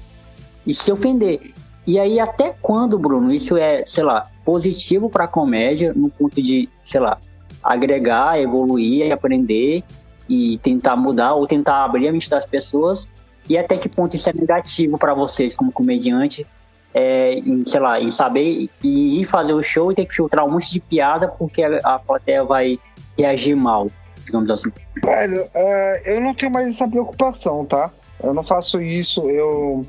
e 0.66 0.72
se 0.72 0.90
ofender. 0.90 1.40
E 1.86 1.98
aí, 1.98 2.18
até 2.18 2.54
quando, 2.62 2.98
Bruno, 2.98 3.32
isso 3.32 3.58
é, 3.58 3.84
sei 3.84 4.04
lá, 4.04 4.30
positivo 4.44 5.10
para 5.10 5.24
a 5.24 5.28
comédia, 5.28 5.92
no 5.94 6.08
ponto 6.08 6.40
de, 6.40 6.68
sei 6.82 7.00
lá, 7.00 7.18
agregar, 7.62 8.40
evoluir, 8.40 9.12
aprender 9.12 9.84
e 10.26 10.56
tentar 10.58 10.96
mudar 10.96 11.34
ou 11.34 11.46
tentar 11.46 11.84
abrir 11.84 12.08
a 12.08 12.12
mente 12.12 12.30
das 12.30 12.46
pessoas 12.46 13.08
e 13.48 13.58
até 13.58 13.76
que 13.76 13.88
ponto 13.88 14.16
isso 14.16 14.28
é 14.30 14.32
negativo 14.32 14.98
para 14.98 15.14
vocês 15.14 15.56
como 15.56 15.70
comediante, 15.70 16.46
é, 16.94 17.34
em, 17.34 17.64
sei 17.66 17.80
lá, 17.80 18.00
em 18.00 18.10
saber 18.10 18.70
e 18.82 19.20
ir 19.20 19.24
fazer 19.24 19.52
o 19.52 19.62
show 19.62 19.90
e 19.90 19.94
ter 19.94 20.06
que 20.06 20.14
filtrar 20.14 20.46
um 20.46 20.50
monte 20.52 20.70
de 20.70 20.80
piada 20.80 21.28
porque 21.28 21.62
a, 21.62 21.98
plateia 21.98 22.44
vai 22.44 22.78
reagir 23.18 23.56
mal, 23.56 23.90
digamos 24.24 24.50
assim. 24.50 24.70
Velho, 25.02 25.42
uh, 25.42 26.00
eu 26.04 26.20
não 26.20 26.34
tenho 26.34 26.52
mais 26.52 26.68
essa 26.68 26.88
preocupação, 26.88 27.64
tá? 27.64 27.90
Eu 28.22 28.32
não 28.32 28.42
faço 28.42 28.80
isso, 28.80 29.28
eu. 29.28 29.84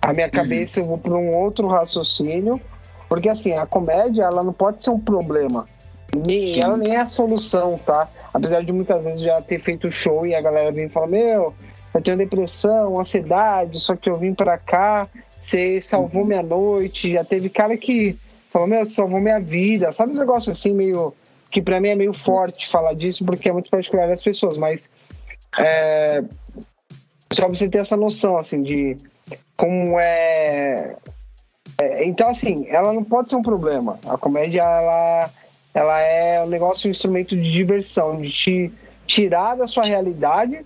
A 0.00 0.12
minha 0.12 0.26
uhum. 0.26 0.32
cabeça 0.32 0.80
eu 0.80 0.86
vou 0.86 0.96
para 0.96 1.14
um 1.14 1.34
outro 1.34 1.66
raciocínio, 1.66 2.60
porque 3.08 3.28
assim, 3.28 3.52
a 3.52 3.66
comédia 3.66 4.22
ela 4.22 4.42
não 4.42 4.52
pode 4.52 4.82
ser 4.82 4.90
um 4.90 5.00
problema. 5.00 5.66
Nem, 6.26 6.60
ela 6.62 6.76
nem 6.76 6.94
é 6.94 7.00
a 7.00 7.06
solução, 7.06 7.78
tá? 7.84 8.08
Apesar 8.32 8.62
de 8.62 8.72
muitas 8.72 9.04
vezes 9.04 9.20
já 9.20 9.42
ter 9.42 9.58
feito 9.58 9.90
show 9.90 10.26
e 10.26 10.34
a 10.34 10.40
galera 10.40 10.72
vem 10.72 10.86
e 10.86 10.88
fala, 10.88 11.08
meu, 11.08 11.52
eu 11.94 12.02
tenho 12.02 12.16
depressão, 12.16 13.00
ansiedade, 13.00 13.80
só 13.80 13.96
que 13.96 14.08
eu 14.08 14.16
vim 14.16 14.34
para 14.34 14.58
cá, 14.58 15.08
você 15.40 15.80
salvou 15.80 16.24
minha 16.24 16.42
noite. 16.42 17.12
Já 17.12 17.24
teve 17.24 17.48
cara 17.48 17.76
que 17.76 18.16
falou, 18.50 18.68
meu, 18.68 18.84
você 18.84 18.92
salvou 18.92 19.20
minha 19.20 19.40
vida. 19.40 19.92
Sabe 19.92 20.12
os 20.12 20.18
negócios 20.18 20.56
assim, 20.56 20.74
meio. 20.74 21.14
que 21.50 21.62
para 21.62 21.80
mim 21.80 21.88
é 21.88 21.94
meio 21.94 22.12
forte 22.12 22.68
falar 22.68 22.94
disso, 22.94 23.24
porque 23.24 23.48
é 23.48 23.52
muito 23.52 23.70
particular 23.70 24.08
das 24.08 24.22
pessoas, 24.22 24.56
mas. 24.56 24.90
É, 25.58 26.22
só 27.32 27.46
pra 27.46 27.54
você 27.54 27.68
ter 27.68 27.78
essa 27.78 27.96
noção, 27.96 28.36
assim, 28.36 28.62
de 28.62 28.96
como 29.56 29.98
é, 29.98 30.96
é. 31.78 32.04
Então, 32.04 32.28
assim, 32.28 32.66
ela 32.68 32.92
não 32.92 33.04
pode 33.04 33.30
ser 33.30 33.36
um 33.36 33.42
problema. 33.42 33.98
A 34.06 34.16
comédia, 34.16 34.62
ela, 34.62 35.30
ela 35.74 36.00
é 36.00 36.42
um 36.42 36.48
negócio, 36.48 36.88
um 36.88 36.90
instrumento 36.90 37.36
de 37.36 37.50
diversão, 37.50 38.20
de 38.20 38.30
te 38.30 38.72
tirar 39.06 39.56
da 39.56 39.66
sua 39.66 39.84
realidade 39.84 40.64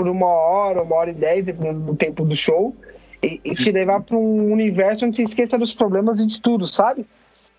por 0.00 0.08
uma 0.08 0.26
hora, 0.26 0.82
uma 0.82 0.96
hora 0.96 1.10
e 1.10 1.14
dez, 1.14 1.44
dependendo 1.44 1.80
do 1.80 1.94
tempo 1.94 2.24
do 2.24 2.34
show, 2.34 2.74
e, 3.22 3.38
e 3.44 3.54
te 3.54 3.70
levar 3.70 4.00
para 4.00 4.16
um 4.16 4.50
universo 4.50 5.04
onde 5.04 5.18
você 5.18 5.24
esqueça 5.24 5.58
dos 5.58 5.74
problemas 5.74 6.20
e 6.20 6.26
de 6.26 6.40
tudo, 6.40 6.66
sabe? 6.66 7.04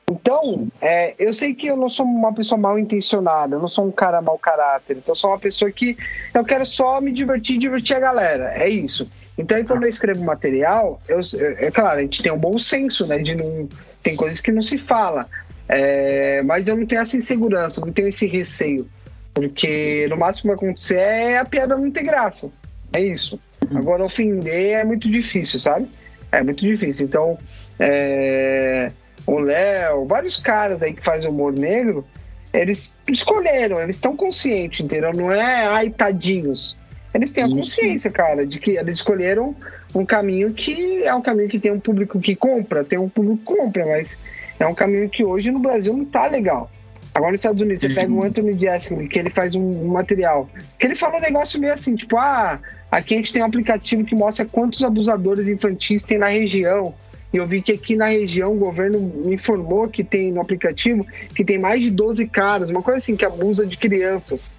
Então, 0.09 0.67
é, 0.81 1.13
eu 1.19 1.31
sei 1.33 1.53
que 1.53 1.67
eu 1.67 1.77
não 1.77 1.87
sou 1.87 2.03
uma 2.03 2.33
pessoa 2.33 2.59
mal 2.59 2.79
intencionada, 2.79 3.55
eu 3.55 3.59
não 3.59 3.69
sou 3.69 3.85
um 3.85 3.91
cara 3.91 4.23
mau 4.23 4.39
caráter, 4.39 4.97
então 4.97 5.11
eu 5.11 5.15
sou 5.15 5.29
uma 5.29 5.37
pessoa 5.37 5.71
que 5.71 5.95
eu 6.33 6.43
quero 6.43 6.65
só 6.65 6.99
me 6.99 7.11
divertir 7.11 7.57
e 7.57 7.59
divertir 7.59 7.95
a 7.95 7.99
galera, 7.99 8.51
é 8.55 8.67
isso. 8.67 9.07
Então, 9.37 9.63
quando 9.63 9.83
eu 9.83 9.89
escrevo 9.89 10.23
material, 10.23 10.99
eu, 11.07 11.19
é 11.59 11.69
claro, 11.69 11.99
a 11.99 12.01
gente 12.01 12.23
tem 12.23 12.31
um 12.31 12.39
bom 12.39 12.57
senso, 12.57 13.05
né? 13.05 13.19
De 13.19 13.35
não, 13.35 13.69
tem 14.01 14.15
coisas 14.15 14.41
que 14.41 14.51
não 14.51 14.63
se 14.63 14.79
fala, 14.79 15.29
é, 15.69 16.41
mas 16.41 16.67
eu 16.67 16.75
não 16.75 16.87
tenho 16.87 17.03
essa 17.03 17.15
insegurança, 17.15 17.79
não 17.81 17.93
tenho 17.93 18.07
esse 18.07 18.25
receio. 18.25 18.89
Porque 19.34 20.07
no 20.09 20.17
máximo 20.17 20.53
que 20.53 20.59
vai 20.59 20.69
acontecer 20.69 20.97
é 20.97 21.38
a 21.38 21.45
piada 21.45 21.77
não 21.77 21.89
ter 21.89 22.03
graça. 22.03 22.51
É 22.93 23.01
isso. 23.01 23.39
Uhum. 23.69 23.77
Agora, 23.77 24.03
ofender 24.03 24.73
é 24.73 24.84
muito 24.84 25.09
difícil, 25.09 25.59
sabe? 25.59 25.88
É 26.32 26.43
muito 26.43 26.65
difícil. 26.65 27.05
Então, 27.05 27.38
é... 27.79 28.91
o 29.25 29.39
Léo, 29.39 30.05
vários 30.05 30.38
caras 30.38 30.84
aí 30.84 30.93
que 30.93 31.03
fazem 31.03 31.29
humor 31.29 31.53
negro, 31.53 32.05
eles 32.53 32.97
escolheram, 33.07 33.79
eles 33.79 33.95
estão 33.95 34.15
conscientes, 34.15 34.82
entendeu? 34.82 35.13
Não 35.13 35.32
é 35.32 35.67
ai, 35.67 35.89
tadinhos. 35.89 36.77
Eles 37.13 37.32
têm 37.32 37.43
a 37.43 37.49
consciência, 37.49 38.09
cara, 38.09 38.45
de 38.45 38.59
que 38.59 38.77
eles 38.77 38.95
escolheram 38.95 39.55
um 39.93 40.05
caminho 40.05 40.53
que 40.53 41.03
é 41.03 41.13
um 41.13 41.21
caminho 41.21 41.49
que 41.49 41.59
tem 41.59 41.71
um 41.71 41.79
público 41.79 42.19
que 42.21 42.36
compra, 42.36 42.86
tem 42.86 42.97
um 42.97 43.09
público 43.09 43.38
que 43.38 43.43
compra, 43.43 43.86
mas 43.86 44.17
é 44.57 44.65
um 44.65 44.73
caminho 44.73 45.09
que 45.09 45.23
hoje 45.23 45.51
no 45.51 45.59
Brasil 45.59 45.93
não 45.93 46.05
tá 46.05 46.27
legal. 46.27 46.71
Agora 47.14 47.32
nos 47.32 47.41
Estados 47.41 47.62
Unidos, 47.62 47.82
você 47.82 47.88
uhum. 47.88 47.95
pega 47.95 48.12
o 48.14 48.24
Anthony 48.24 48.59
Jeselnik, 48.59 49.09
que 49.09 49.20
ele 49.20 49.30
faz 49.30 49.53
um, 49.53 49.62
um, 49.62 49.88
material, 49.89 50.49
que 50.80 50.88
ele 50.88 50.95
fala 50.95 51.18
um 51.18 51.22
negócio 51.22 51.59
meio 51.59 51.74
assim, 51.74 51.95
tipo, 51.95 52.18
ah, 52.18 52.59
aqui 52.89 53.14
a 53.14 53.18
gente 53.18 53.34
tem 53.34 53.41
um 53.41 53.45
aplicativo 53.45 54.05
que 54.05 54.16
mostra 54.16 54.45
quantos 54.45 54.84
abusadores 54.84 55.49
infantis 55.49 56.03
tem 56.03 56.18
na 56.18 56.28
região. 56.28 56.93
E 57.34 57.38
eu 57.38 57.45
vi 57.45 57.62
que 57.62 57.72
aqui 57.72 57.95
na 57.95 58.07
região 58.07 58.53
o 58.53 58.57
governo 58.57 58.99
me 58.99 59.36
informou 59.36 59.88
que 59.88 60.03
tem 60.03 60.32
no 60.32 60.41
aplicativo 60.41 61.05
que 61.34 61.45
tem 61.45 61.57
mais 61.57 61.82
de 61.82 61.89
12 61.89 62.28
caras, 62.28 62.70
uma 62.70 62.82
coisa 62.82 62.97
assim, 62.97 63.16
que 63.16 63.26
abusa 63.26 63.66
de 63.66 63.78
crianças, 63.78 64.55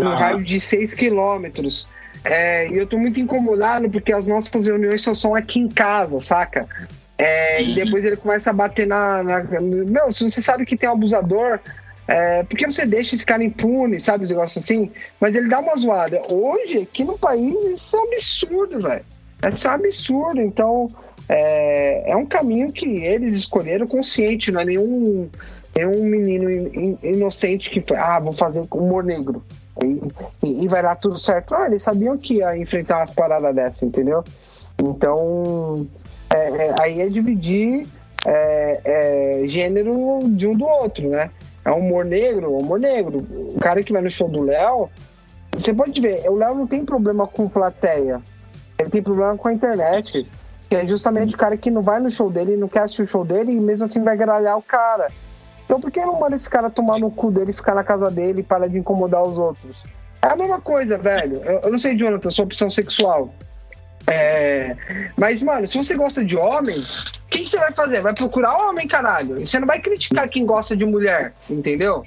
no 0.00 0.14
raio 0.14 0.42
de 0.42 0.60
6 0.60 0.94
quilômetros. 0.94 1.88
É, 2.24 2.68
e 2.68 2.76
eu 2.76 2.86
tô 2.86 2.98
muito 2.98 3.18
incomodado 3.18 3.88
porque 3.88 4.12
as 4.12 4.26
nossas 4.26 4.66
reuniões 4.66 5.02
só 5.02 5.14
são 5.14 5.34
aqui 5.34 5.58
em 5.58 5.68
casa, 5.68 6.20
saca? 6.20 6.68
É, 7.16 7.62
e 7.62 7.74
depois 7.74 8.04
ele 8.04 8.16
começa 8.16 8.50
a 8.50 8.52
bater 8.52 8.86
na, 8.86 9.22
na. 9.22 9.42
Meu, 9.60 10.10
se 10.10 10.24
você 10.24 10.40
sabe 10.40 10.64
que 10.64 10.76
tem 10.76 10.88
um 10.88 10.92
abusador, 10.92 11.60
é, 12.10 12.42
porque 12.42 12.66
você 12.66 12.84
deixa 12.84 13.14
esse 13.14 13.24
cara 13.24 13.44
impune, 13.44 14.00
sabe? 14.00 14.24
Os 14.24 14.30
negócios 14.32 14.64
assim. 14.64 14.90
Mas 15.20 15.36
ele 15.36 15.48
dá 15.48 15.60
uma 15.60 15.76
zoada. 15.76 16.20
Hoje, 16.28 16.78
aqui 16.78 17.04
no 17.04 17.16
país, 17.16 17.54
isso 17.66 17.96
é 17.96 18.00
um 18.00 18.02
absurdo, 18.02 18.80
velho. 18.80 19.04
Isso 19.54 19.68
é 19.68 19.70
um 19.70 19.74
absurdo. 19.74 20.40
Então, 20.40 20.90
é, 21.28 22.10
é 22.10 22.16
um 22.16 22.26
caminho 22.26 22.72
que 22.72 22.84
eles 22.84 23.36
escolheram 23.36 23.86
consciente, 23.86 24.50
não 24.50 24.60
é 24.60 24.64
nenhum, 24.64 25.30
nenhum 25.76 26.02
menino 26.02 26.50
in, 26.50 26.98
inocente 27.00 27.70
que 27.70 27.80
foi, 27.80 27.96
ah, 27.96 28.18
vou 28.18 28.32
fazer 28.32 28.66
humor 28.72 29.04
negro. 29.04 29.44
E, 30.42 30.64
e, 30.64 30.66
vai 30.66 30.82
dar 30.82 30.96
tudo 30.96 31.16
certo. 31.16 31.54
Ah, 31.54 31.66
eles 31.66 31.80
sabiam 31.80 32.18
que 32.18 32.38
ia 32.38 32.56
enfrentar 32.56 32.98
umas 32.98 33.12
paradas 33.12 33.54
dessas, 33.54 33.84
entendeu? 33.84 34.24
Então, 34.82 35.86
é, 36.34 36.66
é, 36.66 36.74
aí 36.80 37.00
é 37.02 37.08
dividir 37.08 37.86
é, 38.26 38.80
é, 38.84 39.42
gênero 39.46 40.22
de 40.24 40.48
um 40.48 40.56
do 40.56 40.64
outro, 40.64 41.08
né? 41.08 41.30
É 41.64 41.70
humor 41.70 42.04
negro, 42.04 42.56
humor 42.56 42.78
negro. 42.78 43.18
O 43.54 43.58
cara 43.60 43.82
que 43.82 43.92
vai 43.92 44.02
no 44.02 44.10
show 44.10 44.28
do 44.28 44.42
Léo, 44.42 44.88
você 45.52 45.74
pode 45.74 46.00
ver, 46.00 46.28
o 46.28 46.36
Léo 46.36 46.54
não 46.54 46.66
tem 46.66 46.84
problema 46.84 47.26
com 47.26 47.48
plateia. 47.48 48.20
Ele 48.78 48.90
tem 48.90 49.02
problema 49.02 49.36
com 49.36 49.48
a 49.48 49.52
internet. 49.52 50.28
Que 50.68 50.76
é 50.76 50.86
justamente 50.86 51.34
o 51.34 51.38
cara 51.38 51.56
que 51.56 51.70
não 51.70 51.82
vai 51.82 51.98
no 51.98 52.10
show 52.10 52.30
dele, 52.30 52.56
não 52.56 52.68
quer 52.68 52.82
assistir 52.82 53.02
o 53.02 53.06
show 53.06 53.24
dele 53.24 53.50
e 53.52 53.60
mesmo 53.60 53.84
assim 53.84 54.02
vai 54.04 54.16
gralhar 54.16 54.56
o 54.56 54.62
cara. 54.62 55.08
Então 55.64 55.80
por 55.80 55.90
que 55.90 56.00
não 56.00 56.18
manda 56.18 56.36
esse 56.36 56.48
cara 56.48 56.70
tomar 56.70 56.98
no 56.98 57.10
cu 57.10 57.30
dele, 57.30 57.52
ficar 57.52 57.74
na 57.74 57.82
casa 57.82 58.10
dele 58.10 58.40
e 58.40 58.44
parar 58.44 58.68
de 58.68 58.78
incomodar 58.78 59.22
os 59.24 59.36
outros? 59.36 59.82
É 60.22 60.28
a 60.28 60.36
mesma 60.36 60.60
coisa, 60.60 60.96
velho. 60.96 61.42
Eu, 61.44 61.60
eu 61.60 61.70
não 61.70 61.78
sei, 61.78 61.96
Jonathan, 61.96 62.30
sua 62.30 62.44
opção 62.44 62.70
sexual. 62.70 63.34
É... 64.06 64.76
Mas, 65.16 65.42
mano, 65.42 65.66
se 65.66 65.76
você 65.76 65.94
gosta 65.94 66.24
de 66.24 66.36
homem, 66.36 66.78
o 66.78 67.30
que, 67.30 67.40
que, 67.40 67.48
você 67.48 67.58
vai 67.58 67.72
fazer? 67.72 68.00
Vai 68.00 68.14
procurar 68.14 68.56
homem, 68.56 68.88
caralho. 68.88 69.44
Você 69.44 69.58
não 69.58 69.66
vai 69.66 69.80
criticar 69.80 70.28
quem 70.28 70.44
gosta 70.44 70.76
de 70.76 70.84
mulher, 70.84 71.32
entendeu? 71.48 72.04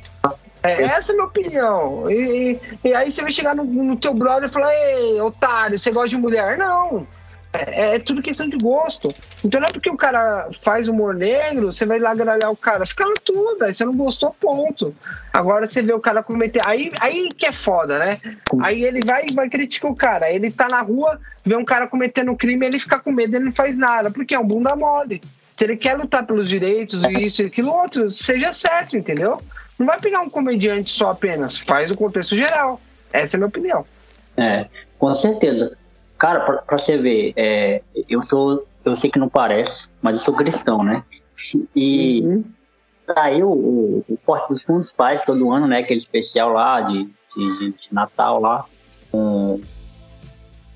É, 0.61 0.83
essa 0.83 1.11
é 1.11 1.13
a 1.13 1.15
minha 1.15 1.27
opinião. 1.27 2.09
E, 2.09 2.59
e 2.83 2.93
aí 2.93 3.11
você 3.11 3.21
vai 3.21 3.31
chegar 3.31 3.55
no, 3.55 3.63
no 3.63 3.97
teu 3.97 4.13
brother 4.13 4.49
e 4.49 4.51
falar, 4.51 4.73
ei, 4.73 5.19
otário, 5.21 5.77
você 5.77 5.91
gosta 5.91 6.09
de 6.09 6.17
mulher? 6.17 6.57
Não. 6.57 7.07
É, 7.53 7.95
é, 7.95 7.99
tudo 7.99 8.21
questão 8.21 8.49
de 8.49 8.57
gosto. 8.57 9.13
Então 9.45 9.61
não 9.61 9.67
é 9.67 9.71
porque 9.71 9.89
o 9.89 9.95
cara 9.95 10.49
faz 10.63 10.87
humor 10.87 11.13
negro, 11.13 11.71
você 11.71 11.85
vai 11.85 11.99
lá 11.99 12.15
gralhar 12.15 12.51
o 12.51 12.57
cara. 12.57 12.83
Fica 12.85 13.05
na 13.05 13.13
tua, 13.23 13.57
velho. 13.59 13.73
Você 13.73 13.85
não 13.85 13.95
gostou, 13.95 14.35
ponto. 14.39 14.93
Agora 15.31 15.67
você 15.67 15.83
vê 15.83 15.93
o 15.93 15.99
cara 15.99 16.23
cometer. 16.23 16.61
Aí, 16.65 16.89
aí 16.99 17.29
que 17.29 17.45
é 17.45 17.51
foda, 17.51 17.99
né? 17.99 18.19
Aí 18.63 18.83
ele 18.83 19.01
vai 19.05 19.27
vai 19.35 19.49
criticar 19.49 19.91
o 19.91 19.95
cara. 19.95 20.31
Ele 20.31 20.49
tá 20.49 20.67
na 20.67 20.81
rua, 20.81 21.19
vê 21.45 21.55
um 21.55 21.63
cara 21.63 21.87
cometendo 21.87 22.35
crime, 22.35 22.65
ele 22.65 22.79
fica 22.79 22.97
com 22.97 23.11
medo, 23.11 23.35
ele 23.35 23.45
não 23.45 23.51
faz 23.51 23.77
nada. 23.77 24.09
Porque 24.09 24.33
é 24.33 24.39
um 24.39 24.47
bunda 24.47 24.75
mole. 24.75 25.21
Se 25.55 25.65
ele 25.65 25.77
quer 25.77 25.95
lutar 25.95 26.25
pelos 26.25 26.49
direitos, 26.49 27.03
isso 27.19 27.43
e 27.43 27.45
aquilo 27.45 27.69
outro, 27.69 28.09
seja 28.09 28.51
certo, 28.51 28.97
entendeu? 28.97 29.39
Não 29.77 29.85
vai 29.85 29.99
pegar 29.99 30.21
um 30.21 30.29
comediante 30.29 30.89
só 30.89 31.11
apenas. 31.11 31.55
Faz 31.55 31.91
o 31.91 31.95
contexto 31.95 32.35
geral. 32.35 32.81
Essa 33.11 33.35
é 33.35 33.37
a 33.37 33.39
minha 33.39 33.47
opinião. 33.47 33.85
É, 34.35 34.65
com 34.97 35.13
certeza. 35.13 35.77
Cara, 36.23 36.39
pra, 36.39 36.57
pra 36.59 36.77
você 36.77 36.97
ver, 36.97 37.33
é, 37.35 37.81
eu 38.07 38.21
sou. 38.21 38.65
Eu 38.85 38.95
sei 38.95 39.11
que 39.11 39.19
não 39.19 39.27
parece, 39.27 39.89
mas 40.01 40.15
eu 40.15 40.21
sou 40.21 40.33
cristão, 40.33 40.81
né? 40.81 41.03
E 41.75 42.21
uhum. 42.23 42.43
saiu 43.13 43.51
o, 43.51 44.05
o 44.07 44.17
Porta 44.25 44.47
dos 44.47 44.63
Fundos 44.63 44.93
faz 44.95 45.25
todo 45.25 45.51
ano, 45.51 45.67
né? 45.67 45.79
Aquele 45.79 45.99
especial 45.99 46.53
lá 46.53 46.79
de, 46.79 47.03
de, 47.35 47.71
de 47.73 47.93
Natal 47.93 48.39
lá. 48.39 48.63
Um, 49.13 49.59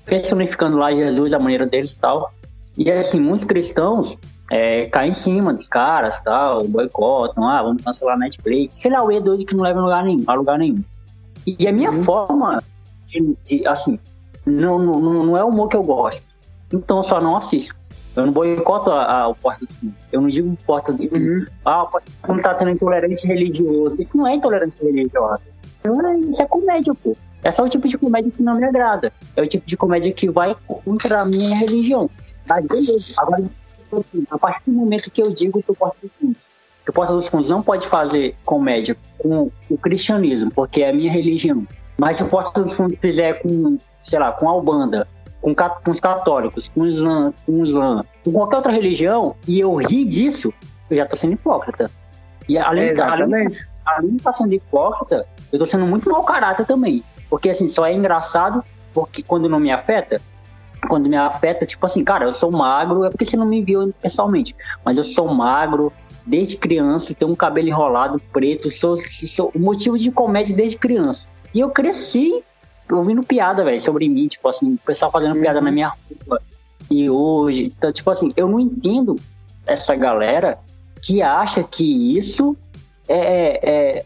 personificando 0.04 0.76
lá 0.76 0.92
Jesus 0.92 1.30
da 1.30 1.38
maneira 1.38 1.64
deles 1.64 1.92
e 1.92 1.98
tal. 1.98 2.30
E 2.76 2.92
assim, 2.92 3.18
muitos 3.18 3.44
cristãos 3.44 4.18
é, 4.50 4.84
caem 4.88 5.08
em 5.08 5.14
cima 5.14 5.54
dos 5.54 5.66
caras, 5.66 6.20
tal, 6.20 6.68
boicotam, 6.68 7.48
ah, 7.48 7.62
vamos 7.62 7.82
cancelar 7.82 8.16
a 8.16 8.18
Netflix, 8.18 8.76
sei 8.76 8.90
lá, 8.90 9.02
o 9.02 9.10
E 9.10 9.18
doido 9.18 9.46
que 9.46 9.56
não 9.56 9.64
leva 9.64 9.80
a 9.80 9.82
lugar 9.82 10.04
nenhum, 10.04 10.24
a 10.26 10.34
lugar 10.34 10.58
nenhum. 10.58 10.84
E 11.46 11.66
a 11.66 11.72
minha 11.72 11.90
uhum. 11.90 12.02
forma 12.02 12.62
de, 13.06 13.34
de, 13.42 13.66
assim, 13.66 13.98
não, 14.50 14.78
não, 14.78 15.26
não 15.26 15.36
é 15.36 15.44
o 15.44 15.48
humor 15.48 15.68
que 15.68 15.76
eu 15.76 15.82
gosto. 15.82 16.24
Então 16.72 16.98
eu 16.98 17.02
só 17.02 17.20
não 17.20 17.36
assisto. 17.36 17.78
Eu 18.16 18.26
não 18.26 18.32
boicoto 18.32 18.90
a, 18.90 19.22
a, 19.22 19.28
o 19.28 19.34
Porta 19.34 19.64
do 19.64 19.72
Fundo. 19.72 19.94
Eu 20.10 20.20
não 20.20 20.28
digo 20.28 20.58
Porta 20.66 20.92
do 20.92 21.02
Fundo. 21.02 21.16
Uhum. 21.16 21.46
Ah, 21.64 21.82
o 21.84 21.86
Porta 21.86 22.10
do 22.10 22.26
Fundo 22.26 22.42
tá 22.42 22.54
sendo 22.54 22.70
intolerante 22.70 23.26
religioso. 23.26 24.00
Isso 24.00 24.16
não 24.16 24.26
é 24.26 24.34
intolerante 24.34 24.76
religioso. 24.82 25.42
Isso 26.28 26.42
é 26.42 26.46
comédia, 26.46 26.94
pô. 26.94 27.16
É 27.42 27.50
só 27.50 27.64
o 27.64 27.68
tipo 27.68 27.86
de 27.86 27.96
comédia 27.96 28.30
que 28.30 28.42
não 28.42 28.56
me 28.56 28.64
agrada. 28.64 29.12
É 29.36 29.42
o 29.42 29.46
tipo 29.46 29.64
de 29.64 29.76
comédia 29.76 30.12
que 30.12 30.28
vai 30.28 30.56
contra 30.66 31.20
a 31.20 31.24
minha 31.24 31.56
religião. 31.56 32.10
Mas 32.48 32.66
beleza. 32.66 33.14
Agora, 33.18 33.44
a 34.30 34.38
partir 34.38 34.70
do 34.70 34.72
momento 34.72 35.10
que 35.10 35.22
eu 35.22 35.30
digo 35.32 35.62
que 35.62 35.70
o 35.70 35.74
Porta 35.74 35.96
dos 36.02 36.10
Fundos, 36.16 36.48
que 36.84 36.90
o 36.90 36.92
Porta 36.92 37.12
dos 37.12 37.28
Fundos 37.28 37.48
não 37.48 37.62
pode 37.62 37.86
fazer 37.86 38.34
comédia 38.44 38.96
com 39.18 39.50
o 39.70 39.78
cristianismo, 39.78 40.50
porque 40.50 40.82
é 40.82 40.90
a 40.90 40.92
minha 40.92 41.12
religião. 41.12 41.66
Mas 41.98 42.16
se 42.16 42.24
o 42.24 42.28
Porta 42.28 42.62
dos 42.62 42.72
Fundos 42.72 42.98
fizer 43.00 43.42
com, 43.42 43.78
sei 44.02 44.18
lá, 44.18 44.32
com 44.32 44.48
a 44.48 44.52
Albanda, 44.52 45.06
com, 45.40 45.54
com 45.54 45.90
os 45.90 46.00
católicos, 46.00 46.68
com 46.68 46.82
o 46.82 46.86
Islã, 46.86 47.32
com 47.46 47.52
o 47.52 47.66
Islã, 47.66 48.04
com 48.24 48.32
qualquer 48.32 48.56
outra 48.56 48.72
religião, 48.72 49.34
e 49.46 49.60
eu 49.60 49.74
ri 49.74 50.04
disso, 50.04 50.52
eu 50.90 50.96
já 50.96 51.06
tô 51.06 51.16
sendo 51.16 51.34
hipócrita. 51.34 51.90
E 52.48 52.58
além, 52.62 52.88
é, 52.88 52.94
de, 52.94 53.02
além, 53.02 53.48
além 53.84 54.10
de 54.10 54.16
estar 54.16 54.32
sendo 54.32 54.52
hipócrita, 54.54 55.26
eu 55.52 55.58
tô 55.58 55.66
sendo 55.66 55.86
muito 55.86 56.10
mau 56.10 56.24
caráter 56.24 56.66
também. 56.66 57.02
Porque 57.28 57.50
assim, 57.50 57.68
só 57.68 57.86
é 57.86 57.92
engraçado 57.92 58.64
porque 58.92 59.22
quando 59.22 59.48
não 59.48 59.60
me 59.60 59.70
afeta, 59.70 60.20
quando 60.88 61.08
me 61.08 61.16
afeta, 61.16 61.66
tipo 61.66 61.84
assim, 61.84 62.04
cara, 62.04 62.24
eu 62.24 62.32
sou 62.32 62.50
magro, 62.50 63.04
é 63.04 63.10
porque 63.10 63.24
você 63.24 63.36
não 63.36 63.46
me 63.46 63.62
viu 63.62 63.92
pessoalmente, 64.00 64.54
mas 64.84 64.96
eu 64.96 65.04
sou 65.04 65.28
magro 65.28 65.92
desde 66.24 66.56
criança, 66.56 67.14
tenho 67.14 67.30
um 67.30 67.36
cabelo 67.36 67.68
enrolado, 67.68 68.20
preto, 68.32 68.70
sou, 68.70 68.96
sou 68.96 69.50
motivo 69.54 69.98
de 69.98 70.10
comédia 70.10 70.54
desde 70.54 70.76
criança. 70.76 71.26
E 71.54 71.60
eu 71.60 71.70
cresci 71.70 72.44
ouvindo 72.92 73.22
piada, 73.22 73.64
velho, 73.64 73.80
sobre 73.80 74.08
mim, 74.08 74.28
tipo 74.28 74.48
assim, 74.48 74.74
o 74.74 74.78
pessoal 74.78 75.10
fazendo 75.10 75.34
uhum. 75.34 75.40
piada 75.40 75.60
na 75.60 75.70
minha 75.70 75.92
rua. 76.26 76.40
E 76.90 77.08
hoje, 77.10 77.72
então, 77.76 77.92
tipo 77.92 78.10
assim, 78.10 78.30
eu 78.36 78.48
não 78.48 78.58
entendo 78.58 79.16
essa 79.66 79.94
galera 79.94 80.58
que 81.02 81.22
acha 81.22 81.62
que 81.62 82.16
isso 82.16 82.56
é, 83.06 83.18
é, 83.18 83.70
é 83.70 84.04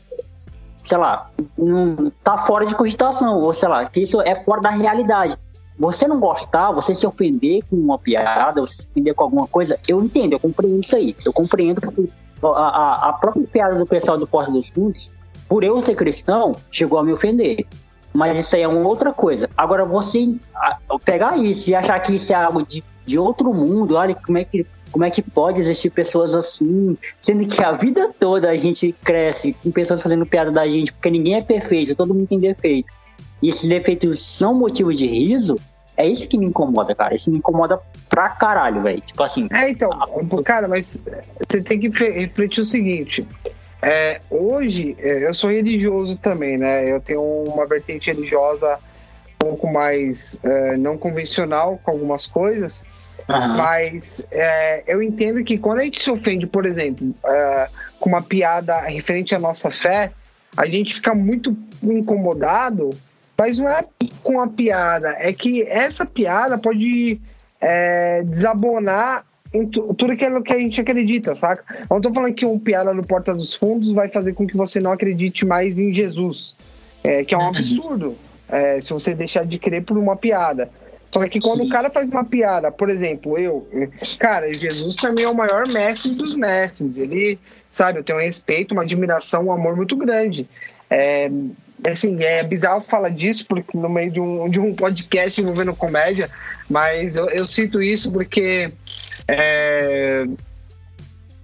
sei 0.82 0.98
lá, 0.98 1.30
não 1.56 1.96
tá 2.24 2.36
fora 2.36 2.66
de 2.66 2.74
cogitação, 2.74 3.40
ou 3.40 3.52
sei 3.52 3.68
lá, 3.68 3.84
que 3.86 4.00
isso 4.00 4.20
é 4.20 4.34
fora 4.34 4.60
da 4.60 4.70
realidade. 4.70 5.36
Você 5.78 6.06
não 6.06 6.20
gostar, 6.20 6.70
você 6.72 6.94
se 6.94 7.06
ofender 7.06 7.62
com 7.68 7.76
uma 7.76 7.98
piada, 7.98 8.60
você 8.60 8.82
se 8.82 8.86
ofender 8.90 9.14
com 9.14 9.24
alguma 9.24 9.46
coisa, 9.46 9.78
eu 9.88 10.02
entendo, 10.02 10.34
eu 10.34 10.40
compreendo 10.40 10.80
isso 10.80 10.96
aí. 10.96 11.16
Eu 11.24 11.32
compreendo 11.32 11.80
porque 11.80 12.08
a, 12.42 12.48
a, 12.48 13.08
a 13.08 13.12
própria 13.14 13.46
piada 13.46 13.78
do 13.78 13.86
pessoal 13.86 14.18
do 14.18 14.26
Porto 14.26 14.52
dos 14.52 14.68
Fundos, 14.68 15.10
por 15.48 15.64
eu 15.64 15.80
ser 15.80 15.94
cristão, 15.94 16.54
chegou 16.70 16.98
a 16.98 17.04
me 17.04 17.12
ofender. 17.12 17.66
Mas 18.12 18.38
isso 18.38 18.54
aí 18.56 18.62
é 18.62 18.68
uma 18.68 18.86
outra 18.86 19.12
coisa. 19.12 19.48
Agora, 19.56 19.84
você 19.84 20.34
pegar 21.04 21.36
isso 21.38 21.70
e 21.70 21.74
achar 21.74 21.98
que 22.00 22.14
isso 22.14 22.32
é 22.32 22.36
algo 22.36 22.64
de, 22.66 22.84
de 23.06 23.18
outro 23.18 23.52
mundo, 23.52 23.96
olha 23.96 24.14
como 24.14 24.38
é 24.38 24.44
que 24.44 24.66
como 24.90 25.06
é 25.06 25.10
que 25.10 25.22
pode 25.22 25.58
existir 25.58 25.88
pessoas 25.88 26.34
assim, 26.34 26.98
sendo 27.18 27.46
que 27.48 27.64
a 27.64 27.72
vida 27.72 28.10
toda 28.20 28.50
a 28.50 28.56
gente 28.58 28.94
cresce 29.02 29.54
com 29.54 29.70
pessoas 29.70 30.02
fazendo 30.02 30.26
piada 30.26 30.50
da 30.50 30.68
gente, 30.68 30.92
porque 30.92 31.10
ninguém 31.10 31.36
é 31.36 31.40
perfeito, 31.40 31.96
todo 31.96 32.12
mundo 32.12 32.26
tem 32.26 32.38
defeito. 32.38 32.92
E 33.42 33.48
esses 33.48 33.66
defeitos 33.66 34.20
são 34.20 34.54
motivo 34.54 34.92
de 34.92 35.06
riso, 35.06 35.58
é 35.96 36.06
isso 36.06 36.28
que 36.28 36.38
me 36.38 36.46
incomoda, 36.46 36.94
cara. 36.94 37.14
Isso 37.14 37.30
me 37.30 37.36
incomoda 37.36 37.80
pra 38.08 38.28
caralho, 38.28 38.82
velho. 38.82 39.00
Tipo 39.00 39.22
assim. 39.22 39.48
É, 39.50 39.70
então, 39.70 39.90
cara, 40.44 40.68
mas 40.68 41.02
você 41.48 41.62
tem 41.62 41.80
que 41.80 41.88
refletir 41.88 42.60
o 42.60 42.64
seguinte. 42.64 43.26
É, 43.82 44.20
hoje, 44.30 44.96
é, 45.00 45.26
eu 45.26 45.34
sou 45.34 45.50
religioso 45.50 46.16
também, 46.16 46.56
né? 46.56 46.88
Eu 46.90 47.00
tenho 47.00 47.20
uma 47.20 47.66
vertente 47.66 48.12
religiosa 48.12 48.78
um 49.34 49.38
pouco 49.38 49.70
mais 49.70 50.38
é, 50.44 50.76
não 50.76 50.96
convencional 50.96 51.80
com 51.82 51.90
algumas 51.90 52.26
coisas. 52.26 52.84
Uhum. 53.28 53.56
Mas 53.56 54.24
é, 54.30 54.84
eu 54.86 55.02
entendo 55.02 55.42
que 55.42 55.58
quando 55.58 55.80
a 55.80 55.82
gente 55.82 56.00
se 56.00 56.10
ofende, 56.10 56.46
por 56.46 56.64
exemplo, 56.64 57.12
é, 57.24 57.68
com 57.98 58.08
uma 58.08 58.22
piada 58.22 58.80
referente 58.82 59.34
à 59.34 59.38
nossa 59.38 59.70
fé, 59.70 60.12
a 60.56 60.66
gente 60.66 60.94
fica 60.94 61.14
muito 61.14 61.56
incomodado, 61.82 62.90
mas 63.38 63.58
não 63.58 63.68
é 63.68 63.84
com 64.22 64.40
a 64.40 64.46
piada, 64.46 65.16
é 65.18 65.32
que 65.32 65.62
essa 65.62 66.06
piada 66.06 66.56
pode 66.56 67.20
é, 67.60 68.22
desabonar 68.22 69.24
em 69.52 69.66
tudo 69.66 70.12
aquilo 70.12 70.42
que 70.42 70.52
a 70.52 70.56
gente 70.56 70.80
acredita, 70.80 71.34
saca? 71.34 71.64
Eu 71.80 71.86
não 71.90 72.00
tô 72.00 72.12
falando 72.12 72.34
que 72.34 72.44
uma 72.44 72.58
piada 72.58 72.94
no 72.94 73.04
Porta 73.04 73.34
dos 73.34 73.54
Fundos 73.54 73.90
vai 73.92 74.08
fazer 74.08 74.32
com 74.32 74.46
que 74.46 74.56
você 74.56 74.80
não 74.80 74.92
acredite 74.92 75.44
mais 75.44 75.78
em 75.78 75.92
Jesus, 75.92 76.56
é, 77.04 77.24
que 77.24 77.34
é 77.34 77.38
um 77.38 77.42
uhum. 77.42 77.48
absurdo. 77.48 78.16
É, 78.48 78.80
se 78.80 78.92
você 78.92 79.14
deixar 79.14 79.46
de 79.46 79.58
crer 79.58 79.82
por 79.82 79.96
uma 79.96 80.14
piada. 80.14 80.70
Só 81.10 81.26
que 81.28 81.40
quando 81.40 81.60
Sim. 81.60 81.66
o 81.66 81.70
cara 81.70 81.90
faz 81.90 82.08
uma 82.08 82.24
piada, 82.24 82.70
por 82.70 82.88
exemplo, 82.88 83.38
eu, 83.38 83.66
cara, 84.18 84.52
Jesus 84.52 84.96
pra 84.96 85.12
mim 85.12 85.22
é 85.22 85.28
o 85.28 85.34
maior 85.34 85.68
mestre 85.68 86.14
dos 86.14 86.34
mestres. 86.34 86.98
Ele, 86.98 87.38
sabe, 87.70 87.98
eu 87.98 88.04
tenho 88.04 88.18
um 88.18 88.22
respeito, 88.22 88.72
uma 88.72 88.82
admiração, 88.82 89.46
um 89.46 89.52
amor 89.52 89.76
muito 89.76 89.96
grande. 89.96 90.48
É, 90.90 91.30
assim, 91.90 92.22
é 92.22 92.42
bizarro 92.42 92.82
falar 92.82 93.10
disso 93.10 93.44
porque 93.46 93.76
no 93.76 93.88
meio 93.88 94.10
de 94.10 94.20
um, 94.20 94.48
de 94.48 94.60
um 94.60 94.74
podcast 94.74 95.40
envolvendo 95.40 95.74
comédia, 95.74 96.30
mas 96.68 97.16
eu, 97.16 97.28
eu 97.28 97.46
cito 97.46 97.82
isso 97.82 98.10
porque 98.12 98.70
é, 99.28 100.26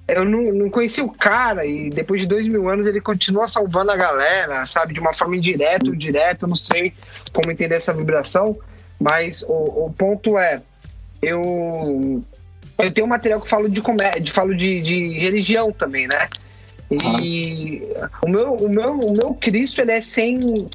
eu 0.09 0.24
não, 0.24 0.53
não 0.53 0.70
conheci 0.70 1.03
o 1.03 1.09
cara 1.11 1.66
e 1.66 1.91
depois 1.91 2.20
de 2.20 2.26
dois 2.26 2.49
mil 2.49 2.68
anos 2.68 2.87
ele 2.87 3.01
continua 3.01 3.47
salvando 3.47 3.93
a 3.93 3.97
galera, 3.97 4.64
sabe, 4.64 4.95
de 4.95 5.01
uma 5.01 5.12
forma 5.12 5.37
indireta 5.37 5.87
ou 5.87 5.95
direta, 5.95 6.45
eu 6.45 6.49
não 6.49 6.57
sei 6.57 6.95
como 7.33 7.53
entender 7.53 7.74
essa 7.74 7.93
vibração, 7.93 8.59
mas 8.99 9.43
o, 9.43 9.87
o 9.87 9.95
ponto 9.97 10.39
é, 10.39 10.62
eu 11.20 12.24
eu 12.79 12.93
tenho 12.93 13.07
um 13.07 13.11
material 13.11 13.41
que 13.41 13.49
falo 13.49 13.68
de 13.68 13.83
comédia, 13.83 14.33
falo 14.33 14.55
de, 14.55 14.81
de 14.81 15.18
religião 15.18 15.72
também, 15.72 16.07
né? 16.07 16.29
E 17.22 17.83
o 18.22 18.29
meu, 18.29 18.55
o 18.55 18.68
meu, 18.68 18.99
o 19.01 19.12
meu 19.12 19.35
Cristo 19.35 19.83
ele 19.83 19.93
é 19.93 20.01
sem 20.01 20.68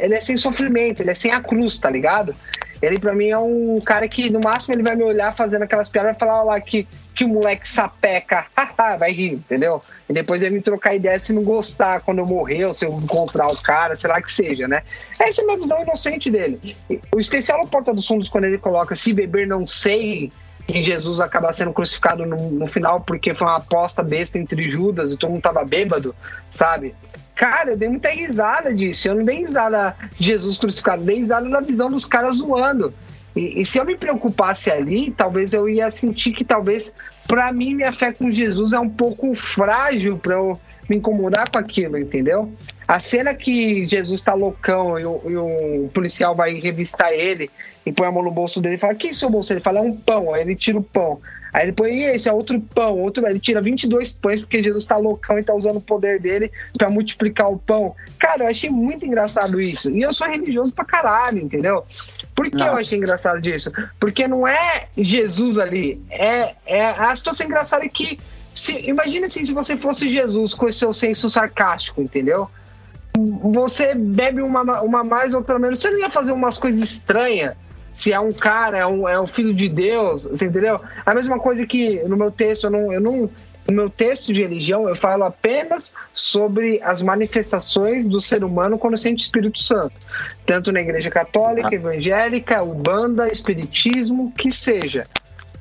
ele 0.00 0.14
é 0.14 0.20
sem 0.20 0.36
sofrimento, 0.36 1.00
ele 1.00 1.10
é 1.10 1.14
sem 1.14 1.30
a 1.30 1.40
cruz, 1.40 1.78
tá 1.78 1.88
ligado? 1.88 2.34
Ele 2.82 2.98
para 2.98 3.14
mim 3.14 3.28
é 3.28 3.38
um 3.38 3.80
cara 3.80 4.08
que 4.08 4.30
no 4.30 4.40
máximo 4.42 4.74
ele 4.74 4.82
vai 4.82 4.96
me 4.96 5.04
olhar 5.04 5.34
fazendo 5.34 5.62
aquelas 5.62 5.88
piadas 5.88 6.16
e 6.16 6.18
falar 6.18 6.42
lá 6.42 6.60
que 6.60 6.86
que 7.20 7.24
o 7.24 7.28
moleque 7.28 7.68
sapeca, 7.68 8.46
vai 8.98 9.12
rir, 9.12 9.32
entendeu? 9.32 9.82
E 10.08 10.12
depois 10.14 10.42
ele 10.42 10.54
me 10.54 10.62
trocar 10.62 10.94
ideia 10.94 11.18
se 11.18 11.34
não 11.34 11.42
gostar 11.42 12.00
quando 12.00 12.18
eu 12.18 12.24
morrer, 12.24 12.64
ou 12.64 12.72
se 12.72 12.86
eu 12.86 12.94
encontrar 12.94 13.48
o 13.48 13.56
cara, 13.62 13.94
sei 13.94 14.08
lá 14.08 14.22
que 14.22 14.32
seja, 14.32 14.66
né? 14.66 14.82
Essa 15.20 15.42
é 15.42 15.44
a 15.44 15.46
minha 15.46 15.58
visão 15.58 15.82
inocente 15.82 16.30
dele. 16.30 16.74
O 17.14 17.20
especial 17.20 17.60
no 17.60 17.68
Porta 17.68 17.92
dos 17.92 18.06
Fundos, 18.06 18.26
quando 18.26 18.44
ele 18.44 18.56
coloca 18.56 18.96
se 18.96 19.12
beber 19.12 19.46
não 19.46 19.66
sei, 19.66 20.32
e 20.66 20.82
Jesus 20.82 21.20
acaba 21.20 21.52
sendo 21.52 21.74
crucificado 21.74 22.24
no, 22.24 22.52
no 22.52 22.66
final 22.66 23.00
porque 23.02 23.34
foi 23.34 23.48
uma 23.48 23.56
aposta 23.56 24.02
besta 24.02 24.38
entre 24.38 24.70
Judas 24.70 25.12
e 25.12 25.18
todo 25.18 25.30
mundo 25.30 25.42
tava 25.42 25.62
bêbado, 25.62 26.14
sabe? 26.48 26.94
Cara, 27.40 27.70
eu 27.70 27.76
dei 27.78 27.88
muita 27.88 28.10
risada 28.10 28.74
disso. 28.74 29.08
Eu 29.08 29.14
não 29.14 29.24
dei 29.24 29.38
risada 29.38 29.96
de 30.14 30.26
Jesus 30.26 30.58
crucificado, 30.58 31.02
dei 31.02 31.16
risada 31.16 31.48
na 31.48 31.62
visão 31.62 31.88
dos 31.88 32.04
caras 32.04 32.36
zoando. 32.36 32.92
E, 33.34 33.62
e, 33.62 33.64
se 33.64 33.78
eu 33.78 33.86
me 33.86 33.96
preocupasse 33.96 34.70
ali, 34.70 35.10
talvez 35.10 35.54
eu 35.54 35.66
ia 35.66 35.90
sentir 35.90 36.32
que 36.32 36.44
talvez 36.44 36.94
para 37.26 37.50
mim 37.50 37.74
minha 37.74 37.94
fé 37.94 38.12
com 38.12 38.30
Jesus 38.30 38.74
é 38.74 38.78
um 38.78 38.90
pouco 38.90 39.34
frágil 39.34 40.18
para 40.18 40.34
eu 40.34 40.60
me 40.86 40.96
incomodar 40.96 41.48
com 41.48 41.58
aquilo, 41.58 41.96
entendeu? 41.96 42.52
A 42.86 43.00
cena 43.00 43.32
que 43.32 43.86
Jesus 43.86 44.22
tá 44.22 44.34
loucão 44.34 44.98
e 44.98 45.06
o, 45.06 45.22
e 45.24 45.36
o 45.36 45.88
policial 45.94 46.34
vai 46.34 46.60
revistar 46.60 47.10
ele 47.10 47.50
e 47.86 47.90
põe 47.90 48.06
a 48.06 48.12
mão 48.12 48.22
no 48.22 48.30
bolso 48.30 48.60
dele 48.60 48.74
e 48.74 48.78
fala: 48.78 48.94
Que 48.94 49.08
é 49.08 49.12
seu 49.14 49.30
bolso? 49.30 49.50
Ele 49.50 49.60
fala: 49.60 49.78
É 49.78 49.82
um 49.82 49.96
pão. 49.96 50.34
Aí 50.34 50.42
ele 50.42 50.54
tira 50.54 50.76
o 50.76 50.82
pão. 50.82 51.18
Aí 51.52 51.64
ele 51.64 51.72
põe, 51.72 52.02
esse 52.02 52.28
é 52.28 52.32
outro 52.32 52.60
pão, 52.60 52.98
outro, 52.98 53.26
ele 53.26 53.40
tira 53.40 53.60
22 53.60 54.12
pães 54.12 54.40
porque 54.40 54.62
Jesus 54.62 54.86
tá 54.86 54.96
loucão 54.96 55.38
e 55.38 55.42
tá 55.42 55.54
usando 55.54 55.76
o 55.76 55.80
poder 55.80 56.20
dele 56.20 56.50
para 56.76 56.90
multiplicar 56.90 57.50
o 57.50 57.58
pão. 57.58 57.94
Cara, 58.18 58.44
eu 58.44 58.48
achei 58.48 58.70
muito 58.70 59.04
engraçado 59.04 59.60
isso. 59.60 59.90
E 59.90 60.02
eu 60.02 60.12
sou 60.12 60.28
religioso 60.28 60.72
pra 60.72 60.84
caralho, 60.84 61.38
entendeu? 61.38 61.84
Por 62.34 62.48
que 62.48 62.56
não. 62.56 62.66
eu 62.68 62.76
achei 62.76 62.96
engraçado 62.96 63.40
disso? 63.40 63.70
Porque 63.98 64.28
não 64.28 64.46
é 64.46 64.88
Jesus 64.96 65.58
ali, 65.58 66.00
é, 66.10 66.54
é 66.66 66.86
a 66.86 67.14
situação 67.16 67.46
engraçada 67.46 67.84
é 67.84 67.88
que 67.88 68.18
se, 68.54 68.78
imagina 68.88 69.26
assim, 69.26 69.44
se 69.44 69.52
você 69.52 69.76
fosse 69.76 70.08
Jesus 70.08 70.54
com 70.54 70.68
esse 70.68 70.78
seu 70.78 70.92
senso 70.92 71.28
sarcástico, 71.30 72.00
entendeu? 72.00 72.48
Você 73.16 73.94
bebe 73.94 74.40
uma, 74.40 74.80
uma 74.82 75.02
mais, 75.02 75.34
outra 75.34 75.58
menos, 75.58 75.80
você 75.80 75.90
não 75.90 75.98
ia 75.98 76.10
fazer 76.10 76.32
umas 76.32 76.56
coisas 76.56 76.80
estranhas 76.80 77.54
se 78.00 78.14
é 78.14 78.18
um 78.18 78.32
cara, 78.32 78.78
é 78.78 78.86
um, 78.86 79.06
é 79.06 79.20
um 79.20 79.26
filho 79.26 79.52
de 79.52 79.68
Deus, 79.68 80.22
você 80.22 80.46
entendeu? 80.46 80.80
A 81.04 81.14
mesma 81.14 81.38
coisa 81.38 81.66
que 81.66 82.02
no 82.04 82.16
meu 82.16 82.30
texto, 82.30 82.64
eu 82.64 82.70
não, 82.70 82.90
eu 82.90 82.98
não, 82.98 83.30
no 83.68 83.74
meu 83.74 83.90
texto 83.90 84.32
de 84.32 84.40
religião, 84.40 84.88
eu 84.88 84.96
falo 84.96 85.22
apenas 85.22 85.92
sobre 86.14 86.80
as 86.82 87.02
manifestações 87.02 88.06
do 88.06 88.18
ser 88.18 88.42
humano 88.42 88.78
quando 88.78 88.96
sente 88.96 89.24
Espírito 89.24 89.58
Santo. 89.58 89.92
Tanto 90.46 90.72
na 90.72 90.80
igreja 90.80 91.10
católica, 91.10 91.74
evangélica, 91.74 92.62
ubanda, 92.62 93.30
espiritismo, 93.30 94.32
que 94.32 94.50
seja. 94.50 95.06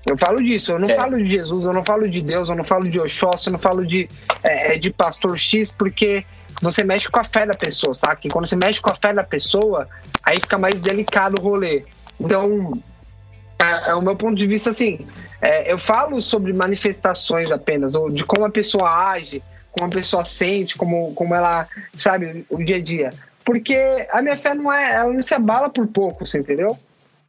Eu 0.10 0.18
falo 0.18 0.42
disso, 0.42 0.72
eu 0.72 0.80
não 0.80 0.90
é. 0.90 0.96
falo 0.96 1.18
de 1.18 1.26
Jesus, 1.26 1.66
eu 1.66 1.74
não 1.74 1.84
falo 1.84 2.08
de 2.08 2.22
Deus, 2.22 2.48
eu 2.48 2.56
não 2.56 2.64
falo 2.64 2.88
de 2.88 3.02
Oxóssi, 3.02 3.48
eu 3.48 3.52
não 3.52 3.60
falo 3.60 3.86
de, 3.86 4.08
é, 4.46 4.76
é, 4.76 4.78
de 4.78 4.92
pastor 4.92 5.38
X, 5.38 5.74
porque 5.74 6.24
você 6.62 6.86
mexe 6.86 7.10
com 7.10 7.20
a 7.20 7.24
fé 7.26 7.46
da 7.46 7.54
pessoa, 7.54 7.94
sabe? 7.94 8.22
E 8.24 8.30
quando 8.30 8.48
você 8.48 8.56
mexe 8.56 8.80
com 8.80 8.90
a 8.90 8.96
fé 8.96 9.14
da 9.14 9.26
pessoa, 9.26 9.90
aí 10.24 10.40
fica 10.40 10.58
mais 10.58 10.80
delicado 10.80 11.36
o 11.38 11.44
rolê. 11.44 11.84
Então, 12.20 12.78
é, 13.60 13.92
é 13.92 13.96
o 13.96 14.02
meu 14.02 14.16
ponto 14.16 14.36
de 14.36 14.48
vista 14.48 14.70
assim. 14.70 15.06
É, 15.42 15.72
eu 15.72 15.78
falo 15.78 16.22
sobre 16.22 16.52
manifestações 16.54 17.52
apenas, 17.52 17.96
ou 17.96 18.10
de 18.10 18.26
como 18.26 18.46
a 18.46 18.50
pessoa 18.50 19.12
age, 19.12 19.42
como 19.72 19.88
a 19.88 19.90
pessoa 19.90 20.26
sente, 20.26 20.78
como, 20.78 21.14
como 21.14 21.34
ela, 21.34 21.68
sabe, 21.98 22.46
o 22.50 22.64
dia 22.64 22.78
a 22.78 22.82
dia. 22.82 23.10
Porque 23.46 24.08
a 24.12 24.22
minha 24.22 24.36
fé 24.36 24.54
não 24.54 24.72
é, 24.72 24.96
ela 24.96 25.14
não 25.14 25.22
se 25.22 25.34
abala 25.34 25.70
por 25.70 25.88
pouco, 25.88 26.26
você 26.26 26.40
entendeu? 26.40 26.78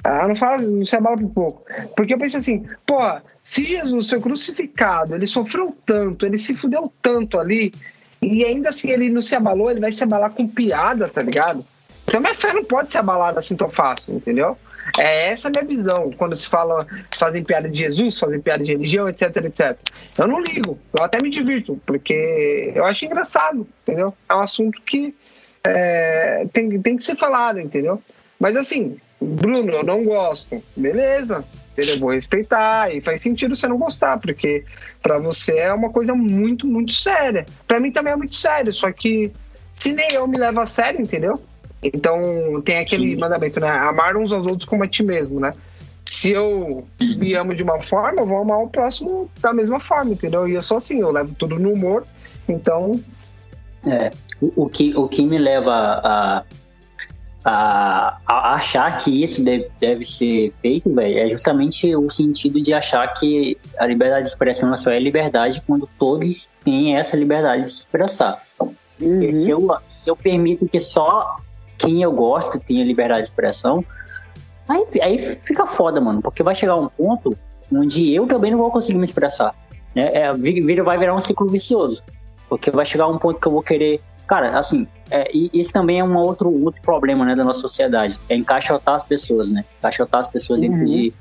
Ela 0.03 0.29
não, 0.29 0.37
fala, 0.37 0.63
não 0.63 0.85
se 0.85 0.97
abala 0.97 1.17
por 1.17 1.31
pouco. 1.31 1.65
Porque 1.97 2.15
eu 2.15 2.19
penso 2.19 2.37
assim, 2.37 2.67
porra, 2.87 3.23
se 3.45 3.65
Jesus 3.65 4.09
foi 4.09 4.21
crucificado, 4.21 5.15
ele 5.15 5.27
sofreu 5.27 5.77
tanto, 5.87 6.27
ele 6.27 6.39
se 6.39 6.55
fudeu 6.55 6.93
tanto 7.01 7.39
ali, 7.39 7.73
e 8.21 8.45
ainda 8.45 8.71
assim 8.71 8.91
ele 8.91 9.09
não 9.09 9.23
se 9.23 9.35
abalou, 9.35 9.71
ele 9.71 9.81
vai 9.81 9.93
se 9.93 10.03
abalar 10.05 10.31
com 10.31 10.47
piada, 10.47 11.09
tá 11.09 11.23
ligado? 11.23 11.65
Então 12.05 12.19
a 12.19 12.21
minha 12.21 12.35
fé 12.35 12.53
não 12.53 12.65
pode 12.65 12.93
ser 12.93 12.99
abalada 12.99 13.39
assim 13.39 13.57
tão 13.57 13.69
fácil, 13.69 14.15
entendeu? 14.15 14.57
É 14.99 15.29
essa 15.29 15.49
a 15.49 15.51
minha 15.51 15.65
visão 15.65 16.11
quando 16.17 16.35
se 16.35 16.49
fala, 16.49 16.87
fazem 17.17 17.43
piada 17.43 17.69
de 17.69 17.79
Jesus, 17.79 18.19
fazem 18.19 18.41
piada 18.41 18.65
de 18.65 18.73
religião, 18.73 19.09
etc, 19.09 19.37
etc. 19.45 19.77
Eu 20.19 20.29
não 20.29 20.41
ligo, 20.41 20.79
eu 20.97 21.05
até 21.05 21.19
me 21.23 21.31
divirto, 21.31 21.81
porque 21.87 22.73
eu 22.75 22.85
acho 22.85 23.05
engraçado, 23.05 23.67
entendeu? 23.83 24.15
É 24.29 24.35
um 24.35 24.41
assunto 24.41 24.81
que 24.83 25.15
é, 25.65 26.47
tem, 26.53 26.81
tem 26.81 26.97
que 26.97 27.05
ser 27.05 27.17
falado, 27.17 27.61
entendeu? 27.61 28.03
Mas 28.39 28.57
assim, 28.57 28.97
Bruno, 29.21 29.73
eu 29.73 29.85
não 29.85 30.05
gosto. 30.05 30.63
Beleza, 30.75 31.45
eu 31.77 31.99
vou 31.99 32.11
respeitar 32.11 32.95
e 32.95 33.01
faz 33.01 33.23
sentido 33.23 33.55
você 33.55 33.69
não 33.69 33.79
gostar, 33.79 34.19
porque 34.19 34.65
para 35.03 35.19
você 35.19 35.59
é 35.59 35.73
uma 35.73 35.91
coisa 35.91 36.15
muito, 36.15 36.67
muito 36.67 36.93
séria. 36.93 37.47
Para 37.67 37.81
mim 37.81 37.93
também 37.93 38.13
é 38.13 38.17
muito 38.17 38.35
sério, 38.35 38.73
só 38.73 38.91
que 38.91 39.31
se 39.75 39.93
nem 39.93 40.09
eu 40.13 40.27
me 40.27 40.39
levo 40.39 40.61
a 40.61 40.67
sério, 40.67 41.01
entendeu? 41.01 41.43
Então 41.83 42.61
tem 42.65 42.79
aquele 42.79 43.15
Sim. 43.15 43.21
mandamento, 43.21 43.61
né? 43.61 43.69
Amar 43.69 44.17
uns 44.17 44.33
aos 44.33 44.47
outros 44.47 44.65
como 44.65 44.85
a 44.85 44.89
ti 44.89 45.03
mesmo, 45.03 45.41
né? 45.41 45.55
Se 46.05 46.33
eu 46.33 46.87
me 47.01 47.35
amo 47.35 47.55
de 47.55 47.63
uma 47.63 47.81
forma, 47.81 48.21
eu 48.21 48.27
vou 48.27 48.39
amar 48.39 48.59
o 48.59 48.69
próximo 48.69 49.31
da 49.41 49.53
mesma 49.53 49.79
forma, 49.79 50.13
entendeu? 50.13 50.49
E 50.49 50.55
eu 50.55 50.63
sou 50.63 50.77
assim, 50.77 51.01
eu 51.01 51.11
levo 51.11 51.35
tudo 51.35 51.59
no 51.59 51.73
humor, 51.73 52.05
então. 52.49 53.01
É, 53.89 54.11
o, 54.41 54.69
que, 54.69 54.95
o 54.95 55.09
que 55.09 55.23
me 55.25 55.39
leva 55.39 55.73
a, 55.73 56.45
a, 57.45 58.19
a 58.27 58.55
achar 58.55 58.99
que 58.99 59.23
isso 59.23 59.43
deve, 59.43 59.71
deve 59.81 60.05
ser 60.05 60.53
feito, 60.61 60.93
velho, 60.95 61.19
é 61.19 61.31
justamente 61.31 61.95
o 61.95 62.11
sentido 62.11 62.61
de 62.61 62.75
achar 62.75 63.07
que 63.15 63.57
a 63.79 63.87
liberdade 63.87 64.25
de 64.25 64.31
expressão 64.31 64.75
só 64.77 64.91
é 64.91 64.99
liberdade 64.99 65.63
quando 65.67 65.89
todos 65.99 66.49
têm 66.65 66.97
essa 66.97 67.17
liberdade 67.17 67.65
de 67.65 67.71
expressar. 67.71 68.39
Uhum. 69.01 69.33
Se, 69.33 69.51
eu, 69.51 69.77
se 69.87 70.11
eu 70.11 70.17
permito 70.17 70.69
que 70.69 70.79
só 70.79 71.41
quem 71.81 72.03
eu 72.03 72.13
gosto 72.13 72.61
tenha 72.61 72.85
liberdade 72.85 73.23
de 73.23 73.29
expressão, 73.29 73.85
aí, 74.69 74.87
aí 75.03 75.19
fica 75.19 75.67
foda, 75.67 76.01
mano, 76.01 76.21
porque 76.23 76.43
vai 76.43 76.55
chegar 76.55 76.77
um 76.77 76.89
ponto 76.89 77.37
onde 77.73 78.15
eu 78.15 78.27
também 78.27 78.51
não 78.51 78.59
vou 78.59 78.71
conseguir 78.71 78.99
me 78.99 79.05
expressar. 79.05 79.55
Né? 79.95 80.11
É, 80.13 80.83
vai 80.83 80.99
virar 80.99 81.15
um 81.15 81.21
ciclo 81.21 81.49
vicioso. 81.49 82.03
Porque 82.49 82.71
vai 82.71 82.85
chegar 82.85 83.07
um 83.09 83.19
ponto 83.19 83.41
que 83.41 83.47
eu 83.47 83.53
vou 83.53 83.63
querer. 83.63 84.01
Cara, 84.27 84.59
assim, 84.59 84.87
é, 85.11 85.29
isso 85.33 85.73
também 85.73 86.01
é 86.01 86.05
um 86.05 86.17
outro, 86.17 86.51
outro 86.65 86.83
problema 86.83 87.25
né, 87.25 87.35
da 87.35 87.45
nossa 87.45 87.61
sociedade. 87.61 88.19
É 88.29 88.37
encaixotar 88.37 88.95
as 88.97 89.05
pessoas, 89.05 89.51
né? 89.51 89.65
Encaixotar 89.79 90.21
as 90.21 90.29
pessoas 90.29 90.61
uhum. 90.61 90.69
dentro 90.69 90.85
de, 90.85 91.13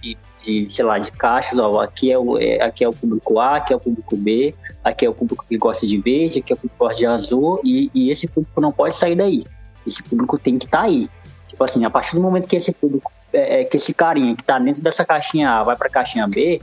de, 0.00 0.18
de, 0.38 0.70
sei 0.70 0.84
lá, 0.84 0.98
de 0.98 1.10
caixas. 1.12 1.58
Ó, 1.58 1.80
aqui, 1.80 2.12
é 2.12 2.18
o, 2.18 2.38
é, 2.38 2.62
aqui 2.62 2.84
é 2.84 2.88
o 2.88 2.92
público 2.92 3.38
A, 3.38 3.56
aqui 3.56 3.72
é 3.72 3.76
o 3.76 3.80
público 3.80 4.16
B, 4.16 4.54
aqui 4.82 5.06
é 5.06 5.08
o 5.08 5.14
público 5.14 5.44
que 5.48 5.56
gosta 5.56 5.86
de 5.86 5.98
verde, 5.98 6.40
aqui 6.40 6.52
é 6.52 6.54
o 6.54 6.58
público 6.58 6.76
que 6.76 6.84
gosta 6.84 6.98
de 6.98 7.06
azul. 7.06 7.60
E, 7.64 7.90
e 7.94 8.10
esse 8.10 8.28
público 8.28 8.60
não 8.60 8.72
pode 8.72 8.94
sair 8.94 9.16
daí. 9.16 9.44
Esse 9.86 10.02
público 10.02 10.38
tem 10.38 10.56
que 10.56 10.66
estar 10.66 10.80
tá 10.80 10.84
aí. 10.84 11.08
Tipo 11.48 11.64
assim, 11.64 11.84
a 11.84 11.90
partir 11.90 12.16
do 12.16 12.22
momento 12.22 12.48
que 12.48 12.56
esse 12.56 12.72
público, 12.72 13.12
é, 13.32 13.60
é 13.60 13.64
que 13.64 13.76
esse 13.76 13.94
carinha 13.94 14.34
que 14.34 14.42
está 14.42 14.58
dentro 14.58 14.82
dessa 14.82 15.04
caixinha 15.04 15.50
A 15.50 15.62
vai 15.62 15.76
para 15.76 15.88
a 15.88 15.90
caixinha 15.90 16.26
B, 16.26 16.60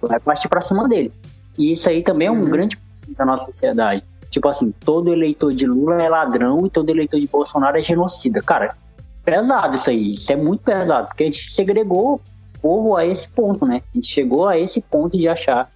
vai 0.00 0.20
partir 0.20 0.48
para 0.48 0.60
cima 0.60 0.88
dele. 0.88 1.12
E 1.58 1.72
isso 1.72 1.88
aí 1.88 2.02
também 2.02 2.28
é 2.28 2.30
um 2.30 2.40
uhum. 2.40 2.48
grande 2.48 2.76
problema 2.76 3.16
da 3.18 3.24
nossa 3.24 3.44
sociedade. 3.46 4.04
Tipo 4.30 4.48
assim, 4.48 4.72
todo 4.80 5.12
eleitor 5.12 5.52
de 5.52 5.66
Lula 5.66 6.00
é 6.00 6.08
ladrão 6.08 6.64
e 6.64 6.70
todo 6.70 6.88
eleitor 6.88 7.18
de 7.18 7.26
Bolsonaro 7.26 7.76
é 7.76 7.82
genocida. 7.82 8.40
Cara, 8.40 8.76
pesado 9.24 9.76
isso 9.76 9.90
aí. 9.90 10.10
Isso 10.10 10.32
é 10.32 10.36
muito 10.36 10.62
pesado, 10.62 11.08
porque 11.08 11.24
a 11.24 11.26
gente 11.26 11.50
segregou 11.50 12.14
o 12.14 12.20
povo 12.62 12.96
a 12.96 13.04
esse 13.04 13.28
ponto, 13.28 13.66
né? 13.66 13.82
A 13.92 13.94
gente 13.94 14.06
chegou 14.06 14.46
a 14.46 14.58
esse 14.58 14.80
ponto 14.80 15.18
de 15.18 15.28
achar. 15.28 15.70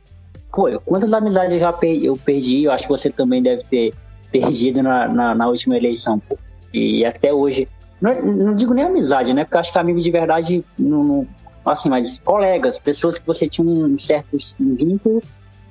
Pô, 0.53 0.81
quantas 0.85 1.13
amizades 1.13 1.53
eu 1.53 1.59
já 1.59 1.73
perdi, 1.73 2.07
eu 2.07 2.17
perdi, 2.17 2.65
eu 2.65 2.73
acho 2.73 2.85
que 2.85 2.91
você 2.91 3.11
também 3.11 3.43
deve 3.43 3.65
ter 3.65 3.93
perdido 4.31 4.83
na, 4.83 5.09
na, 5.09 5.35
na 5.35 5.49
última 5.49 5.77
eleição, 5.77 6.19
pô. 6.19 6.39
E 6.75 7.05
até 7.05 7.33
hoje, 7.33 7.69
não, 8.01 8.21
não, 8.21 8.55
digo 8.55 8.75
nem 8.75 8.85
amizade, 8.85 9.33
né? 9.33 9.45
Porque 9.45 9.59
acho 9.59 9.73
que 9.73 9.79
amigo 9.79 10.01
de 10.01 10.11
verdade, 10.11 10.65
não, 10.77 11.05
não, 11.05 11.29
assim, 11.65 11.89
mas 11.89 12.19
colegas, 12.19 12.81
pessoas 12.81 13.19
que 13.19 13.27
você 13.27 13.49
tinha 13.49 13.67
um 13.67 13.97
certo 13.97 14.37
vínculo 14.59 15.23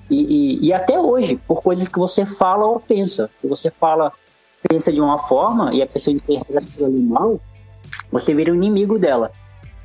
e, 0.10 0.16
e, 0.16 0.68
e, 0.68 0.74
até 0.74 0.97
hoje, 0.97 1.36
por 1.47 1.62
coisas 1.62 1.89
que 1.89 1.99
você 1.99 2.26
fala 2.26 2.66
ou 2.66 2.80
pensa. 2.80 3.30
Se 3.39 3.47
você 3.47 3.70
fala, 3.70 4.14
pensa 4.70 4.93
de 4.93 5.01
uma 5.01 5.18
forma 5.18 5.74
e 5.74 5.82
a 5.82 5.88
pessoa 5.88 6.16
interpreta 6.16 6.60
aquilo 6.60 6.86
ali 6.86 7.01
mal, 7.01 7.39
você 8.10 8.34
vira 8.34 8.51
o 8.51 8.56
inimigo 8.56 8.97
dela. 8.97 9.32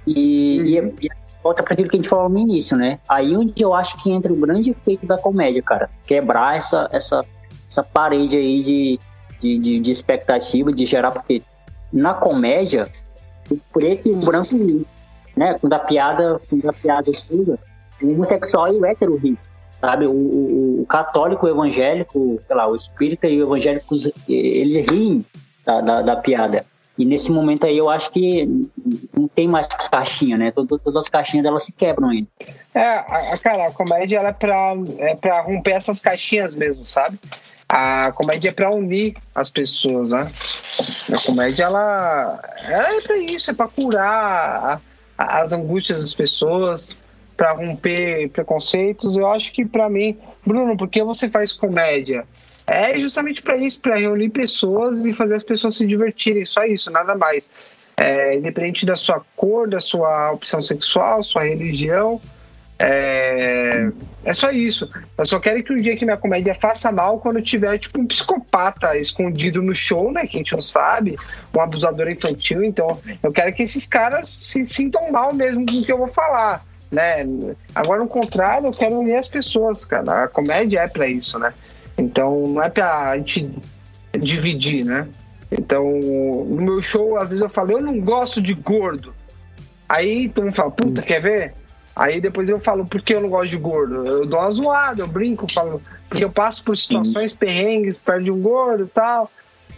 E, 0.06 0.60
e, 0.60 0.78
e 0.78 1.08
volta 1.42 1.62
para 1.62 1.74
aquilo 1.74 1.88
que 1.88 1.96
a 1.96 2.00
gente 2.00 2.08
falou 2.08 2.28
no 2.28 2.38
início, 2.38 2.76
né? 2.76 3.00
Aí 3.08 3.36
onde 3.36 3.62
eu 3.62 3.74
acho 3.74 3.96
que 4.02 4.10
entra 4.10 4.32
o 4.32 4.36
grande 4.36 4.70
efeito 4.70 5.06
da 5.06 5.18
comédia, 5.18 5.62
cara. 5.62 5.90
Quebrar 6.06 6.56
essa, 6.56 6.88
essa, 6.92 7.24
essa 7.68 7.82
parede 7.82 8.36
aí 8.36 8.60
de, 8.60 9.00
de, 9.38 9.58
de, 9.58 9.80
de 9.80 9.90
expectativa, 9.90 10.70
de 10.70 10.84
gerar, 10.84 11.10
porque 11.10 11.42
na 11.92 12.14
comédia, 12.14 12.86
o 13.50 13.56
preto 13.72 14.08
e 14.08 14.12
o 14.12 14.16
branco 14.16 14.56
ri, 14.56 14.86
né? 15.36 15.56
Quando 15.58 15.72
a 15.72 15.78
piada, 15.78 16.40
quando 16.48 16.68
a 16.68 16.72
piada 16.72 17.10
estuda, 17.10 17.58
o 18.02 18.10
homossexual 18.10 18.72
e 18.72 18.78
o 18.78 18.84
hétero 18.84 19.16
ri, 19.16 19.38
sabe? 19.80 20.06
O, 20.06 20.12
o, 20.12 20.82
o, 20.82 20.86
católico, 20.86 21.46
o 21.46 21.48
evangélico, 21.48 22.40
sei 22.46 22.56
lá, 22.56 22.68
o 22.68 22.74
espírita 22.74 23.28
e 23.28 23.42
o 23.42 23.46
evangélico, 23.46 23.94
eles 24.28 24.86
riem 24.86 25.24
da, 25.64 25.80
da, 25.80 26.02
da, 26.02 26.16
piada. 26.16 26.66
E 26.98 27.04
nesse 27.04 27.30
momento 27.30 27.64
aí 27.64 27.78
eu 27.78 27.88
acho 27.88 28.10
que 28.10 28.44
não 29.16 29.28
tem 29.28 29.46
mais 29.46 29.68
caixinha, 29.68 30.36
né? 30.36 30.50
Todas, 30.50 30.80
todas 30.82 31.04
as 31.04 31.08
caixinhas 31.08 31.44
delas 31.44 31.64
se 31.64 31.72
quebram 31.72 32.08
ainda. 32.08 32.28
É, 32.74 32.82
a, 32.82 33.38
cara, 33.38 33.68
a 33.68 33.70
comédia 33.70 34.18
ela 34.18 34.30
é 34.30 34.32
pra, 34.32 34.74
é 34.98 35.14
pra 35.14 35.40
romper 35.40 35.76
essas 35.76 36.00
caixinhas 36.00 36.56
mesmo, 36.56 36.84
sabe? 36.84 37.18
A 37.68 38.10
comédia 38.12 38.48
é 38.48 38.52
para 38.52 38.74
unir 38.74 39.14
as 39.34 39.50
pessoas, 39.50 40.12
né? 40.12 40.26
A 41.12 41.26
comédia, 41.26 41.64
ela, 41.64 42.40
ela 42.64 42.96
é 42.96 43.00
para 43.00 43.18
isso, 43.18 43.50
é 43.50 43.54
para 43.54 43.68
curar 43.68 44.80
a, 45.16 45.40
as 45.40 45.52
angústias 45.52 46.00
das 46.00 46.14
pessoas, 46.14 46.96
para 47.36 47.52
romper 47.52 48.30
preconceitos. 48.30 49.16
Eu 49.16 49.30
acho 49.30 49.52
que 49.52 49.64
para 49.64 49.88
mim, 49.88 50.18
Bruno, 50.44 50.76
por 50.76 50.88
que 50.88 51.02
você 51.04 51.28
faz 51.28 51.52
comédia? 51.52 52.26
É 52.68 53.00
justamente 53.00 53.40
para 53.40 53.56
isso, 53.56 53.80
para 53.80 53.96
reunir 53.96 54.28
pessoas 54.28 55.06
e 55.06 55.14
fazer 55.14 55.36
as 55.36 55.42
pessoas 55.42 55.74
se 55.74 55.86
divertirem, 55.86 56.44
só 56.44 56.64
isso, 56.64 56.90
nada 56.90 57.14
mais. 57.14 57.50
É, 57.96 58.36
independente 58.36 58.84
da 58.84 58.94
sua 58.94 59.24
cor, 59.34 59.68
da 59.68 59.80
sua 59.80 60.32
opção 60.32 60.62
sexual, 60.62 61.22
sua 61.24 61.44
religião, 61.44 62.20
é, 62.78 63.90
é 64.22 64.32
só 64.32 64.50
isso. 64.50 64.88
Eu 65.16 65.26
só 65.26 65.40
quero 65.40 65.62
que 65.64 65.72
um 65.72 65.76
dia 65.76 65.96
que 65.96 66.04
minha 66.04 66.18
comédia 66.18 66.54
faça 66.54 66.92
mal 66.92 67.18
quando 67.18 67.40
tiver, 67.40 67.76
tipo, 67.78 68.00
um 68.00 68.06
psicopata 68.06 68.96
escondido 68.98 69.60
no 69.60 69.74
show, 69.74 70.12
né? 70.12 70.26
Que 70.26 70.36
a 70.36 70.38
gente 70.38 70.52
não 70.52 70.62
sabe, 70.62 71.16
um 71.56 71.60
abusador 71.60 72.08
infantil. 72.08 72.62
Então, 72.62 73.00
eu 73.22 73.32
quero 73.32 73.52
que 73.52 73.62
esses 73.62 73.86
caras 73.86 74.28
se 74.28 74.62
sintam 74.62 75.10
mal 75.10 75.34
mesmo 75.34 75.66
com 75.66 75.78
o 75.78 75.82
que 75.82 75.90
eu 75.90 75.98
vou 75.98 76.06
falar, 76.06 76.64
né? 76.92 77.26
Agora, 77.74 78.00
no 78.00 78.08
contrário, 78.08 78.68
eu 78.68 78.72
quero 78.72 79.00
unir 79.00 79.16
as 79.16 79.26
pessoas, 79.26 79.84
cara. 79.84 80.24
A 80.24 80.28
comédia 80.28 80.80
é 80.80 80.86
para 80.86 81.08
isso, 81.08 81.38
né? 81.38 81.52
Então, 81.98 82.46
não 82.48 82.62
é 82.62 82.70
pra 82.70 83.16
gente 83.18 83.50
dividir, 84.12 84.84
né? 84.84 85.08
Então, 85.50 85.84
no 85.84 86.62
meu 86.62 86.82
show, 86.82 87.16
às 87.16 87.30
vezes 87.30 87.42
eu 87.42 87.48
falo, 87.48 87.72
eu 87.72 87.80
não 87.80 88.00
gosto 88.00 88.40
de 88.40 88.54
gordo. 88.54 89.14
Aí 89.88 90.28
todo 90.28 90.44
mundo 90.44 90.54
fala, 90.54 90.70
puta, 90.70 91.02
quer 91.02 91.20
ver? 91.20 91.54
Aí 91.96 92.20
depois 92.20 92.48
eu 92.48 92.60
falo 92.60 92.86
por 92.86 93.02
que 93.02 93.14
eu 93.14 93.20
não 93.20 93.28
gosto 93.28 93.50
de 93.50 93.56
gordo. 93.56 94.06
Eu 94.06 94.26
dou 94.26 94.38
uma 94.38 94.50
zoada, 94.50 95.02
eu 95.02 95.08
brinco, 95.08 95.50
falo, 95.52 95.82
porque 96.08 96.22
eu 96.22 96.30
passo 96.30 96.62
por 96.62 96.78
situações 96.78 97.32
Sim. 97.32 97.38
perrengues, 97.38 97.98
perto 97.98 98.24
de 98.24 98.30
um 98.30 98.40
gordo 98.40 98.84
e 98.84 98.88
tal. 98.88 99.30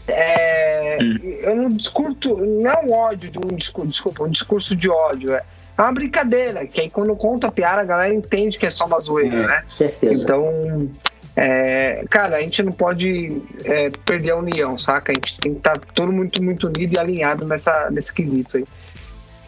É, 0.07 0.99
hum. 1.01 1.19
Eu 1.23 1.57
não 1.57 1.71
discurso, 1.71 2.37
não 2.37 2.71
é 2.71 2.85
um 2.85 2.93
ódio 2.93 3.31
de 3.31 3.39
um 3.39 3.57
discurso, 3.57 3.91
desculpa, 3.91 4.25
um 4.25 4.29
discurso 4.29 4.77
de 4.77 4.91
ódio. 4.91 5.33
É, 5.33 5.43
é 5.79 5.83
uma 5.83 5.93
brincadeira, 5.93 6.67
que 6.67 6.81
aí 6.81 6.91
quando 6.91 7.15
conta 7.17 7.47
a 7.47 7.53
piada, 7.53 7.81
a 7.81 7.85
galera 7.85 8.13
entende 8.13 8.59
que 8.59 8.67
é 8.67 8.71
só 8.71 8.85
uma 8.85 9.01
zoeira, 9.01 9.37
é, 9.37 9.47
né? 9.47 9.65
Certeza. 9.67 10.25
Então, 10.25 10.91
é, 11.37 12.05
cara, 12.11 12.37
a 12.37 12.41
gente 12.41 12.63
não 12.63 12.73
pode 12.73 13.41
é, 13.65 13.91
perder 14.05 14.31
a 14.31 14.37
união, 14.37 14.77
saca? 14.77 15.13
A 15.13 15.15
gente 15.15 15.39
tem 15.39 15.53
que 15.53 15.59
estar 15.59 15.79
tá 15.79 15.89
todo 15.95 16.13
muito, 16.13 16.43
muito 16.43 16.67
unido 16.67 16.95
e 16.95 16.99
alinhado 16.99 17.47
nessa, 17.47 17.91
nesse 17.91 18.13
quesito 18.13 18.57
aí. 18.57 18.67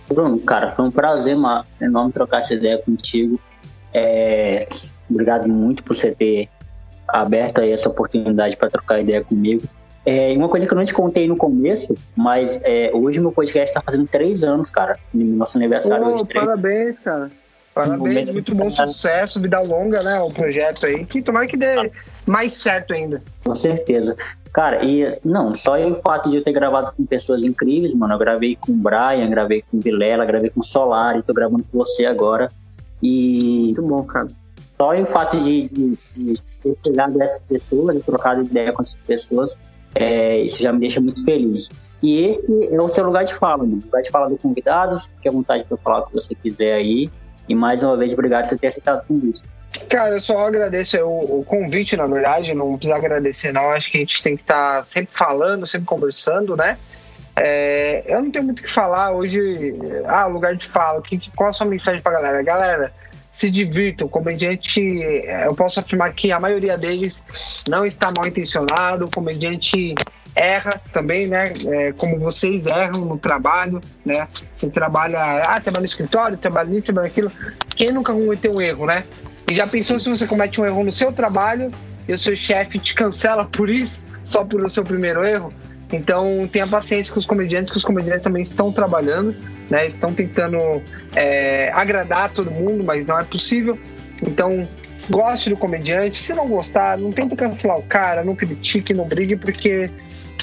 Bruno, 0.09 0.39
cara, 0.41 0.73
foi 0.73 0.85
um 0.85 0.91
prazer 0.91 1.37
enorme 1.81 2.13
trocar 2.13 2.39
essa 2.39 2.55
ideia 2.55 2.79
contigo. 2.79 3.41
É, 3.93 4.61
obrigado 5.09 5.49
muito 5.49 5.83
por 5.83 5.97
você 5.97 6.15
ter 6.15 6.49
aberto 7.09 7.61
aí 7.61 7.73
essa 7.73 7.89
oportunidade 7.89 8.57
para 8.57 8.71
trocar 8.71 9.01
ideia 9.01 9.23
comigo. 9.23 9.63
É, 10.05 10.33
uma 10.37 10.49
coisa 10.49 10.67
que 10.67 10.73
eu 10.73 10.77
não 10.77 10.85
te 10.85 10.95
contei 10.95 11.29
no 11.29 11.37
começo, 11.37 11.95
mas 12.17 12.61
é, 12.65 12.91
hoje 12.93 13.21
meu 13.21 13.31
podcast 13.31 13.71
está 13.71 13.81
fazendo 13.81 14.07
três 14.09 14.43
anos, 14.43 14.71
cara. 14.71 14.99
Nosso 15.15 15.59
aniversário 15.59 16.07
oh, 16.07 16.15
hoje. 16.15 16.27
Três. 16.27 16.45
Parabéns, 16.45 16.99
cara. 16.99 17.31
Parabéns, 17.75 18.31
muito 18.31 18.55
bom 18.55 18.69
sucesso, 18.69 19.41
vida 19.41 19.61
longa, 19.61 20.03
né? 20.03 20.21
O 20.21 20.31
projeto 20.31 20.85
aí, 20.85 21.05
que 21.07 21.23
tomara 21.23 21.47
que 21.47 21.57
dê 21.57 21.91
mais 22.27 22.53
certo 22.53 22.93
ainda. 22.93 23.23
Com 23.45 23.55
certeza. 23.55 24.17
Cara, 24.53 24.85
e 24.85 25.19
não, 25.25 25.55
só 25.55 25.81
o 25.81 25.95
fato 26.03 26.29
de 26.29 26.37
eu 26.37 26.45
ter 26.45 26.53
gravado 26.53 26.93
com 26.93 27.07
pessoas 27.07 27.45
incríveis, 27.45 27.95
mano. 27.95 28.13
Eu 28.13 28.19
gravei 28.19 28.57
com 28.57 28.73
o 28.73 28.75
Brian, 28.75 29.29
gravei 29.31 29.63
com 29.63 29.79
o 29.79 29.81
Vilela, 29.81 30.27
gravei 30.27 30.51
com 30.51 30.61
o 30.61 30.65
Solar, 30.65 31.23
tô 31.23 31.33
gravando 31.33 31.65
com 31.65 31.79
você 31.79 32.05
agora. 32.05 32.53
E. 33.03 33.65
Muito 33.65 33.83
bom, 33.83 34.03
cara. 34.05 34.29
Só 34.79 34.95
o 34.95 35.07
fato 35.07 35.39
de, 35.39 35.69
de, 35.69 35.95
de 35.95 36.41
ter 36.61 36.77
chegado 36.85 37.21
a 37.21 37.25
essas 37.25 37.39
pessoas, 37.39 37.97
de 37.97 38.03
trocado 38.03 38.43
ideia 38.43 38.73
com 38.73 38.83
essas 38.83 38.99
pessoas, 39.07 39.57
é, 39.95 40.41
isso 40.41 40.63
já 40.63 40.73
me 40.73 40.81
deixa 40.81 41.01
muito 41.01 41.25
feliz. 41.25 41.71
E 42.03 42.27
esse 42.27 42.43
é 42.71 42.81
o 42.81 42.89
seu 42.89 43.05
lugar 43.05 43.25
de 43.25 43.33
fala, 43.33 43.59
mano. 43.59 43.83
Lugar 43.85 44.03
de 44.03 44.11
fala 44.11 44.29
do 44.29 44.37
convidados, 44.37 45.07
fique 45.07 45.29
à 45.29 45.33
vontade 45.33 45.65
para 45.65 45.79
falar 45.79 46.01
o 46.01 46.07
que 46.07 46.15
você 46.15 46.35
quiser 46.35 46.75
aí. 46.75 47.11
E 47.49 47.55
mais 47.55 47.83
uma 47.83 47.97
vez, 47.97 48.13
obrigado 48.13 48.49
por 48.49 48.59
ter 48.59 48.69
aceitado 48.69 49.05
tudo 49.07 49.29
isso. 49.29 49.45
Cara, 49.89 50.15
eu 50.15 50.21
só 50.21 50.47
agradeço 50.47 50.99
o, 50.99 51.41
o, 51.41 51.45
convite, 51.45 51.97
na 51.97 52.07
verdade, 52.07 52.55
não 52.55 52.77
precisa 52.77 52.97
agradecer, 52.97 53.53
não. 53.53 53.71
Acho 53.71 53.91
que 53.91 53.97
a 53.97 54.01
gente 54.01 54.23
tem 54.23 54.37
que 54.37 54.43
estar 54.43 54.79
tá 54.81 54.85
sempre 54.85 55.15
falando, 55.15 55.67
sempre 55.67 55.87
conversando, 55.87 56.57
né? 56.57 56.79
É, 57.35 58.03
eu 58.07 58.23
não 58.23 58.31
tenho 58.31 58.45
muito 58.45 58.61
o 58.61 58.63
que 58.63 58.71
falar 58.71 59.13
hoje. 59.13 59.75
Ah, 60.07 60.27
lugar 60.27 60.55
de 60.55 60.67
fala, 60.67 61.01
que, 61.01 61.19
qual 61.35 61.51
a 61.51 61.53
sua 61.53 61.67
mensagem 61.67 62.03
pra 62.03 62.13
galera? 62.13 62.43
Galera, 62.43 62.93
se 63.31 63.51
divirtam. 63.51 64.07
O 64.07 64.11
comediante, 64.11 64.81
eu 65.45 65.55
posso 65.55 65.81
afirmar 65.81 66.13
que 66.13 66.31
a 66.31 66.39
maioria 66.39 66.77
deles 66.77 67.27
não 67.69 67.87
está 67.87 68.13
mal 68.17 68.27
intencionado. 68.27 69.07
O 69.07 69.11
comediante 69.11 69.95
erra 70.35 70.81
também, 70.93 71.27
né? 71.27 71.53
É, 71.67 71.93
como 71.93 72.19
vocês 72.19 72.67
erram 72.67 73.05
no 73.05 73.19
trabalho, 73.19 73.81
né? 74.05 74.27
Você 74.51 74.71
trabalha, 74.71 75.19
ah, 75.43 75.61
trabalha 75.61 75.83
no 75.83 75.87
escritório, 75.87 76.37
trabalha 76.37 76.69
nisso, 76.69 76.87
trabalha 76.87 77.09
naquilo. 77.09 77.33
Quem 77.77 77.89
nunca 77.89 78.13
cometeu 78.13 78.55
um 78.55 78.61
erro, 78.61 78.87
né? 78.87 79.05
E 79.51 79.55
já 79.55 79.67
pensou 79.67 79.99
se 79.99 80.09
você 80.09 80.27
comete 80.27 80.61
um 80.61 80.65
erro 80.65 80.85
no 80.85 80.93
seu 80.93 81.13
trabalho 81.13 81.71
e 82.09 82.13
o 82.13 82.19
seu 82.19 82.35
chefe 82.35 82.79
te 82.79 82.95
cancela 82.95 83.45
por 83.45 83.69
isso, 83.69 84.05
só 84.25 84.45
por 84.45 84.63
o 84.63 84.69
seu 84.69 84.85
primeiro 84.85 85.25
erro? 85.25 85.53
Então 85.93 86.49
tenha 86.51 86.67
paciência 86.67 87.13
com 87.13 87.19
os 87.19 87.27
comediantes, 87.27 87.71
que 87.71 87.77
os 87.77 87.85
comediantes 87.85 88.23
também 88.23 88.43
estão 88.43 88.73
trabalhando, 88.73 89.37
né? 89.69 89.87
Estão 89.87 90.15
tentando 90.15 90.83
é, 91.15 91.71
agradar 91.75 92.31
todo 92.31 92.51
mundo, 92.51 92.83
mas 92.83 93.07
não 93.07 93.19
é 93.19 93.25
possível. 93.25 93.79
Então 94.23 94.67
goste 95.11 95.51
do 95.51 95.57
comediante. 95.57 96.21
Se 96.21 96.35
não 96.35 96.49
gostar, 96.49 96.99
não 96.99 97.13
tenta 97.13 97.37
cancelar 97.37 97.79
o 97.79 97.83
cara, 97.83 98.25
não 98.25 98.35
critique, 98.35 98.95
não 98.95 99.07
brigue, 99.07 99.37
porque 99.37 99.91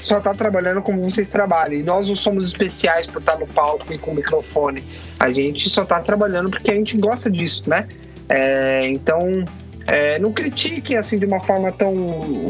só 0.01 0.17
está 0.17 0.33
trabalhando 0.33 0.81
como 0.81 1.01
vocês 1.09 1.29
trabalham. 1.29 1.79
E 1.79 1.83
nós 1.83 2.07
não 2.07 2.15
somos 2.15 2.45
especiais 2.45 3.07
por 3.07 3.19
estar 3.19 3.37
no 3.37 3.47
palco 3.47 3.91
e 3.93 3.97
com 3.97 4.11
o 4.11 4.15
microfone. 4.15 4.83
A 5.19 5.31
gente 5.31 5.69
só 5.69 5.83
está 5.83 5.99
trabalhando 5.99 6.49
porque 6.49 6.71
a 6.71 6.75
gente 6.75 6.97
gosta 6.97 7.29
disso, 7.29 7.63
né? 7.67 7.87
É, 8.29 8.87
então, 8.89 9.43
é, 9.87 10.19
não 10.19 10.31
critiquem 10.31 10.97
assim 10.97 11.17
de 11.17 11.25
uma 11.25 11.39
forma 11.39 11.71
tão. 11.71 12.47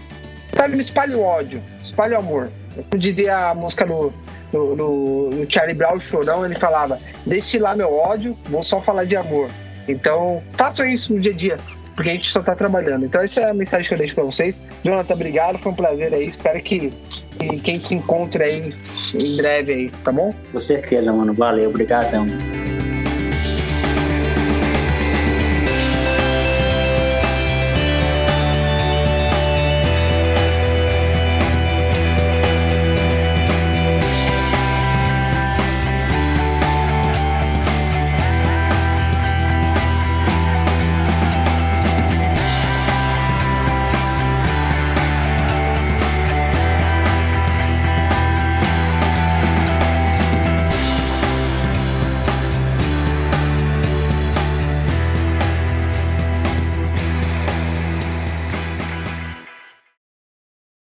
Sabe, 0.54 0.74
não 0.74 0.82
espalhe 0.82 1.16
o 1.16 1.22
ódio, 1.22 1.62
espalhe 1.82 2.14
o 2.14 2.18
amor. 2.18 2.52
Eu 2.92 3.00
diria 3.00 3.50
a 3.50 3.56
música 3.56 3.86
do, 3.86 4.14
do, 4.52 4.76
do, 4.76 5.30
do 5.30 5.46
Charlie 5.50 5.76
Brown, 5.76 6.00
Chorão, 6.00 6.46
ele 6.46 6.56
falava: 6.56 7.00
Deixe 7.26 7.58
lá 7.58 7.76
meu 7.76 7.94
ódio, 7.94 8.38
vou 8.50 8.62
só 8.62 8.82
falar 8.82 9.06
de 9.06 9.16
amor. 9.16 9.50
Então, 9.88 10.44
façam 10.54 10.88
isso 10.88 11.14
no 11.14 11.20
dia 11.20 11.32
a 11.32 11.36
dia, 11.36 11.60
porque 12.00 12.12
a 12.12 12.14
gente 12.14 12.32
só 12.32 12.42
tá 12.42 12.56
trabalhando. 12.56 13.04
Então, 13.04 13.22
essa 13.22 13.42
é 13.42 13.50
a 13.50 13.54
mensagem 13.54 13.86
que 13.86 13.94
eu 13.94 13.98
deixo 13.98 14.16
pra 14.16 14.24
vocês. 14.24 14.64
Jonathan, 14.86 15.16
obrigado, 15.16 15.58
foi 15.58 15.74
um 15.74 15.76
prazer 15.76 16.14
aí. 16.14 16.30
Espero 16.30 16.58
que, 16.62 16.94
que 17.38 17.60
quem 17.60 17.78
se 17.78 17.94
encontre 17.94 18.42
aí 18.42 18.74
em 19.22 19.36
breve 19.36 19.74
aí, 19.74 19.92
tá 20.02 20.10
bom? 20.10 20.34
Com 20.50 20.60
certeza, 20.62 21.12
mano. 21.12 21.34
Valeu, 21.34 21.70
obrigadão. 21.70 22.26